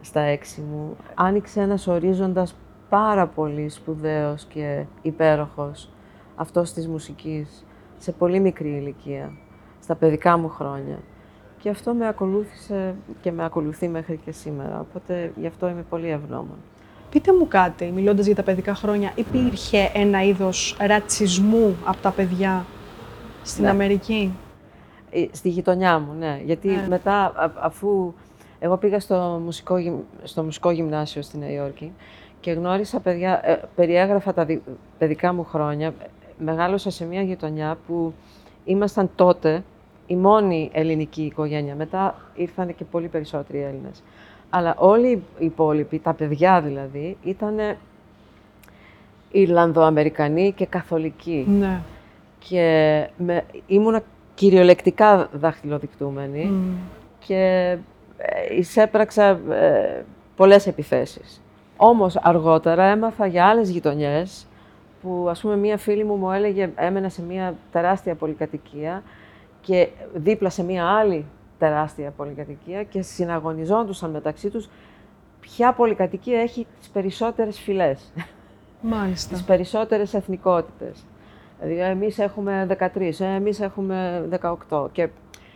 στα 0.00 0.20
έξι 0.20 0.60
μου. 0.60 0.96
Άνοιξε 1.14 1.60
ένας 1.60 1.86
ορίζοντας 1.86 2.54
πάρα 2.90 3.26
πολύ 3.26 3.68
σπουδαίος 3.68 4.44
και 4.44 4.84
υπέροχος 5.02 5.90
αυτός 6.36 6.72
της 6.72 6.88
μουσικής 6.88 7.64
σε 7.98 8.12
πολύ 8.12 8.40
μικρή 8.40 8.68
ηλικία, 8.68 9.32
στα 9.82 9.94
παιδικά 9.94 10.36
μου 10.36 10.48
χρόνια. 10.48 10.98
Και 11.58 11.68
αυτό 11.68 11.94
με 11.94 12.08
ακολούθησε 12.08 12.94
και 13.20 13.32
με 13.32 13.44
ακολουθεί 13.44 13.88
μέχρι 13.88 14.16
και 14.24 14.32
σήμερα, 14.32 14.80
οπότε 14.80 15.32
γι' 15.36 15.46
αυτό 15.46 15.68
είμαι 15.68 15.84
πολύ 15.88 16.08
ευγνώμων. 16.08 16.56
Πείτε 17.10 17.32
μου 17.32 17.48
κάτι, 17.48 17.84
μιλώντας 17.84 18.26
για 18.26 18.34
τα 18.34 18.42
παιδικά 18.42 18.74
χρόνια, 18.74 19.12
υπήρχε 19.14 19.90
ένα 19.94 20.22
είδος 20.22 20.76
ρατσισμού 20.80 21.76
από 21.84 22.00
τα 22.02 22.10
παιδιά 22.10 22.66
στην 23.42 23.64
ναι. 23.64 23.70
Αμερική; 23.70 24.34
Ε, 25.10 25.26
στη 25.32 25.48
γειτονιά 25.48 25.98
μου, 25.98 26.12
ναι. 26.18 26.40
Γιατί 26.44 26.68
ναι. 26.68 26.86
μετά, 26.88 27.32
αφού 27.60 28.14
εγώ 28.58 28.76
πήγα 28.76 29.00
στο 29.00 29.40
μουσικό, 29.44 30.04
στο 30.22 30.42
μουσικό 30.42 30.70
γυμνάσιο 30.70 31.22
στη 31.22 31.38
Νέα 31.38 31.50
Υόρκη 31.50 31.92
και 32.40 32.52
γνώρισα 32.52 33.00
παιδιά, 33.00 33.40
ε, 33.44 33.60
περιέγραφα 33.74 34.34
τα 34.34 34.46
παιδικά 34.98 35.32
μου 35.32 35.44
χρόνια, 35.44 35.94
μεγάλωσα 36.38 36.90
σε 36.90 37.04
μια 37.04 37.22
γειτονιά 37.22 37.78
που 37.86 38.12
ήμασταν 38.64 39.10
τότε 39.14 39.62
η 40.06 40.16
μόνη 40.16 40.70
ελληνική 40.72 41.22
οικογένεια. 41.22 41.74
Μετά 41.74 42.14
ήρθαν 42.34 42.74
και 42.74 42.84
πολύ 42.84 43.08
περισσότεροι 43.08 43.58
Έλληνες. 43.58 44.02
Αλλά 44.50 44.74
όλοι 44.78 45.10
οι 45.38 45.44
υπόλοιποι, 45.44 45.98
τα 45.98 46.14
παιδιά 46.14 46.60
δηλαδή, 46.60 47.16
ήταν 47.22 47.76
Ιρλανδοαμερικανοί 49.30 50.52
και 50.52 50.66
καθολικοί. 50.66 51.46
Ναι. 51.48 51.80
Και 52.38 53.08
με, 53.16 53.44
ήμουνα 53.66 54.02
κυριολεκτικά 54.34 55.28
δαχτυλοδεικτούμενη 55.32 56.52
και 57.18 57.76
ε, 58.16 58.54
εισέπραξα 58.56 59.24
ε, 59.50 60.04
πολλές 60.36 60.66
επιθέσεις. 60.66 61.39
Όμως 61.82 62.16
αργότερα 62.16 62.84
έμαθα 62.84 63.26
για 63.26 63.46
άλλες 63.46 63.70
γειτονιές 63.70 64.46
που 65.02 65.26
ας 65.30 65.40
πούμε 65.40 65.56
μία 65.56 65.76
φίλη 65.76 66.04
μου 66.04 66.14
μου 66.14 66.30
έλεγε 66.30 66.70
έμενα 66.76 67.08
σε 67.08 67.22
μία 67.22 67.54
τεράστια 67.72 68.14
πολυκατοικία 68.14 69.02
και 69.60 69.88
δίπλα 70.14 70.50
σε 70.50 70.64
μία 70.64 70.86
άλλη 70.86 71.24
τεράστια 71.58 72.10
πολυκατοικία 72.10 72.82
και 72.82 73.02
συναγωνιζόντουσαν 73.02 74.10
μεταξύ 74.10 74.50
τους 74.50 74.68
ποια 75.40 75.72
πολυκατοικία 75.72 76.40
έχει 76.40 76.66
τις 76.78 76.88
περισσότερες 76.88 77.60
φυλές. 77.60 78.12
Μάλιστα. 78.80 79.34
τις 79.34 79.44
περισσότερες 79.44 80.14
εθνικότητες. 80.14 81.04
Δηλαδή, 81.60 81.80
εμείς 81.80 82.18
έχουμε 82.18 82.66
13, 82.66 83.20
εμείς 83.20 83.60
έχουμε 83.60 84.28
18 84.68 84.88
και 84.92 85.08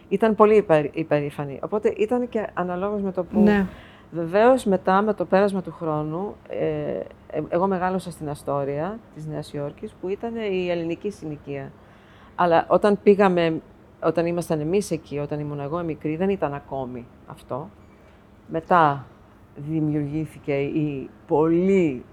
ήταν 0.08 0.34
πολύ 0.34 0.56
υπερ, 0.56 0.84
υπερήφανοι. 0.96 1.58
Οπότε 1.62 1.94
ήταν 1.96 2.28
και 2.28 2.46
αναλόγως 2.54 3.00
με 3.00 3.12
το 3.12 3.24
που... 3.24 3.40
Ναι. 3.40 3.66
Βεβαίως, 4.10 4.64
μετά, 4.64 5.02
με 5.02 5.14
το 5.14 5.24
πέρασμα 5.24 5.62
του 5.62 5.72
χρόνου, 5.72 6.34
ε, 6.48 6.98
ε 7.30 7.42
εγώ 7.48 7.66
μεγάλωσα 7.66 8.10
στην 8.10 8.28
Αστόρια 8.28 8.98
της 9.14 9.26
Νέας 9.26 9.52
Υόρκης, 9.52 9.92
που 10.00 10.08
ήταν 10.08 10.36
η 10.36 10.70
ελληνική 10.70 11.10
συνοικία. 11.10 11.72
Αλλά 12.34 12.66
όταν 12.68 12.98
πήγαμε 13.02 13.60
όταν 14.04 14.26
ήμασταν 14.26 14.60
εμείς 14.60 14.90
εκεί, 14.90 15.18
όταν 15.18 15.40
ήμουν 15.40 15.60
εγώ 15.60 15.82
μικρή, 15.82 16.16
δεν 16.16 16.28
ήταν 16.28 16.54
ακόμη 16.54 17.06
αυτό. 17.26 17.68
Μετά 18.48 19.06
δημιουργήθηκε 19.56 20.54
η 20.54 21.10
πολύ 21.26 22.04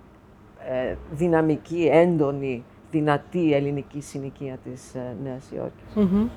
ε, 0.70 0.96
δυναμική, 1.12 1.90
έντονη, 1.92 2.64
δυνατή 2.92 3.54
ελληνική 3.54 4.02
συνοικία 4.02 4.58
της 4.64 4.96
ε, 4.96 5.16
Νέας 5.24 5.52
Υόρκης. 5.52 5.94
Mm-hmm. 5.96 6.28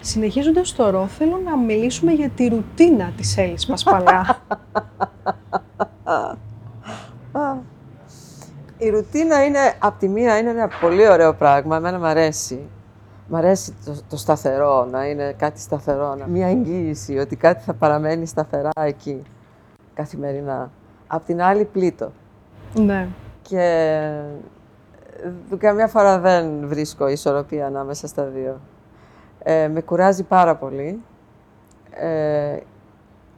Συνεχίζοντας 0.00 0.72
τώρα, 0.72 1.06
θέλω 1.06 1.40
να 1.44 1.56
μιλήσουμε 1.56 2.12
για 2.12 2.28
τη 2.28 2.48
ρουτίνα 2.48 3.12
της 3.16 3.36
Έλλης 3.36 3.66
Πασπαλά. 3.66 4.38
Η 8.78 8.88
ρουτίνα 8.88 9.44
είναι, 9.44 9.58
από 9.78 9.98
τη 9.98 10.08
μία, 10.08 10.38
είναι 10.38 10.50
ένα 10.50 10.68
πολύ 10.80 11.08
ωραίο 11.08 11.34
πράγμα, 11.34 11.76
εμένα 11.76 11.98
μου 11.98 12.06
αρέσει. 12.06 12.68
Μ' 13.28 13.36
αρέσει 13.36 13.74
το, 13.84 14.00
το, 14.08 14.16
σταθερό, 14.16 14.84
να 14.84 15.06
είναι 15.06 15.32
κάτι 15.32 15.60
σταθερό, 15.60 16.14
να... 16.14 16.26
μια 16.26 16.48
εγγύηση 16.48 17.18
ότι 17.18 17.36
κάτι 17.36 17.62
θα 17.62 17.74
παραμένει 17.74 18.26
σταθερά 18.26 18.70
εκεί, 18.80 19.22
καθημερινά. 19.94 20.70
Απ' 21.06 21.24
την 21.24 21.42
άλλη 21.42 21.64
πλήττω. 21.64 22.12
Ναι. 22.74 23.08
Και 23.42 23.60
ε, 25.50 25.56
καμιά 25.56 25.86
φορά 25.86 26.18
δεν 26.18 26.68
βρίσκω 26.68 27.08
ισορροπία 27.08 27.66
ανάμεσα 27.66 28.06
στα 28.06 28.24
δύο. 28.24 28.60
Ε, 29.42 29.68
με 29.68 29.80
κουράζει 29.80 30.22
πάρα 30.22 30.56
πολύ 30.56 31.02
ε, 31.90 32.56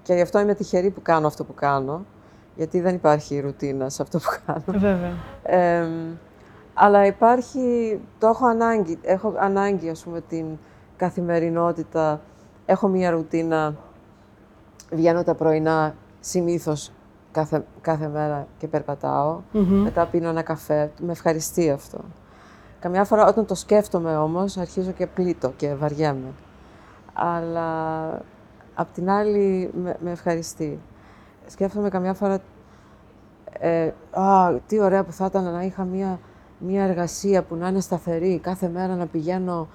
και 0.02 0.14
γι' 0.14 0.20
αυτό 0.20 0.40
είμαι 0.40 0.54
τυχερή 0.54 0.90
που 0.90 1.02
κάνω 1.02 1.26
αυτό 1.26 1.44
που 1.44 1.54
κάνω, 1.54 2.04
γιατί 2.56 2.80
δεν 2.80 2.94
υπάρχει 2.94 3.40
ρουτίνα 3.40 3.88
σε 3.88 4.02
αυτό 4.02 4.18
που 4.18 4.30
κάνω. 4.46 4.78
Βέβαια. 4.78 5.12
Ε, 5.42 5.88
αλλά 6.74 7.06
υπάρχει, 7.06 8.00
το 8.18 8.26
έχω 8.26 8.46
ανάγκη, 8.46 8.98
έχω 9.02 9.34
ανάγκη 9.38 9.88
ας 9.88 10.02
πούμε 10.02 10.20
την 10.20 10.46
καθημερινότητα. 10.96 12.20
Έχω 12.66 12.88
μία 12.88 13.10
ρουτίνα, 13.10 13.74
βγαίνω 14.92 15.24
τα 15.24 15.34
πρωινά 15.34 15.94
συνήθως 16.20 16.92
κάθε, 17.32 17.64
κάθε 17.80 18.08
μέρα 18.08 18.46
και 18.58 18.68
περπατάω. 18.68 19.40
Μετά 19.82 20.06
πίνω 20.06 20.28
ένα 20.28 20.42
καφέ, 20.42 20.90
με 21.00 21.12
ευχαριστεί 21.12 21.70
αυτό. 21.70 21.98
Καμιά 22.80 23.04
φορά 23.04 23.26
όταν 23.26 23.46
το 23.46 23.54
σκέφτομαι 23.54 24.16
όμως, 24.16 24.56
αρχίζω 24.56 24.90
και 24.90 25.06
πλήττω 25.06 25.52
και 25.56 25.74
βαριέμαι. 25.74 26.32
Αλλά 27.12 28.08
απ' 28.74 28.92
την 28.92 29.10
άλλη 29.10 29.70
με, 29.82 29.96
με 30.00 30.10
ευχαριστεί. 30.10 30.78
Σκέφτομαι 31.46 31.88
καμιά 31.88 32.14
φορά, 32.14 32.38
ε, 33.58 33.90
α, 34.10 34.54
τι 34.66 34.80
ωραία 34.80 35.04
που 35.04 35.12
θα 35.12 35.26
ήταν 35.26 35.52
να 35.52 35.62
είχα 35.62 35.84
μία 35.84 36.18
μια 36.60 36.84
εργασία 36.84 37.42
που 37.42 37.54
να 37.54 37.68
είναι 37.68 37.80
σταθερή, 37.80 38.38
κάθε 38.38 38.68
μέρα 38.68 38.94
να 38.94 39.06
πηγαίνω 39.06 39.68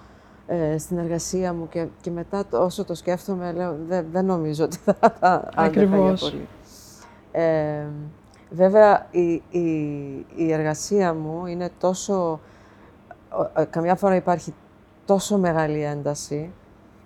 ε, 0.48 0.78
στην 0.78 0.98
εργασία 0.98 1.54
μου 1.54 1.68
και, 1.70 1.88
και 2.02 2.12
μετά 2.12 2.46
όσο 2.52 2.86
το 2.86 2.94
σκέφτομαι 2.96 3.52
λέω 3.52 3.76
δεν, 4.12 4.26
νομίζω 4.26 4.64
ότι 4.64 4.78
θα 4.86 5.12
τα 5.20 5.50
Ακριβώς. 5.56 6.22
πολύ. 6.22 6.48
Ε, 7.32 7.86
βέβαια 8.50 9.08
η, 9.12 9.42
η, 9.50 9.70
η, 10.36 10.52
εργασία 10.52 11.14
μου 11.14 11.46
είναι 11.46 11.70
τόσο... 11.80 12.40
Ε, 13.56 13.64
καμιά 13.64 13.96
φορά 13.96 14.16
υπάρχει 14.16 14.54
τόσο 15.06 15.38
μεγάλη 15.38 15.84
ένταση 15.84 16.52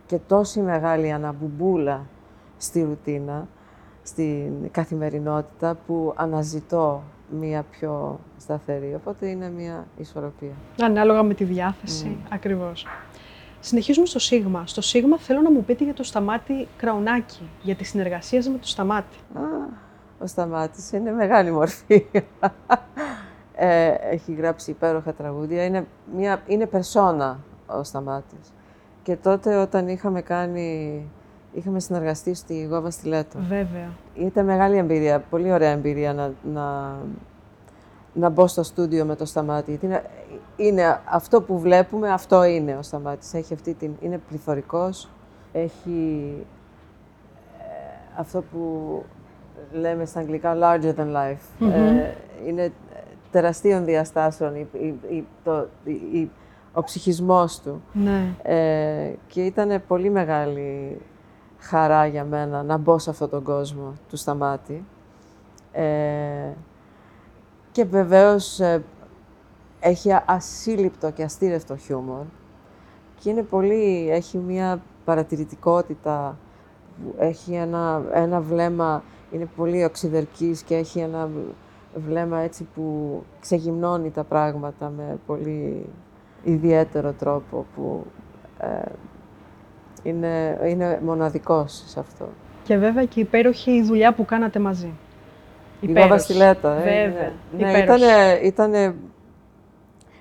και 0.05 0.19
τόση 0.27 0.59
μεγάλη 0.59 1.11
αναμπουμπούλα 1.11 2.05
στη 2.57 2.83
ρουτίνα, 2.83 3.47
στην 4.03 4.71
καθημερινότητα 4.71 5.77
που 5.87 6.13
αναζητώ 6.15 7.03
μία 7.39 7.65
πιο 7.71 8.19
σταθερή. 8.37 8.93
Οπότε 8.95 9.27
είναι 9.27 9.49
μία 9.49 9.87
ισορροπία. 9.97 10.53
Ανάλογα 10.81 11.23
με 11.23 11.33
τη 11.33 11.43
διάθεση, 11.43 12.17
mm. 12.19 12.27
ακριβώς. 12.29 12.85
Συνεχίζουμε 13.59 14.05
στο 14.05 14.19
Σίγμα. 14.19 14.63
Στο 14.65 14.81
Σίγμα 14.81 15.17
θέλω 15.17 15.41
να 15.41 15.51
μου 15.51 15.63
πείτε 15.63 15.83
για 15.83 15.93
το 15.93 16.03
Σταμάτη 16.03 16.67
Κραουνάκη, 16.77 17.49
για 17.61 17.75
τη 17.75 17.83
συνεργασία 17.83 18.43
με 18.51 18.57
το 18.57 18.67
Σταμάτη. 18.67 19.17
Α, 19.33 19.41
ο 20.19 20.27
Σταμάτης 20.27 20.91
είναι 20.91 21.11
μεγάλη 21.11 21.51
μορφή. 21.51 22.05
Ε, 23.59 23.93
έχει 24.11 24.33
γράψει 24.33 24.71
υπέροχα 24.71 25.13
τραγούδια. 25.13 25.65
Είναι, 25.65 25.85
μια, 26.15 26.41
είναι 26.47 26.65
περσόνα 26.65 27.39
ο 27.67 27.83
Σταμάτης. 27.83 28.53
Και 29.03 29.15
τότε 29.15 29.55
όταν 29.55 29.87
είχαμε 29.87 30.21
κάνει 30.21 31.03
είχαμε 31.53 31.79
συνεργαστεί 31.79 32.33
στη 32.33 32.63
Γόβα 32.63 32.89
στη 32.89 33.07
Λέτο. 33.07 33.39
Βέβαια. 33.39 33.89
Ήταν 34.15 34.45
μεγάλη 34.45 34.77
εμπειρία, 34.77 35.19
πολύ 35.19 35.51
ωραία 35.51 35.71
εμπειρία 35.71 36.13
να, 36.13 36.31
να, 36.53 36.95
να 38.13 38.29
μπω 38.29 38.47
στο 38.47 38.63
στούντιο 38.63 39.05
με 39.05 39.15
το 39.15 39.25
Σταμάτη. 39.25 39.71
Γιατί 39.71 40.01
είναι, 40.55 40.99
αυτό 41.05 41.41
που 41.41 41.59
βλέπουμε, 41.59 42.11
αυτό 42.11 42.43
είναι 42.43 42.75
ο 42.75 42.81
Σταμάτης. 42.81 43.33
Έχει 43.33 43.53
αυτή 43.53 43.73
την, 43.73 43.91
είναι 44.01 44.17
πληθωρικός, 44.27 45.09
έχει 45.51 46.33
ε, 47.59 47.63
αυτό 48.17 48.43
που 48.51 49.03
λέμε 49.71 50.05
στα 50.05 50.19
αγγλικά 50.19 50.57
larger 50.61 50.93
than 50.95 51.15
life. 51.15 51.67
Ε, 51.73 52.13
είναι 52.47 52.71
τεραστίων 53.31 53.85
διαστάσεων. 53.85 54.55
Η, 54.55 54.67
η, 55.09 55.25
το, 55.43 55.67
η, 55.83 56.29
ο 56.73 56.83
ψυχισμός 56.83 57.59
του. 57.59 57.81
Ναι. 57.93 58.35
Ε, 58.41 59.13
και 59.27 59.45
ήταν 59.45 59.81
πολύ 59.87 60.09
μεγάλη 60.09 60.97
χαρά 61.59 62.05
για 62.05 62.23
μένα 62.23 62.63
να 62.63 62.77
μπω 62.77 62.99
σε 62.99 63.09
αυτόν 63.09 63.29
τον 63.29 63.43
κόσμο 63.43 63.93
του 64.09 64.17
Σταμάτη. 64.17 64.85
Ε, 65.71 66.53
και 67.71 67.85
βεβαίως 67.85 68.59
ε, 68.59 68.83
έχει 69.79 70.09
ασύλληπτο 70.25 71.11
και 71.11 71.23
αστήρευτο 71.23 71.77
χιούμορ 71.77 72.25
και 73.19 73.29
είναι 73.29 73.43
πολύ, 73.43 74.09
έχει 74.11 74.37
μια 74.37 74.81
παρατηρητικότητα, 75.05 76.37
έχει 77.17 77.53
ένα, 77.53 78.01
ένα 78.13 78.41
βλέμμα, 78.41 79.03
είναι 79.31 79.47
πολύ 79.55 79.83
οξυδερκής 79.83 80.61
και 80.61 80.75
έχει 80.75 80.99
ένα 80.99 81.29
βλέμμα 81.93 82.39
έτσι 82.39 82.67
που 82.75 82.83
ξεγυμνώνει 83.39 84.11
τα 84.11 84.23
πράγματα 84.23 84.89
με 84.89 85.17
πολύ 85.25 85.85
ιδιαίτερο 86.43 87.11
τρόπο 87.11 87.65
που 87.75 88.05
ε, 88.59 88.91
είναι, 90.03 90.59
είναι 90.67 90.99
μοναδικός 91.03 91.83
σε 91.85 91.99
αυτό. 91.99 92.29
Και 92.63 92.77
βέβαια 92.77 93.05
και 93.05 93.19
υπέροχη 93.19 93.71
η 93.71 93.83
δουλειά 93.83 94.13
που 94.13 94.25
κάνατε 94.25 94.59
μαζί. 94.59 94.93
Η 95.79 95.93
Βάβα 95.93 96.17
Στιλέτα. 96.17 96.73
Ε, 96.73 97.07
βέβαια. 97.07 97.31
Ναι, 97.57 97.79
ήτανε, 97.79 98.39
ήτανε, 98.43 98.95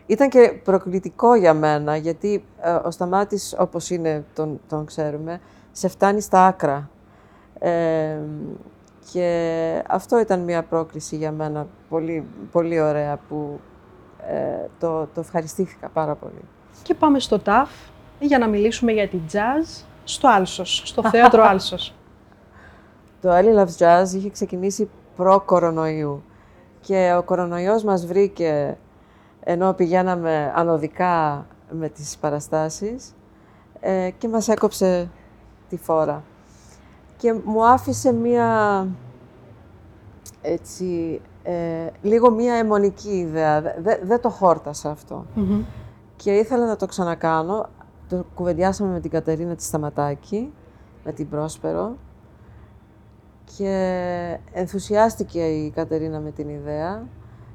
ήταν 0.07 0.29
και 0.29 0.61
προκλητικό 0.65 1.35
για 1.35 1.55
μένα, 1.55 1.97
γιατί 1.97 2.45
ε, 2.61 2.71
ο 2.71 2.91
Σταμάτης, 2.91 3.55
όπως 3.59 3.91
είναι, 3.91 4.25
τον, 4.35 4.61
τον 4.69 4.87
ξέρουμε, 4.87 5.41
σε 5.73 5.89
φτάνει 5.89 6.21
στα 6.21 6.47
άκρα. 6.47 6.91
Ε, 7.59 8.19
και 9.13 9.83
αυτό 9.89 10.19
ήταν 10.19 10.41
μια 10.41 10.63
πρόκληση 10.63 11.17
για 11.17 11.33
μένα 11.33 11.67
πολύ, 11.89 12.25
πολύ 12.53 12.81
ωραία 12.81 13.19
που 13.29 13.61
ε, 14.29 14.67
το, 14.79 15.09
το 15.15 15.21
ευχαριστήθηκα 15.21 15.89
πάρα 15.89 16.15
πολύ. 16.15 16.43
Και 16.83 16.95
πάμε 16.95 17.19
στο 17.19 17.39
ΤΑΦ 17.39 17.71
για 18.19 18.39
να 18.39 18.49
μιλήσουμε 18.49 18.93
για 18.93 19.09
την 19.09 19.21
jazz 19.33 19.85
στο 20.05 20.29
Άλσος, 20.29 20.83
στο 20.85 21.09
θέατρο 21.09 21.43
Άλσος. 21.51 21.95
Το 23.21 23.29
Ellie 23.33 23.59
Loves 23.59 23.77
Jazz 23.79 24.15
είχε 24.15 24.31
ξεκινήσει 24.31 24.91
προ-κορονοϊού 25.17 26.23
και 26.81 27.15
ο 27.19 27.23
κορονοϊός 27.23 27.85
μας 27.85 28.07
βρήκε 28.07 28.77
ενώ 29.45 29.73
πηγαίναμε 29.73 30.53
ανωδικά 30.55 31.47
με 31.71 31.89
τις 31.89 32.17
παραστάσεις 32.17 33.15
ε, 33.81 34.11
και 34.19 34.29
μας 34.29 34.49
έκοψε 34.49 35.11
τη 35.69 35.77
φόρα. 35.77 36.23
Και 37.19 37.35
μου 37.45 37.67
άφησε 37.67 38.13
μία, 38.13 38.87
έτσι, 40.43 41.21
ε, 41.43 41.87
λίγο 42.03 42.31
μία 42.31 42.55
αιμονική 42.55 43.11
ιδέα. 43.11 43.63
Δεν 44.03 44.21
το 44.21 44.31
χόρτασα 44.31 44.91
Και 46.17 46.33
ήθελα 46.33 46.67
να 46.67 46.77
το 46.77 46.87
ξανακάνω. 46.87 47.69
Το 48.09 48.25
κουβεντιάσαμε 48.35 48.93
με 48.93 49.01
την 49.01 49.11
Κατερίνα 49.11 49.55
τη 49.55 49.63
Σταματάκη, 49.63 50.53
με 51.05 51.13
την 51.13 51.29
Πρόσπερο. 51.29 51.97
Και 53.57 54.39
ενθουσιάστηκε 54.53 55.47
η 55.47 55.71
Κατερίνα 55.71 56.21
με 56.21 56.31
την 56.31 56.49
ιδέα 56.49 57.07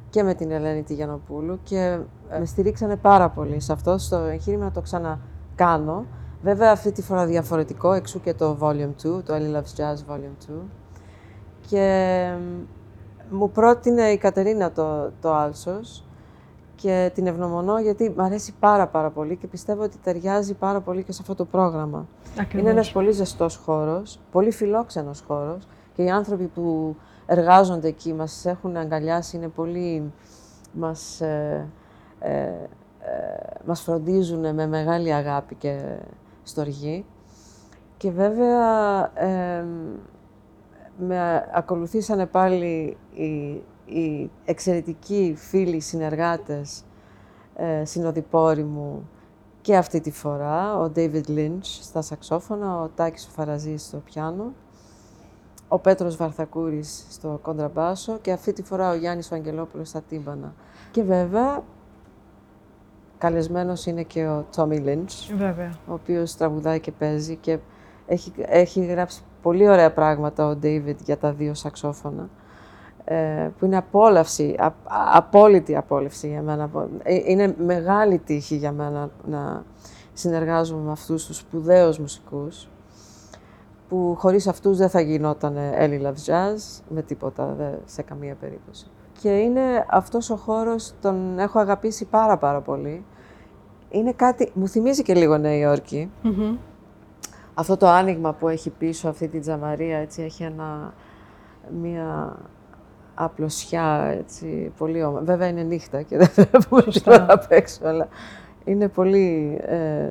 και 0.09 0.23
με 0.23 0.33
την 0.33 0.51
Ελένη 0.51 0.83
Τηγιανοπούλου 0.83 1.59
και 1.63 1.99
με 2.39 2.45
στηρίξανε 2.45 2.95
πάρα 2.95 3.29
πολύ 3.29 3.59
σε 3.59 3.71
αυτό, 3.73 3.97
στο 3.97 4.15
εγχείρημα 4.17 4.63
να 4.63 4.71
το 4.71 4.81
ξανακάνω. 4.81 6.05
Βέβαια 6.43 6.71
αυτή 6.71 6.91
τη 6.91 7.01
φορά 7.01 7.25
διαφορετικό, 7.25 7.91
εξού 7.93 8.21
και 8.21 8.33
το 8.33 8.57
Volume 8.61 8.93
2, 9.19 9.23
το 9.23 9.23
Ellie 9.27 9.55
Loves 9.55 9.79
Jazz 9.79 10.13
Volume 10.13 10.51
2. 10.51 10.53
Και 11.67 12.27
μου 13.29 13.51
πρότεινε 13.51 14.01
η 14.01 14.17
Κατερίνα 14.17 14.71
το, 14.71 15.11
το 15.21 15.33
Άλσος 15.33 16.05
και 16.75 17.11
την 17.13 17.27
ευγνωμονώ 17.27 17.79
γιατί 17.79 18.13
μου 18.17 18.23
αρέσει 18.23 18.53
πάρα 18.59 18.87
πάρα 18.87 19.09
πολύ 19.09 19.35
και 19.35 19.47
πιστεύω 19.47 19.83
ότι 19.83 19.97
ταιριάζει 19.97 20.53
πάρα 20.53 20.81
πολύ 20.81 21.03
και 21.03 21.11
σε 21.11 21.19
αυτό 21.21 21.35
το 21.35 21.45
πρόγραμμα. 21.45 22.07
Είναι 22.55 22.69
ένας 22.69 22.91
πολύ 22.91 23.11
ζεστός 23.11 23.55
χώρος, 23.55 24.19
πολύ 24.31 24.51
φιλόξενος 24.51 25.23
χώρος 25.27 25.67
και 25.93 26.03
οι 26.03 26.09
άνθρωποι 26.09 26.45
που 26.45 26.95
εργάζονται 27.25 27.87
εκεί, 27.87 28.13
μας 28.13 28.45
έχουν 28.45 28.75
αγκαλιάσει, 28.75 29.37
είναι 29.37 29.47
πολύ... 29.47 30.11
μας, 30.71 31.21
ε, 31.21 31.67
ε, 32.19 32.31
ε 32.31 32.57
μας 33.65 33.81
φροντίζουν 33.81 34.53
με 34.53 34.67
μεγάλη 34.67 35.13
αγάπη 35.13 35.55
και 35.55 35.81
στοργή. 36.43 37.05
Και 37.97 38.11
βέβαια 38.11 39.01
ε, 39.13 39.65
με 40.97 41.49
ακολουθήσανε 41.53 42.25
πάλι 42.25 42.97
οι, 43.13 43.61
οι 43.85 44.29
εξαιρετικοί 44.45 45.33
φίλοι 45.37 45.79
συνεργάτες, 45.79 46.83
ε, 47.55 47.85
συνοδοιπόροι 47.85 48.63
μου 48.63 49.09
και 49.61 49.75
αυτή 49.75 50.01
τη 50.01 50.11
φορά, 50.11 50.79
ο 50.79 50.91
David 50.95 51.27
Lynch 51.27 51.59
στα 51.61 52.01
σαξόφωνα, 52.01 52.81
ο 52.81 52.87
Τάκης 52.87 53.25
Φαραζής 53.25 53.83
στο 53.83 53.97
πιάνο 53.97 54.53
ο 55.73 55.79
Πέτρος 55.79 56.15
Βαρθακούρης 56.15 57.05
στο 57.09 57.39
κοντραμπάσο 57.41 58.17
και 58.21 58.31
αυτή 58.31 58.53
τη 58.53 58.63
φορά 58.63 58.89
ο 58.91 58.95
Γιάννης 58.95 59.29
Βαγγελόπουλος 59.29 59.87
στα 59.87 60.01
τύμπανα. 60.01 60.53
Και 60.91 61.03
βέβαια, 61.03 61.63
καλεσμένος 63.23 63.85
είναι 63.85 64.03
και 64.03 64.27
ο 64.27 64.45
Τόμι 64.55 64.77
Λίντς, 64.77 65.31
ο 65.87 65.93
οποίος 65.93 66.35
τραγουδάει 66.35 66.79
και 66.79 66.91
παίζει 66.91 67.35
και 67.35 67.59
έχει, 68.05 68.33
έχει 68.37 68.85
γράψει 68.85 69.21
πολύ 69.41 69.69
ωραία 69.69 69.93
πράγματα 69.93 70.47
ο 70.47 70.55
Ντέιβιντ 70.55 70.99
για 71.05 71.17
τα 71.17 71.33
δύο 71.33 71.53
σαξόφωνα, 71.53 72.29
ε, 73.03 73.49
που 73.57 73.65
είναι 73.65 73.77
απόλαυση, 73.77 74.55
α, 74.59 74.73
απόλυτη 75.13 75.75
απόλαυση 75.75 76.27
για 76.27 76.41
μένα. 76.41 76.69
Ε, 77.03 77.15
είναι 77.25 77.55
μεγάλη 77.57 78.17
τύχη 78.17 78.55
για 78.55 78.71
μένα 78.71 79.09
να 79.25 79.63
συνεργάζομαι 80.13 80.81
με 80.81 80.91
αυτούς 80.91 81.25
τους 81.25 81.37
σπουδαίους 81.37 81.99
μουσικούς 81.99 82.69
που 83.89 84.15
χωρίς 84.17 84.47
αυτούς 84.47 84.77
δεν 84.77 84.89
θα 84.89 85.01
γινόταν 85.01 85.57
Ellie 85.79 86.01
Loves 86.01 86.31
Jazz 86.31 86.81
με 86.89 87.01
τίποτα, 87.01 87.53
δε, 87.57 87.69
σε 87.85 88.01
καμία 88.01 88.35
περίπτωση. 88.35 88.87
Και 89.21 89.29
είναι 89.29 89.85
αυτός 89.89 90.29
ο 90.29 90.35
χώρος, 90.35 90.93
τον 91.01 91.39
έχω 91.39 91.59
αγαπήσει 91.59 92.05
πάρα 92.05 92.37
πάρα 92.37 92.61
πολύ. 92.61 93.05
Είναι 93.93 94.11
κάτι, 94.11 94.51
μου 94.53 94.67
θυμίζει 94.67 95.03
και 95.03 95.13
λίγο 95.13 95.37
Νέα 95.37 95.57
Υόρκη. 95.57 96.11
Αυτό 97.53 97.77
το 97.77 97.87
άνοιγμα 97.87 98.33
που 98.33 98.47
έχει 98.47 98.69
πίσω 98.69 99.09
αυτή 99.09 99.27
τη 99.27 99.39
τζαμαρία, 99.39 99.97
έτσι, 99.97 100.21
έχει 100.21 100.43
ένα, 100.43 100.93
μία 101.81 102.37
απλωσιά, 103.13 104.15
έτσι, 104.19 104.71
πολύ 104.77 105.03
όμορφη. 105.03 105.25
Βέβαια 105.25 105.47
είναι 105.47 105.63
νύχτα 105.63 106.01
και 106.01 106.17
δεν 106.17 106.29
βλέπουμε 106.49 106.81
τίποτα 106.81 107.25
απ' 107.29 107.51
έξω, 107.51 107.79
αλλά 107.87 108.07
είναι 108.63 108.87
πολύ... 108.87 109.59
Ε, 109.61 110.09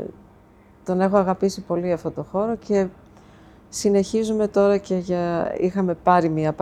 τον 0.84 1.00
έχω 1.00 1.16
αγαπήσει 1.16 1.60
πολύ 1.60 1.92
αυτό 1.92 2.10
το 2.10 2.22
χώρο 2.22 2.56
και 2.56 2.86
Συνεχίζουμε 3.74 4.48
τώρα 4.48 4.78
και 4.78 4.94
για... 4.96 5.54
είχαμε 5.58 5.94
πάρει 5.94 6.28
μία 6.28 6.52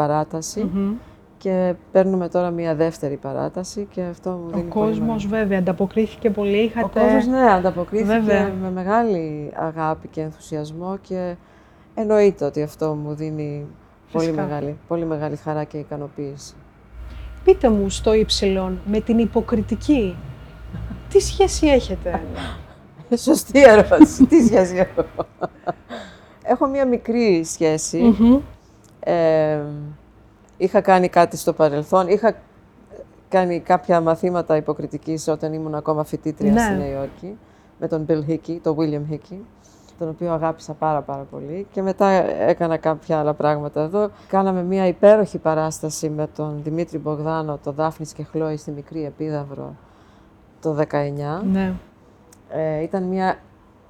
και 1.41 1.75
παίρνουμε 1.93 2.29
τώρα 2.29 2.51
μία 2.51 2.75
δεύτερη 2.75 3.17
παράταση 3.17 3.87
και 3.91 4.03
αυτό 4.03 4.31
μου 4.31 4.51
δίνει 4.51 4.67
Ο 4.69 4.73
κόσμος 4.73 5.27
βέβαια 5.27 5.59
ανταποκρίθηκε 5.59 6.31
πολύ. 6.31 6.57
Είχατε... 6.57 7.01
Ο 7.01 7.03
κόσμος 7.03 7.27
ναι, 7.27 7.51
ανταποκρίθηκε 7.51 8.53
με 8.63 8.71
μεγάλη 8.71 9.53
αγάπη 9.55 10.09
και 10.09 10.21
ενθουσιασμό 10.21 10.99
και 11.01 11.35
εννοείται 11.95 12.45
ότι 12.45 12.63
αυτό 12.63 12.95
μου 12.95 13.15
δίνει 13.15 13.67
πολύ 14.13 14.33
μεγάλη, 14.33 14.79
πολύ 14.89 15.05
μεγάλη 15.05 15.37
χαρά 15.37 15.65
και 15.65 15.79
ικανοποίηση. 15.79 16.55
Πείτε 17.45 17.69
μου 17.69 17.91
στο 17.91 18.15
ύψιλον 18.15 18.81
με 18.87 19.01
την 19.01 19.19
υποκριτική, 19.19 20.17
τι 21.09 21.21
σχέση 21.21 21.67
έχετε; 21.67 22.21
Σωστή 23.17 23.63
ερώτηση. 23.63 24.27
τι 24.27 24.47
σχέση 24.47 24.77
έχω; 24.77 25.05
Έχω 26.53 26.67
μία 26.67 26.87
μικρή 26.87 27.45
είχα 30.61 30.81
κάνει 30.81 31.09
κάτι 31.09 31.37
στο 31.37 31.53
παρελθόν. 31.53 32.09
Είχα 32.09 32.35
κάνει 33.29 33.61
κάποια 33.61 34.01
μαθήματα 34.01 34.57
υποκριτικής 34.57 35.29
όταν 35.29 35.53
ήμουν 35.53 35.75
ακόμα 35.75 36.05
φοιτήτρια 36.05 36.53
ναι. 36.53 36.61
στη 36.61 36.75
Νέα 36.75 36.89
Υόρκη 36.89 37.39
με 37.79 37.89
τον 37.89 38.07
Bill 38.09 38.31
Hickey, 38.31 38.59
τον 38.63 38.77
William 38.79 39.13
Hickey, 39.13 39.39
τον 39.99 40.09
οποίο 40.09 40.33
αγάπησα 40.33 40.73
πάρα 40.73 41.01
πάρα 41.01 41.27
πολύ. 41.31 41.67
Και 41.73 41.83
μετά 41.83 42.07
έκανα 42.49 42.77
κάποια 42.77 43.19
άλλα 43.19 43.35
πράγματα 43.35 43.83
εδώ. 43.83 44.11
Κάναμε 44.29 44.63
μία 44.63 44.87
υπέροχη 44.87 45.39
παράσταση 45.39 46.09
με 46.09 46.29
τον 46.37 46.61
Δημήτρη 46.63 46.99
Μπογδάνο, 46.99 47.59
το 47.65 47.73
Δάφνης 47.73 48.13
και 48.13 48.23
Χλώη 48.23 48.57
στη 48.57 48.71
Μικρή 48.71 49.05
Επίδαυρο 49.05 49.75
το 50.61 50.77
19. 50.79 50.85
Ναι. 51.53 51.73
Ε, 52.49 52.83
ήταν 52.83 53.03
μια 53.03 53.39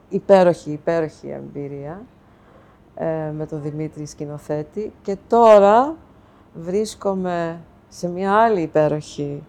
υπέροχη, 0.08 0.70
υπέροχη 0.70 1.28
εμπειρία. 1.28 2.02
Ε, 2.94 3.30
με 3.36 3.46
τον 3.46 3.62
Δημήτρη 3.62 4.06
σκηνοθέτη 4.06 4.92
και 5.02 5.16
τώρα 5.28 5.96
βρίσκομαι 6.54 7.60
σε 7.88 8.08
μια 8.08 8.34
άλλη 8.34 8.60
υπέροχη 8.60 9.42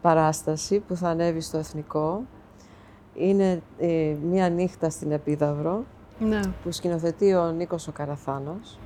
παράσταση 0.00 0.78
που 0.78 0.96
θα 0.96 1.08
ανέβει 1.08 1.40
στο 1.40 1.58
Εθνικό. 1.58 2.22
Είναι 3.14 3.62
ε, 3.78 4.14
μια 4.22 4.48
νύχτα 4.48 4.90
στην 4.90 5.12
Επίδαυρο 5.12 5.84
ναι. 6.18 6.40
που 6.62 6.72
σκηνοθετεί 6.72 7.34
ο 7.34 7.50
Νίκος 7.50 7.88
ο 7.88 7.92
καραθανος 7.92 8.78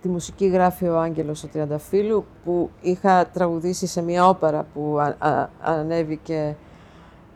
Τη 0.00 0.08
μουσική 0.08 0.46
γράφει 0.46 0.88
ο 0.88 1.00
Άγγελος 1.00 1.44
ο 1.44 1.48
Τριανταφύλου 1.48 2.24
που 2.44 2.70
είχα 2.80 3.26
τραγουδήσει 3.26 3.86
σε 3.86 4.02
μια 4.02 4.28
όπερα 4.28 4.66
που 4.74 4.98
ανέβηκε 5.60 6.56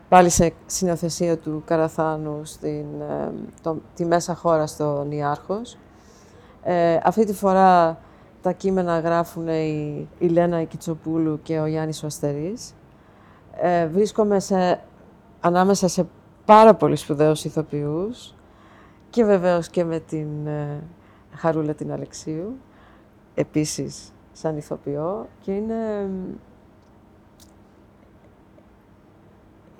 πάλι 0.09 0.29
σε 0.29 0.53
συνοθεσία 0.65 1.37
του 1.37 1.63
Καραθάνου 1.65 2.45
στην, 2.45 2.85
ε, 3.01 3.31
το, 3.61 3.77
τη 3.95 4.05
μέσα 4.05 4.35
χώρα 4.35 4.67
στο 4.67 5.05
Νιάρχος. 5.07 5.77
Ε, 6.63 6.97
αυτή 7.03 7.25
τη 7.25 7.33
φορά 7.33 7.97
τα 8.41 8.51
κείμενα 8.51 8.99
γράφουν 8.99 9.47
η, 9.47 10.07
η 10.19 10.27
Λένα 10.27 10.63
Κιτσοπούλου 10.63 11.39
και 11.43 11.59
ο 11.59 11.65
Γιάννης 11.65 12.01
Βαστερής. 12.01 12.73
Ε, 13.61 13.87
βρίσκομαι 13.87 14.39
σε, 14.39 14.81
ανάμεσα 15.39 15.87
σε 15.87 16.07
πάρα 16.45 16.75
πολύ 16.75 16.95
σπουδαίους 16.95 17.45
ηθοποιούς 17.45 18.35
και 19.09 19.23
βεβαίως 19.23 19.69
και 19.69 19.83
με 19.83 19.99
την 19.99 20.47
ε, 20.47 20.83
Χαρούλα 21.35 21.73
την 21.73 21.91
Αλεξίου, 21.91 22.57
επίσης 23.33 24.13
σαν 24.31 24.57
ηθοποιό 24.57 25.27
και 25.41 25.51
είναι, 25.51 26.09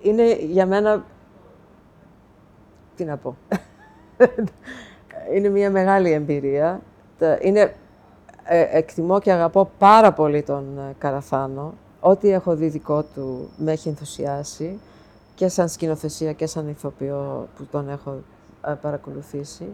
είναι 0.01 0.33
για 0.33 0.65
μένα, 0.65 1.05
τι 2.95 3.03
να 3.03 3.17
πω, 3.17 3.37
είναι 5.35 5.49
μια 5.49 5.71
μεγάλη 5.71 6.11
εμπειρία. 6.11 6.81
Είναι, 7.41 7.73
ε, 8.51 8.67
εκτιμώ 8.71 9.19
και 9.19 9.31
αγαπώ 9.31 9.71
πάρα 9.77 10.13
πολύ 10.13 10.43
τον 10.43 10.77
ε, 10.77 10.95
Καραθάνο. 10.97 11.73
Ό,τι 11.99 12.29
έχω 12.29 12.55
δει 12.55 12.67
δικό 12.67 13.03
του 13.03 13.49
με 13.57 13.71
έχει 13.71 13.89
ενθουσιάσει 13.89 14.79
και 15.35 15.47
σαν 15.47 15.69
σκηνοθεσία 15.69 16.33
και 16.33 16.45
σαν 16.45 16.67
ηθοποιό 16.67 17.47
που 17.57 17.65
τον 17.71 17.89
έχω 17.89 18.15
ε, 18.65 18.73
παρακολουθήσει. 18.81 19.65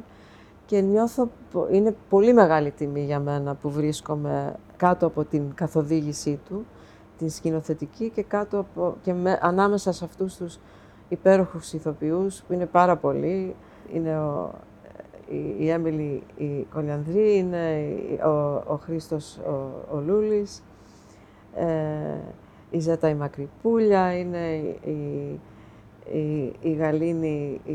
Και 0.65 0.81
νιώθω, 0.81 1.29
είναι 1.71 1.95
πολύ 2.09 2.33
μεγάλη 2.33 2.71
τιμή 2.71 3.03
για 3.03 3.19
μένα 3.19 3.55
που 3.55 3.69
βρίσκομαι 3.69 4.55
κάτω 4.77 5.05
από 5.05 5.23
την 5.23 5.53
καθοδήγησή 5.55 6.39
του, 6.47 6.65
την 7.17 7.29
σκηνοθετική 7.29 8.09
και, 8.09 8.23
κάτω 8.23 8.59
από, 8.59 8.95
και 9.01 9.13
με, 9.13 9.39
ανάμεσα 9.41 9.91
σε 9.91 10.05
αυτούς 10.05 10.35
τους 10.35 10.59
υπέροχους 11.09 11.73
ηθοποιούς 11.73 12.41
που 12.47 12.53
είναι 12.53 12.65
πάρα 12.65 12.95
πολλοί. 12.95 13.55
Είναι 13.93 14.19
ο, 14.19 14.51
η, 15.59 15.69
Έμιλη 15.69 16.23
η 16.37 16.65
Κολιανδρή, 16.73 17.37
είναι 17.37 17.87
ο, 18.25 18.63
ο 18.73 18.79
Χρήστος 18.83 19.37
ο, 19.37 19.95
ο 19.95 19.99
Λούλης, 20.05 20.63
ε, 21.55 21.65
η 22.69 22.79
Ζέτα 22.79 23.09
η 23.09 23.15
Μακρυπούλια, 23.15 24.17
είναι 24.17 24.47
η, 24.83 25.39
η, 26.17 26.53
η 26.61 26.71
Γαλήνη 26.71 27.61
η, 27.65 27.71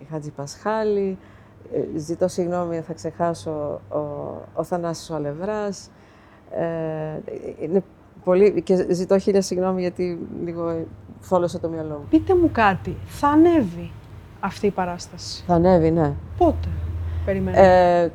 η 0.00 0.06
Χατζη 0.10 0.30
Πασχάλη, 0.30 1.18
ε, 1.72 1.98
ζητώ 1.98 2.28
συγγνώμη, 2.28 2.80
θα 2.80 2.92
ξεχάσω 2.92 3.80
ο, 3.88 3.98
ο 4.54 4.62
Θανάσης 4.62 5.10
ο 5.10 5.14
Αλευράς. 5.14 5.90
Ε, 6.50 7.18
είναι 7.60 7.82
πολύ, 8.24 8.62
και 8.62 8.86
ζητώ 8.90 9.18
χίλια 9.18 9.42
συγγνώμη 9.42 9.80
γιατί 9.80 10.18
λίγο 10.44 10.84
θόλωσα 11.20 11.60
το 11.60 11.68
μυαλό 11.68 11.94
μου. 11.94 12.06
Πείτε 12.10 12.34
μου 12.34 12.50
κάτι, 12.52 12.96
θα 13.06 13.28
ανέβει 13.28 13.90
αυτή 14.40 14.66
η 14.66 14.70
παράσταση; 14.70 15.44
Θα 15.46 15.54
ανέβει, 15.54 15.90
ναι. 15.90 16.14
Πότε, 16.38 16.68
περιμένετε. 17.24 18.02
Ε, 18.02 18.10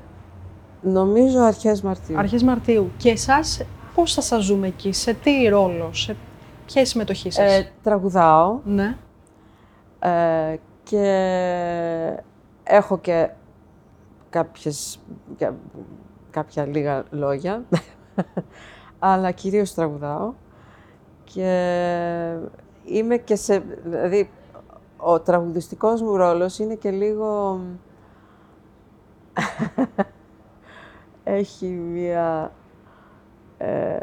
νομίζω 0.82 1.39
αρχές 1.39 1.82
Μαρτίου. 1.82 2.18
Αρχές 2.18 2.43
Μαρτίου. 2.43 2.91
Και 2.97 3.10
εσάς 3.10 3.62
πώς 3.95 4.14
θα 4.14 4.22
σας 4.22 4.43
ζούμε 4.43 4.68
εκεί, 4.68 4.91
σε 4.91 5.14
τι 5.14 5.47
ρόλο, 5.47 5.89
σε 5.93 6.16
ποια 6.66 6.86
συμμετοχή 6.86 7.32
σας; 7.32 7.51
Ε, 7.57 7.72
τραγουδάω. 7.84 8.60
Ναι. 8.64 8.97
Ε, 9.99 10.55
και 10.84 12.24
έχω 12.64 12.99
και 12.99 13.30
κάποιες, 14.30 14.99
κάποια 16.32 16.66
λίγα 16.66 17.03
λόγια, 17.10 17.64
αλλά 18.99 19.32
κυρίως 19.32 19.74
τραγουδάω. 19.74 20.34
Και 21.24 22.38
είμαι 22.86 23.18
και 23.18 23.36
σε... 23.36 23.64
Δηλαδή, 23.84 24.30
ο 24.97 25.20
τραγουδιστικός 25.20 26.01
μου 26.01 26.16
ρόλος 26.16 26.60
είναι 26.60 26.76
και 26.76 26.91
λίγο... 26.91 27.60
Έχει 31.24 31.66
μία... 31.66 32.52
Ε, 33.58 33.98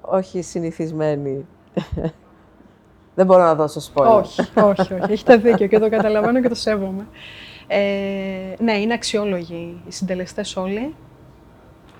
όχι 0.00 0.42
συνηθισμένη 0.42 1.46
δεν 3.16 3.26
μπορώ 3.26 3.42
να 3.42 3.54
δώσω 3.54 3.92
spoiler. 3.94 4.06
Όχι, 4.06 4.40
όχι, 4.54 4.94
όχι. 4.94 5.12
Έχετε 5.12 5.36
δίκιο 5.36 5.66
και 5.66 5.78
το 5.78 5.88
καταλαβαίνω 5.88 6.40
και 6.40 6.48
το 6.48 6.54
σέβομαι. 6.54 7.06
Ε, 7.66 8.54
ναι, 8.58 8.72
είναι 8.72 8.94
αξιόλογοι 8.94 9.80
οι 9.86 9.92
συντελεστές 9.92 10.56
όλοι 10.56 10.94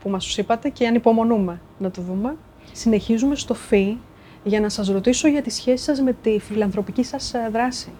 που 0.03 0.09
μας 0.11 0.25
τους 0.25 0.39
είπατε 0.39 0.69
και 0.69 0.87
ανυπομονούμε 0.87 1.61
να 1.79 1.91
το 1.91 2.03
δούμε. 2.03 2.37
Συνεχίζουμε 2.73 3.35
στο 3.35 3.55
ΦΥ 3.55 3.99
για 4.45 4.61
να 4.61 4.69
σας 4.69 4.89
ρωτήσω 4.89 5.29
για 5.29 5.43
τη 5.43 5.51
σχέση 5.51 5.85
σας 5.85 6.01
με 6.01 6.13
τη 6.13 6.39
φιλανθρωπική 6.39 7.03
σας 7.03 7.35
ε, 7.35 7.49
δράση. 7.53 7.91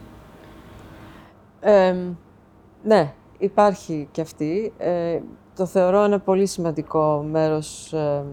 ναι, 2.83 3.13
υπάρχει 3.39 4.09
και 4.11 4.21
αυτή. 4.21 4.73
Ε, 4.79 5.21
το 5.57 5.67
θεωρώ 5.67 6.03
ένα 6.03 6.21
πολύ 6.21 6.47
σημαντικό 6.47 7.27
μέρος 7.31 7.93
ε, 7.93 8.25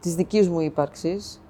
της 0.00 0.14
δικής 0.14 0.48
μου 0.48 0.60
ύπαρξης. 0.60 1.42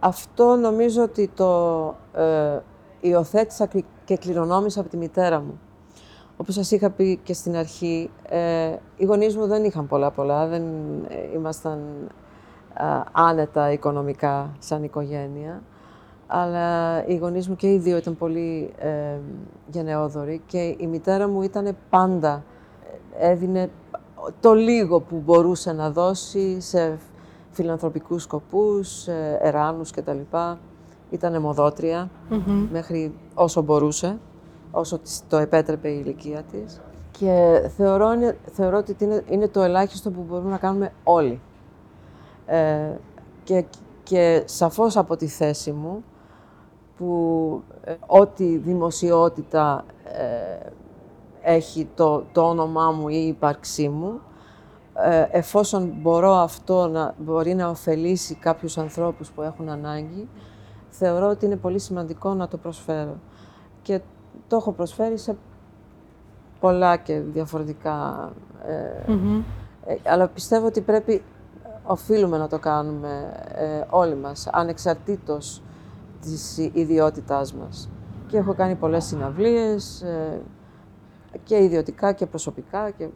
Αυτό 0.00 0.56
νομίζω 0.56 1.02
ότι 1.02 1.30
το 1.34 1.94
ε, 2.12 2.58
υιοθέτησα 3.00 3.68
και 4.04 4.16
κληρονόμησα 4.16 4.80
από 4.80 4.88
τη 4.88 4.96
μητέρα 4.96 5.40
μου. 5.40 5.60
Όπως 6.36 6.54
σας 6.54 6.70
είχα 6.70 6.90
πει 6.90 7.20
και 7.22 7.32
στην 7.32 7.56
αρχή, 7.56 8.10
ε, 8.28 8.76
οι 8.96 9.04
γονείς 9.04 9.36
μου 9.36 9.46
δεν 9.46 9.64
είχαν 9.64 9.86
πολλά 9.86 10.10
πολλά, 10.10 10.46
δεν 10.46 10.62
ε, 11.08 11.34
ήμασταν 11.34 11.80
άνετα 13.12 13.72
οικονομικά 13.72 14.50
σαν 14.58 14.82
οικογένεια. 14.82 15.62
Αλλά 16.32 17.06
οι 17.06 17.16
γονείς 17.16 17.48
μου 17.48 17.56
και 17.56 17.72
οι 17.72 17.78
δύο 17.78 17.96
ήταν 17.96 18.16
πολύ 18.16 18.72
ε, 18.78 19.18
γενναιόδοροι 19.66 20.42
και 20.46 20.76
η 20.78 20.86
μητέρα 20.86 21.28
μου 21.28 21.42
ήταν 21.42 21.76
πάντα, 21.90 22.44
ε, 23.18 23.30
έδινε 23.30 23.70
το 24.40 24.52
λίγο 24.52 25.00
που 25.00 25.22
μπορούσε 25.24 25.72
να 25.72 25.90
δώσει 25.90 26.60
σε 26.60 26.98
φιλανθρωπικούς 27.50 28.22
σκοπούς, 28.22 29.06
ε, 29.06 29.38
εράνους 29.42 29.90
κτλ. 29.90 30.18
Ήταν 31.10 31.34
αιμοδότρια 31.34 32.10
μέχρι 32.70 33.14
όσο 33.34 33.62
μπορούσε 33.62 34.18
όσο 34.70 35.00
το 35.28 35.36
επέτρεπε 35.36 35.88
η 35.88 36.02
ηλικία 36.04 36.42
της. 36.42 36.80
Και 37.10 37.62
θεωρώ, 37.76 38.08
θεωρώ 38.52 38.76
ότι 38.76 38.96
είναι, 38.98 39.24
είναι 39.28 39.48
το 39.48 39.62
ελάχιστο 39.62 40.10
που 40.10 40.24
μπορούμε 40.28 40.50
να 40.50 40.58
κάνουμε 40.58 40.92
όλοι. 41.04 41.40
Ε, 42.46 42.92
και, 43.44 43.64
και 44.02 44.42
σαφώς 44.44 44.96
από 44.96 45.16
τη 45.16 45.26
θέση 45.26 45.72
μου, 45.72 46.04
που 47.00 47.62
ε, 47.84 47.94
ό,τι 48.06 48.56
δημοσιότητα 48.56 49.84
ε, 50.04 50.70
έχει 51.42 51.88
το, 51.94 52.24
το 52.32 52.48
όνομά 52.48 52.90
μου 52.90 53.08
ή 53.08 53.22
η 53.24 53.26
ύπαρξή 53.26 53.88
μου, 53.88 54.20
ε, 54.94 55.26
εφόσον 55.30 55.92
μπορώ 56.00 56.32
αυτό 56.32 56.88
να 56.88 57.14
μπορεί 57.18 57.54
να 57.54 57.68
ωφελήσει 57.68 58.34
κάποιους 58.34 58.78
ανθρώπους 58.78 59.30
που 59.30 59.42
έχουν 59.42 59.68
ανάγκη, 59.68 60.28
θεωρώ 60.88 61.28
ότι 61.28 61.44
είναι 61.46 61.56
πολύ 61.56 61.78
σημαντικό 61.78 62.34
να 62.34 62.48
το 62.48 62.56
προσφέρω. 62.56 63.16
Και 63.82 64.00
το 64.48 64.56
έχω 64.56 64.72
προσφέρει 64.72 65.18
σε 65.18 65.36
πολλά 66.60 66.96
και 66.96 67.20
διαφορετικά. 67.20 68.30
Ε, 68.66 69.12
ε, 69.92 69.96
αλλά 70.04 70.28
πιστεύω 70.28 70.66
ότι 70.66 70.80
πρέπει, 70.80 71.22
οφείλουμε 71.82 72.38
να 72.38 72.48
το 72.48 72.58
κάνουμε 72.58 73.32
ε, 73.54 73.84
όλοι 73.90 74.14
μας, 74.14 74.48
ανεξαρτήτως 74.52 75.62
της 76.20 76.56
ιδιότητάς 76.58 77.54
μας. 77.54 77.90
Και 78.26 78.36
έχω 78.36 78.54
κάνει 78.54 78.74
πολλές 78.74 79.04
συναυλίες, 79.04 80.04
και 81.44 81.62
ιδιωτικά 81.62 82.12
και 82.12 82.26
προσωπικά, 82.26 82.90
και 82.90 83.08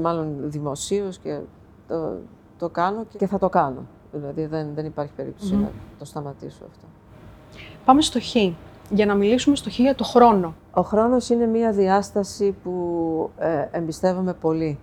μάλλον 0.00 0.36
δημοσίως 0.40 1.18
και 1.18 1.40
το, 1.88 2.18
το 2.58 2.68
κάνω 2.68 3.04
και 3.16 3.26
θα 3.26 3.38
το 3.38 3.48
κάνω. 3.48 3.86
Δηλαδή 4.12 4.46
δεν, 4.46 4.74
δεν 4.74 4.86
υπάρχει 4.86 5.12
να 5.52 5.70
το 5.98 6.04
σταματήσω 6.04 6.64
αυτό. 6.70 6.86
Πάμε 7.84 8.02
στο 8.02 8.20
Χ 8.20 8.34
για 8.90 9.06
να 9.06 9.14
μιλήσουμε 9.14 9.56
στο 9.56 9.70
χ 9.70 9.76
το 9.96 10.04
χρόνο. 10.04 10.54
Ο 10.74 10.80
χρόνος 10.80 11.28
είναι 11.28 11.46
μία 11.46 11.72
διάσταση 11.72 12.56
που 12.62 13.30
ε, 13.38 13.68
εμπιστεύομαι 13.70 14.34
πολύ. 14.34 14.78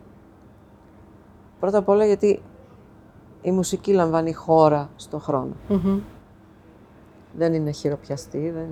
Πρώτα 1.60 1.78
απ' 1.78 1.90
όλα 1.90 2.06
γιατί 2.06 2.42
η 3.42 3.52
μουσική 3.52 3.94
λαμβάνει 3.94 4.34
χώρα 4.34 4.90
στο 4.96 5.20
χρόνο. 5.20 5.54
Δεν 7.34 7.54
είναι 7.54 7.72
χειροπιαστή, 7.72 8.50
δεν... 8.50 8.68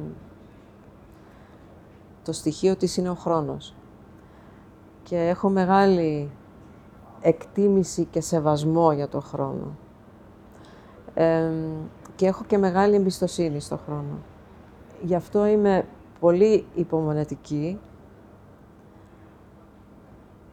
Το 2.24 2.32
στοιχείο 2.32 2.76
της 2.76 2.98
είναι 2.98 3.10
ο 3.10 3.16
χρόνος. 3.16 3.76
Και 5.04 5.18
έχω 5.18 5.50
μεγάλη 5.50 6.32
εκτίμηση 7.22 8.06
και 8.06 8.22
σεβασμό 8.22 8.92
για 8.92 9.08
το 9.08 9.20
χρόνο. 9.20 9.78
και 12.16 12.26
έχω 12.26 12.44
και 12.48 12.58
μεγάλη 12.58 12.96
εμπιστοσύνη 12.96 13.60
στο 13.60 13.78
χρόνο. 13.78 14.18
Γι' 15.02 15.16
αυτό 15.16 15.46
είμαι 15.46 15.86
πολύ 16.20 16.66
υπομονετική. 16.76 17.80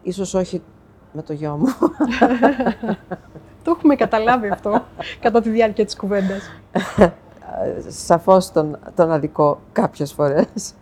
Ίσως 0.01 0.33
όχι 0.33 0.61
με 1.13 1.21
το 1.21 1.33
γιο 1.33 1.57
μου. 1.57 1.65
το 3.63 3.71
έχουμε 3.71 3.95
καταλάβει 3.95 4.49
αυτό 4.49 4.83
κατά 5.19 5.41
τη 5.41 5.49
διάρκεια 5.49 5.85
της 5.85 5.95
κουβέντας. 5.95 6.43
σαφώς 7.87 8.51
τον, 8.51 8.77
τον 8.95 9.11
αδικό 9.11 9.59
κάποιες 9.71 10.13
φορές. 10.13 10.73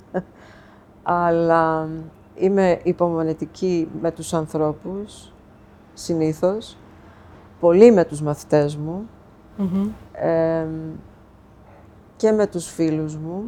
Αλλά 1.04 1.88
είμαι 2.36 2.80
υπομονετική 2.84 3.90
με 4.02 4.12
τους 4.12 4.34
ανθρώπους, 4.34 5.34
συνήθως. 5.94 6.78
Πολύ 7.60 7.92
με 7.92 8.06
τους 8.06 8.22
μαθητές 8.22 8.76
μου. 8.76 9.10
και 12.16 12.32
με 12.32 12.48
τους 12.48 12.68
φίλους 12.68 13.16
μου, 13.18 13.44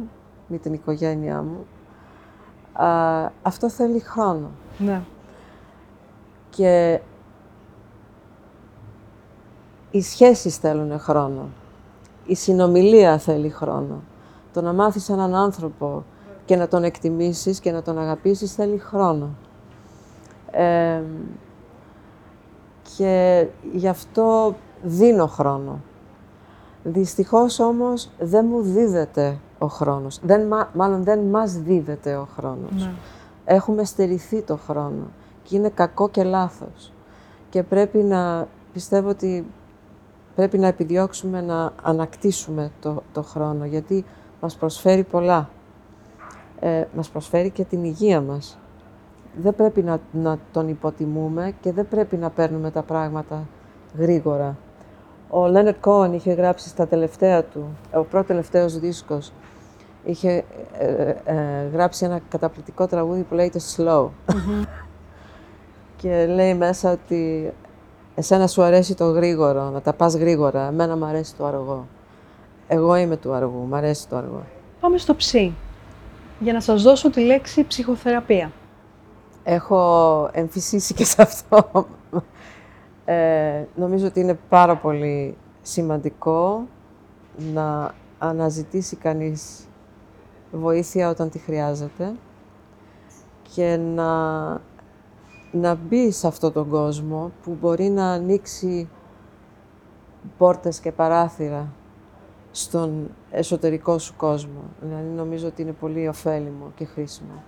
με 0.46 0.58
την 0.58 0.72
οικογένειά 0.72 1.42
μου. 1.42 1.66
αυτό 3.42 3.70
θέλει 3.70 4.00
χρόνο. 4.00 4.50
Ναι. 4.78 5.00
Και 6.50 7.00
οι 9.90 10.00
σχέσεις 10.02 10.56
θέλουν 10.56 10.98
χρόνο. 10.98 11.48
Η 12.26 12.34
συνομιλία 12.34 13.18
θέλει 13.18 13.48
χρόνο. 13.48 14.02
Το 14.52 14.60
να 14.62 14.72
μάθεις 14.72 15.08
έναν 15.08 15.34
άνθρωπο 15.34 16.04
και 16.44 16.56
να 16.56 16.68
τον 16.68 16.84
εκτιμήσεις 16.84 17.60
και 17.60 17.70
να 17.70 17.82
τον 17.82 17.98
αγαπήσεις 17.98 18.54
θέλει 18.54 18.78
χρόνο. 18.78 19.28
και 22.96 23.46
γι' 23.72 23.88
αυτό 23.88 24.54
δίνω 24.82 25.26
χρόνο. 25.26 25.80
Δυστυχώς 26.82 27.60
όμως 27.60 28.10
δεν 28.18 28.46
μου 28.48 28.60
δίδεται 28.60 29.38
ο 29.58 29.66
χρόνος. 29.66 30.20
Δεν, 30.22 30.46
μάλλον 30.72 31.04
δεν 31.04 31.18
μας 31.18 31.52
δίδεται 31.52 32.16
ο 32.16 32.28
χρόνος. 32.36 32.72
Ναι. 32.84 32.92
Έχουμε 33.44 33.84
στερηθεί 33.84 34.42
το 34.42 34.56
χρόνο 34.56 35.10
και 35.42 35.56
είναι 35.56 35.68
κακό 35.68 36.08
και 36.08 36.24
λάθος. 36.24 36.92
Και 37.50 37.62
πρέπει 37.62 37.98
να, 37.98 38.48
πιστεύω 38.72 39.08
ότι 39.08 39.46
πρέπει 40.36 40.58
να 40.58 40.66
επιδιώξουμε 40.66 41.40
να 41.40 41.72
ανακτήσουμε 41.82 42.70
το, 42.80 43.02
το 43.12 43.22
χρόνο, 43.22 43.64
γιατί 43.64 44.04
μας 44.40 44.56
προσφέρει 44.56 45.02
πολλά. 45.02 45.48
Ε, 46.60 46.84
μας 46.96 47.08
προσφέρει 47.08 47.50
και 47.50 47.64
την 47.64 47.84
υγεία 47.84 48.20
μας. 48.20 48.58
Δεν 49.42 49.54
πρέπει 49.54 49.82
να, 49.82 50.00
να 50.12 50.38
τον 50.52 50.68
υποτιμούμε 50.68 51.54
και 51.60 51.72
δεν 51.72 51.88
πρέπει 51.88 52.16
να 52.16 52.30
παίρνουμε 52.30 52.70
τα 52.70 52.82
πράγματα 52.82 53.46
γρήγορα. 53.98 54.56
Ο 55.28 55.46
Λένερ 55.46 55.78
Κόαν 55.78 56.12
είχε 56.12 56.32
γράψει 56.32 56.68
στα 56.68 56.86
τελευταία 56.86 57.44
του, 57.44 57.68
ο 57.94 58.02
πρώτο 58.02 58.26
τελευταίος 58.26 58.78
δίσκος, 58.78 59.32
είχε 60.04 60.44
ε, 60.78 61.14
ε, 61.24 61.68
γράψει 61.72 62.04
ένα 62.04 62.20
καταπληκτικό 62.28 62.86
τραγούδι 62.86 63.22
που 63.22 63.34
λέγεται 63.34 63.60
Slow. 63.76 64.08
και 65.96 66.26
λέει 66.26 66.54
μέσα 66.54 66.92
ότι 66.92 67.52
εσένα 68.16 68.46
σου 68.46 68.62
αρέσει 68.62 68.94
το 68.94 69.04
γρήγορο, 69.10 69.70
να 69.70 69.80
τα 69.80 69.92
πας 69.92 70.14
γρήγορα, 70.14 70.66
εμένα 70.66 70.96
μου 70.96 71.04
αρέσει 71.04 71.34
το 71.34 71.46
αργό. 71.46 71.86
Εγώ 72.68 72.96
είμαι 72.96 73.16
του 73.16 73.32
αργού, 73.32 73.66
μου 73.68 73.76
αρέσει 73.76 74.08
το 74.08 74.16
αργό. 74.16 74.42
Πάμε 74.80 74.98
στο 74.98 75.14
ψι, 75.14 75.54
για 76.38 76.52
να 76.52 76.60
σας 76.60 76.82
δώσω 76.82 77.10
τη 77.10 77.20
λέξη 77.20 77.64
ψυχοθεραπεία. 77.64 78.52
Έχω 79.44 80.30
εμφυσίσει 80.32 80.94
και 80.94 81.04
σε 81.04 81.22
αυτό. 81.22 81.86
Ε, 83.04 83.64
νομίζω 83.74 84.06
ότι 84.06 84.20
είναι 84.20 84.38
πάρα 84.48 84.76
πολύ 84.76 85.36
σημαντικό 85.62 86.66
να 87.52 87.94
αναζητήσει 88.18 88.96
κανείς 88.96 89.68
βοήθεια 90.52 91.08
όταν 91.08 91.30
τη 91.30 91.38
χρειάζεται 91.38 92.12
και 93.54 93.76
να 93.76 94.10
να 95.52 95.74
μπει 95.74 96.10
σε 96.10 96.26
αυτόν 96.26 96.52
τον 96.52 96.68
κόσμο 96.68 97.30
που 97.42 97.56
μπορεί 97.60 97.88
να 97.88 98.10
ανοίξει 98.10 98.88
πόρτες 100.38 100.80
και 100.80 100.92
παράθυρα 100.92 101.72
στον 102.50 103.10
εσωτερικό 103.30 103.98
σου 103.98 104.14
κόσμο. 104.16 104.60
Δηλαδή 104.80 105.08
νομίζω 105.16 105.46
ότι 105.46 105.62
είναι 105.62 105.72
πολύ 105.72 106.08
ωφέλιμο 106.08 106.72
και 106.74 106.84
χρήσιμο. 106.84 107.42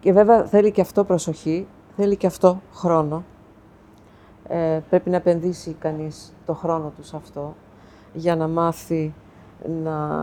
Και 0.00 0.12
βέβαια 0.12 0.44
θέλει 0.44 0.70
και 0.70 0.80
αυτό 0.80 1.04
προσοχή, 1.04 1.66
θέλει 1.96 2.16
και 2.16 2.26
αυτό 2.26 2.60
χρόνο. 2.72 3.24
Ε, 4.48 4.80
πρέπει 4.88 5.10
να 5.10 5.16
επενδύσει 5.16 5.72
κανείς 5.72 6.34
το 6.46 6.54
χρόνο 6.54 6.92
του 6.96 7.02
σε 7.02 7.16
αυτό 7.16 7.54
για 8.12 8.36
να 8.36 8.48
μάθει 8.48 9.14
να, 9.82 10.16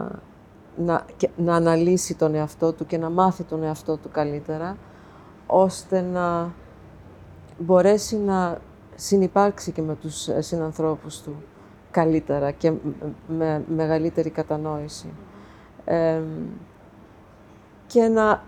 να, 0.77 1.05
να 1.35 1.55
αναλύσει 1.55 2.15
τον 2.15 2.35
εαυτό 2.35 2.73
του 2.73 2.85
και 2.85 2.97
να 2.97 3.09
μάθει 3.09 3.43
τον 3.43 3.63
εαυτό 3.63 3.97
του 3.97 4.09
καλύτερα, 4.11 4.77
ώστε 5.47 6.01
να 6.01 6.53
μπορέσει 7.57 8.17
να 8.17 8.57
συνυπάρξει 8.95 9.71
και 9.71 9.81
με 9.81 9.95
τους 9.95 10.27
ε, 10.27 10.41
συνανθρώπους 10.41 11.21
του 11.21 11.35
καλύτερα 11.91 12.51
και 12.51 12.73
με 13.27 13.63
μεγαλύτερη 13.67 14.29
κατανόηση. 14.29 15.13
και 17.87 18.01
να, 18.01 18.43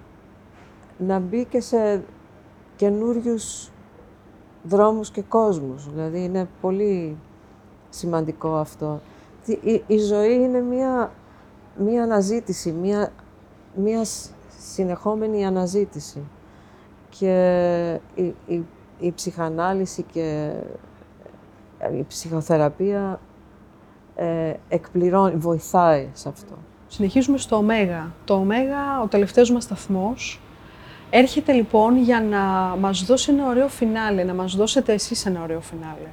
να 0.97 1.19
μπει 1.19 1.45
και 1.45 1.59
σε 1.59 2.03
καινούριους 2.75 3.71
δρόμους 4.63 5.11
και 5.11 5.21
κόσμους. 5.21 5.89
Δηλαδή 5.89 6.23
είναι 6.23 6.47
πολύ 6.61 7.17
σημαντικό 7.89 8.55
αυτό. 8.55 9.01
Η, 9.45 9.83
η 9.87 9.97
ζωή 9.97 10.33
είναι 10.33 10.61
μία, 10.61 11.11
μία 11.77 12.03
αναζήτηση, 12.03 12.71
μία, 12.71 13.11
μία 13.75 14.05
συνεχόμενη 14.59 15.45
αναζήτηση. 15.45 16.23
Και 17.09 17.99
η, 18.15 18.33
η 18.45 18.65
η 18.99 19.11
ψυχανάλυση 19.11 20.05
και 20.11 20.51
ε, 21.79 21.97
η 21.97 22.05
ψυχοθεραπεία 22.07 23.19
ε, 24.15 24.53
εκπληρώνει, 24.69 25.35
βοηθάει 25.35 26.09
σε 26.13 26.29
αυτό. 26.29 26.53
Συνεχίζουμε 26.87 27.37
στο 27.37 27.55
ωμέγα. 27.55 28.11
Το 28.25 28.33
ωμέγα, 28.33 29.01
ο 29.01 29.07
τελευταίος 29.07 29.51
μας 29.51 29.63
σταθμός, 29.63 30.39
έρχεται 31.09 31.51
λοιπόν 31.51 31.97
για 31.97 32.21
να 32.21 32.39
μας 32.79 33.03
δώσει 33.03 33.31
ένα 33.31 33.47
ωραίο 33.47 33.67
φινάλε, 33.67 34.23
να 34.23 34.33
μας 34.33 34.55
δώσετε 34.55 34.93
εσείς 34.93 35.25
ένα 35.25 35.41
ωραίο 35.43 35.61
φινάλε. 35.61 36.07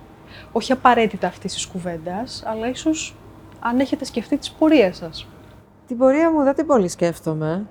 Όχι 0.52 0.72
απαραίτητα 0.72 1.26
αυτής 1.26 1.54
της 1.54 1.66
κουβέντας, 1.66 2.42
αλλά 2.46 2.68
ίσως 2.68 3.14
αν 3.60 3.80
έχετε 3.80 4.04
σκεφτεί 4.04 4.36
τις 4.36 4.50
πορείες 4.50 4.96
σας. 4.96 5.26
Την 5.86 5.98
πορεία 5.98 6.30
μου 6.30 6.42
δεν 6.42 6.54
την 6.54 6.66
πολύ 6.66 6.88
σκέφτομαι, 6.88 7.66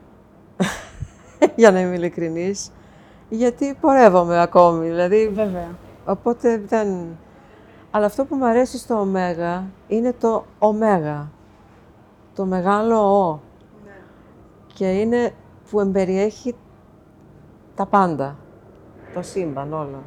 για 1.55 1.72
να 1.72 1.80
είμαι 1.80 1.95
ειλικρινής 1.95 2.72
γιατί 3.36 3.77
πορεύομαι 3.81 4.41
ακόμη, 4.41 4.88
δηλαδή... 4.88 5.27
Βέβαια. 5.27 5.67
Οπότε 6.05 6.57
δεν... 6.57 7.17
Αλλά 7.91 8.05
αυτό 8.05 8.25
που 8.25 8.36
μου 8.36 8.45
αρέσει 8.45 8.77
στο 8.77 8.99
ωμέγα 8.99 9.65
είναι 9.88 10.13
το 10.13 10.45
ωμέγα, 10.59 11.31
το 12.36 12.45
μεγάλο 12.45 13.27
ο. 13.27 13.39
Ναι. 13.86 13.91
Και 14.73 14.91
είναι 14.91 15.34
που 15.69 15.79
εμπεριέχει 15.79 16.55
τα 17.75 17.86
πάντα, 17.86 18.36
το 19.13 19.21
σύμπαν 19.21 19.73
όλο. 19.73 20.03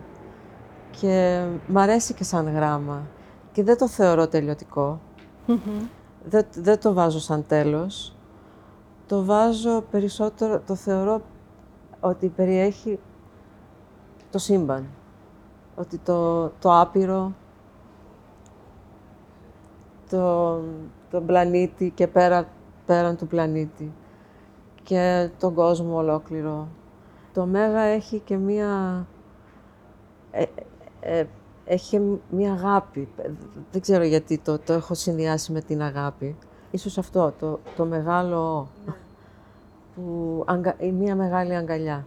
Και 1.00 1.44
μ' 1.66 1.78
αρέσει 1.78 2.14
και 2.14 2.24
σαν 2.24 2.54
γράμμα. 2.54 3.02
Και 3.52 3.62
δεν 3.62 3.78
το 3.78 3.88
θεωρώ 3.88 4.28
Δεν, 6.24 6.46
δεν 6.54 6.80
το 6.80 6.92
βάζω 6.92 7.20
σαν 7.20 7.46
τέλος. 7.46 8.16
Το 9.06 9.24
βάζω 9.24 9.84
περισσότερο, 9.90 10.60
το 10.66 10.74
θεωρώ 10.74 11.20
ότι 12.00 12.28
περιέχει 12.28 12.98
το 14.36 14.42
σύμπαν. 14.42 14.86
Ότι 15.74 15.98
το, 15.98 16.48
το 16.48 16.80
άπειρο, 16.80 17.32
το, 20.10 20.60
το 21.10 21.20
πλανήτη 21.20 21.90
και 21.90 22.06
πέρα, 22.06 22.48
πέραν 22.86 23.16
του 23.16 23.26
πλανήτη 23.26 23.92
και 24.82 25.30
τον 25.38 25.54
κόσμο 25.54 25.96
ολόκληρο. 25.96 26.68
Το 27.32 27.46
Μέγα 27.46 27.80
έχει 27.80 28.18
και 28.18 28.36
μία... 28.36 29.06
Ε, 30.30 30.42
ε, 31.00 31.18
ε, 31.18 31.26
έχει 31.64 32.20
μία 32.30 32.52
αγάπη. 32.52 33.08
Δεν 33.72 33.80
ξέρω 33.80 34.04
γιατί 34.04 34.38
το, 34.38 34.58
το 34.58 34.72
έχω 34.72 34.94
συνδυάσει 34.94 35.52
με 35.52 35.60
την 35.60 35.82
αγάπη. 35.82 36.36
Ίσως 36.70 36.98
αυτό, 36.98 37.32
το, 37.38 37.60
το 37.76 37.84
μεγάλο... 37.84 38.68
Που, 39.94 40.44
μία 40.92 41.16
μεγάλη 41.16 41.54
αγκαλιά. 41.54 42.04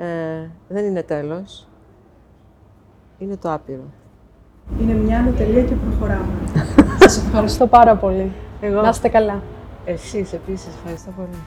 Ε, 0.00 0.50
δεν 0.68 0.84
είναι 0.84 1.02
τέλος. 1.02 1.68
Είναι 3.18 3.36
το 3.36 3.52
άπειρο. 3.52 3.84
Είναι 4.80 4.92
μια 4.92 5.18
ανωτελεία 5.18 5.62
και 5.62 5.74
προχωράμε. 5.74 6.32
Σας 7.00 7.16
ευχαριστώ 7.16 7.66
πάρα 7.66 7.96
πολύ. 7.96 8.32
Εγώ. 8.60 8.80
Να 8.80 8.88
είστε 8.88 9.08
καλά. 9.08 9.42
Εσείς 9.84 10.32
επίσης, 10.32 10.74
ευχαριστώ 10.74 11.10
πολύ. 11.16 11.38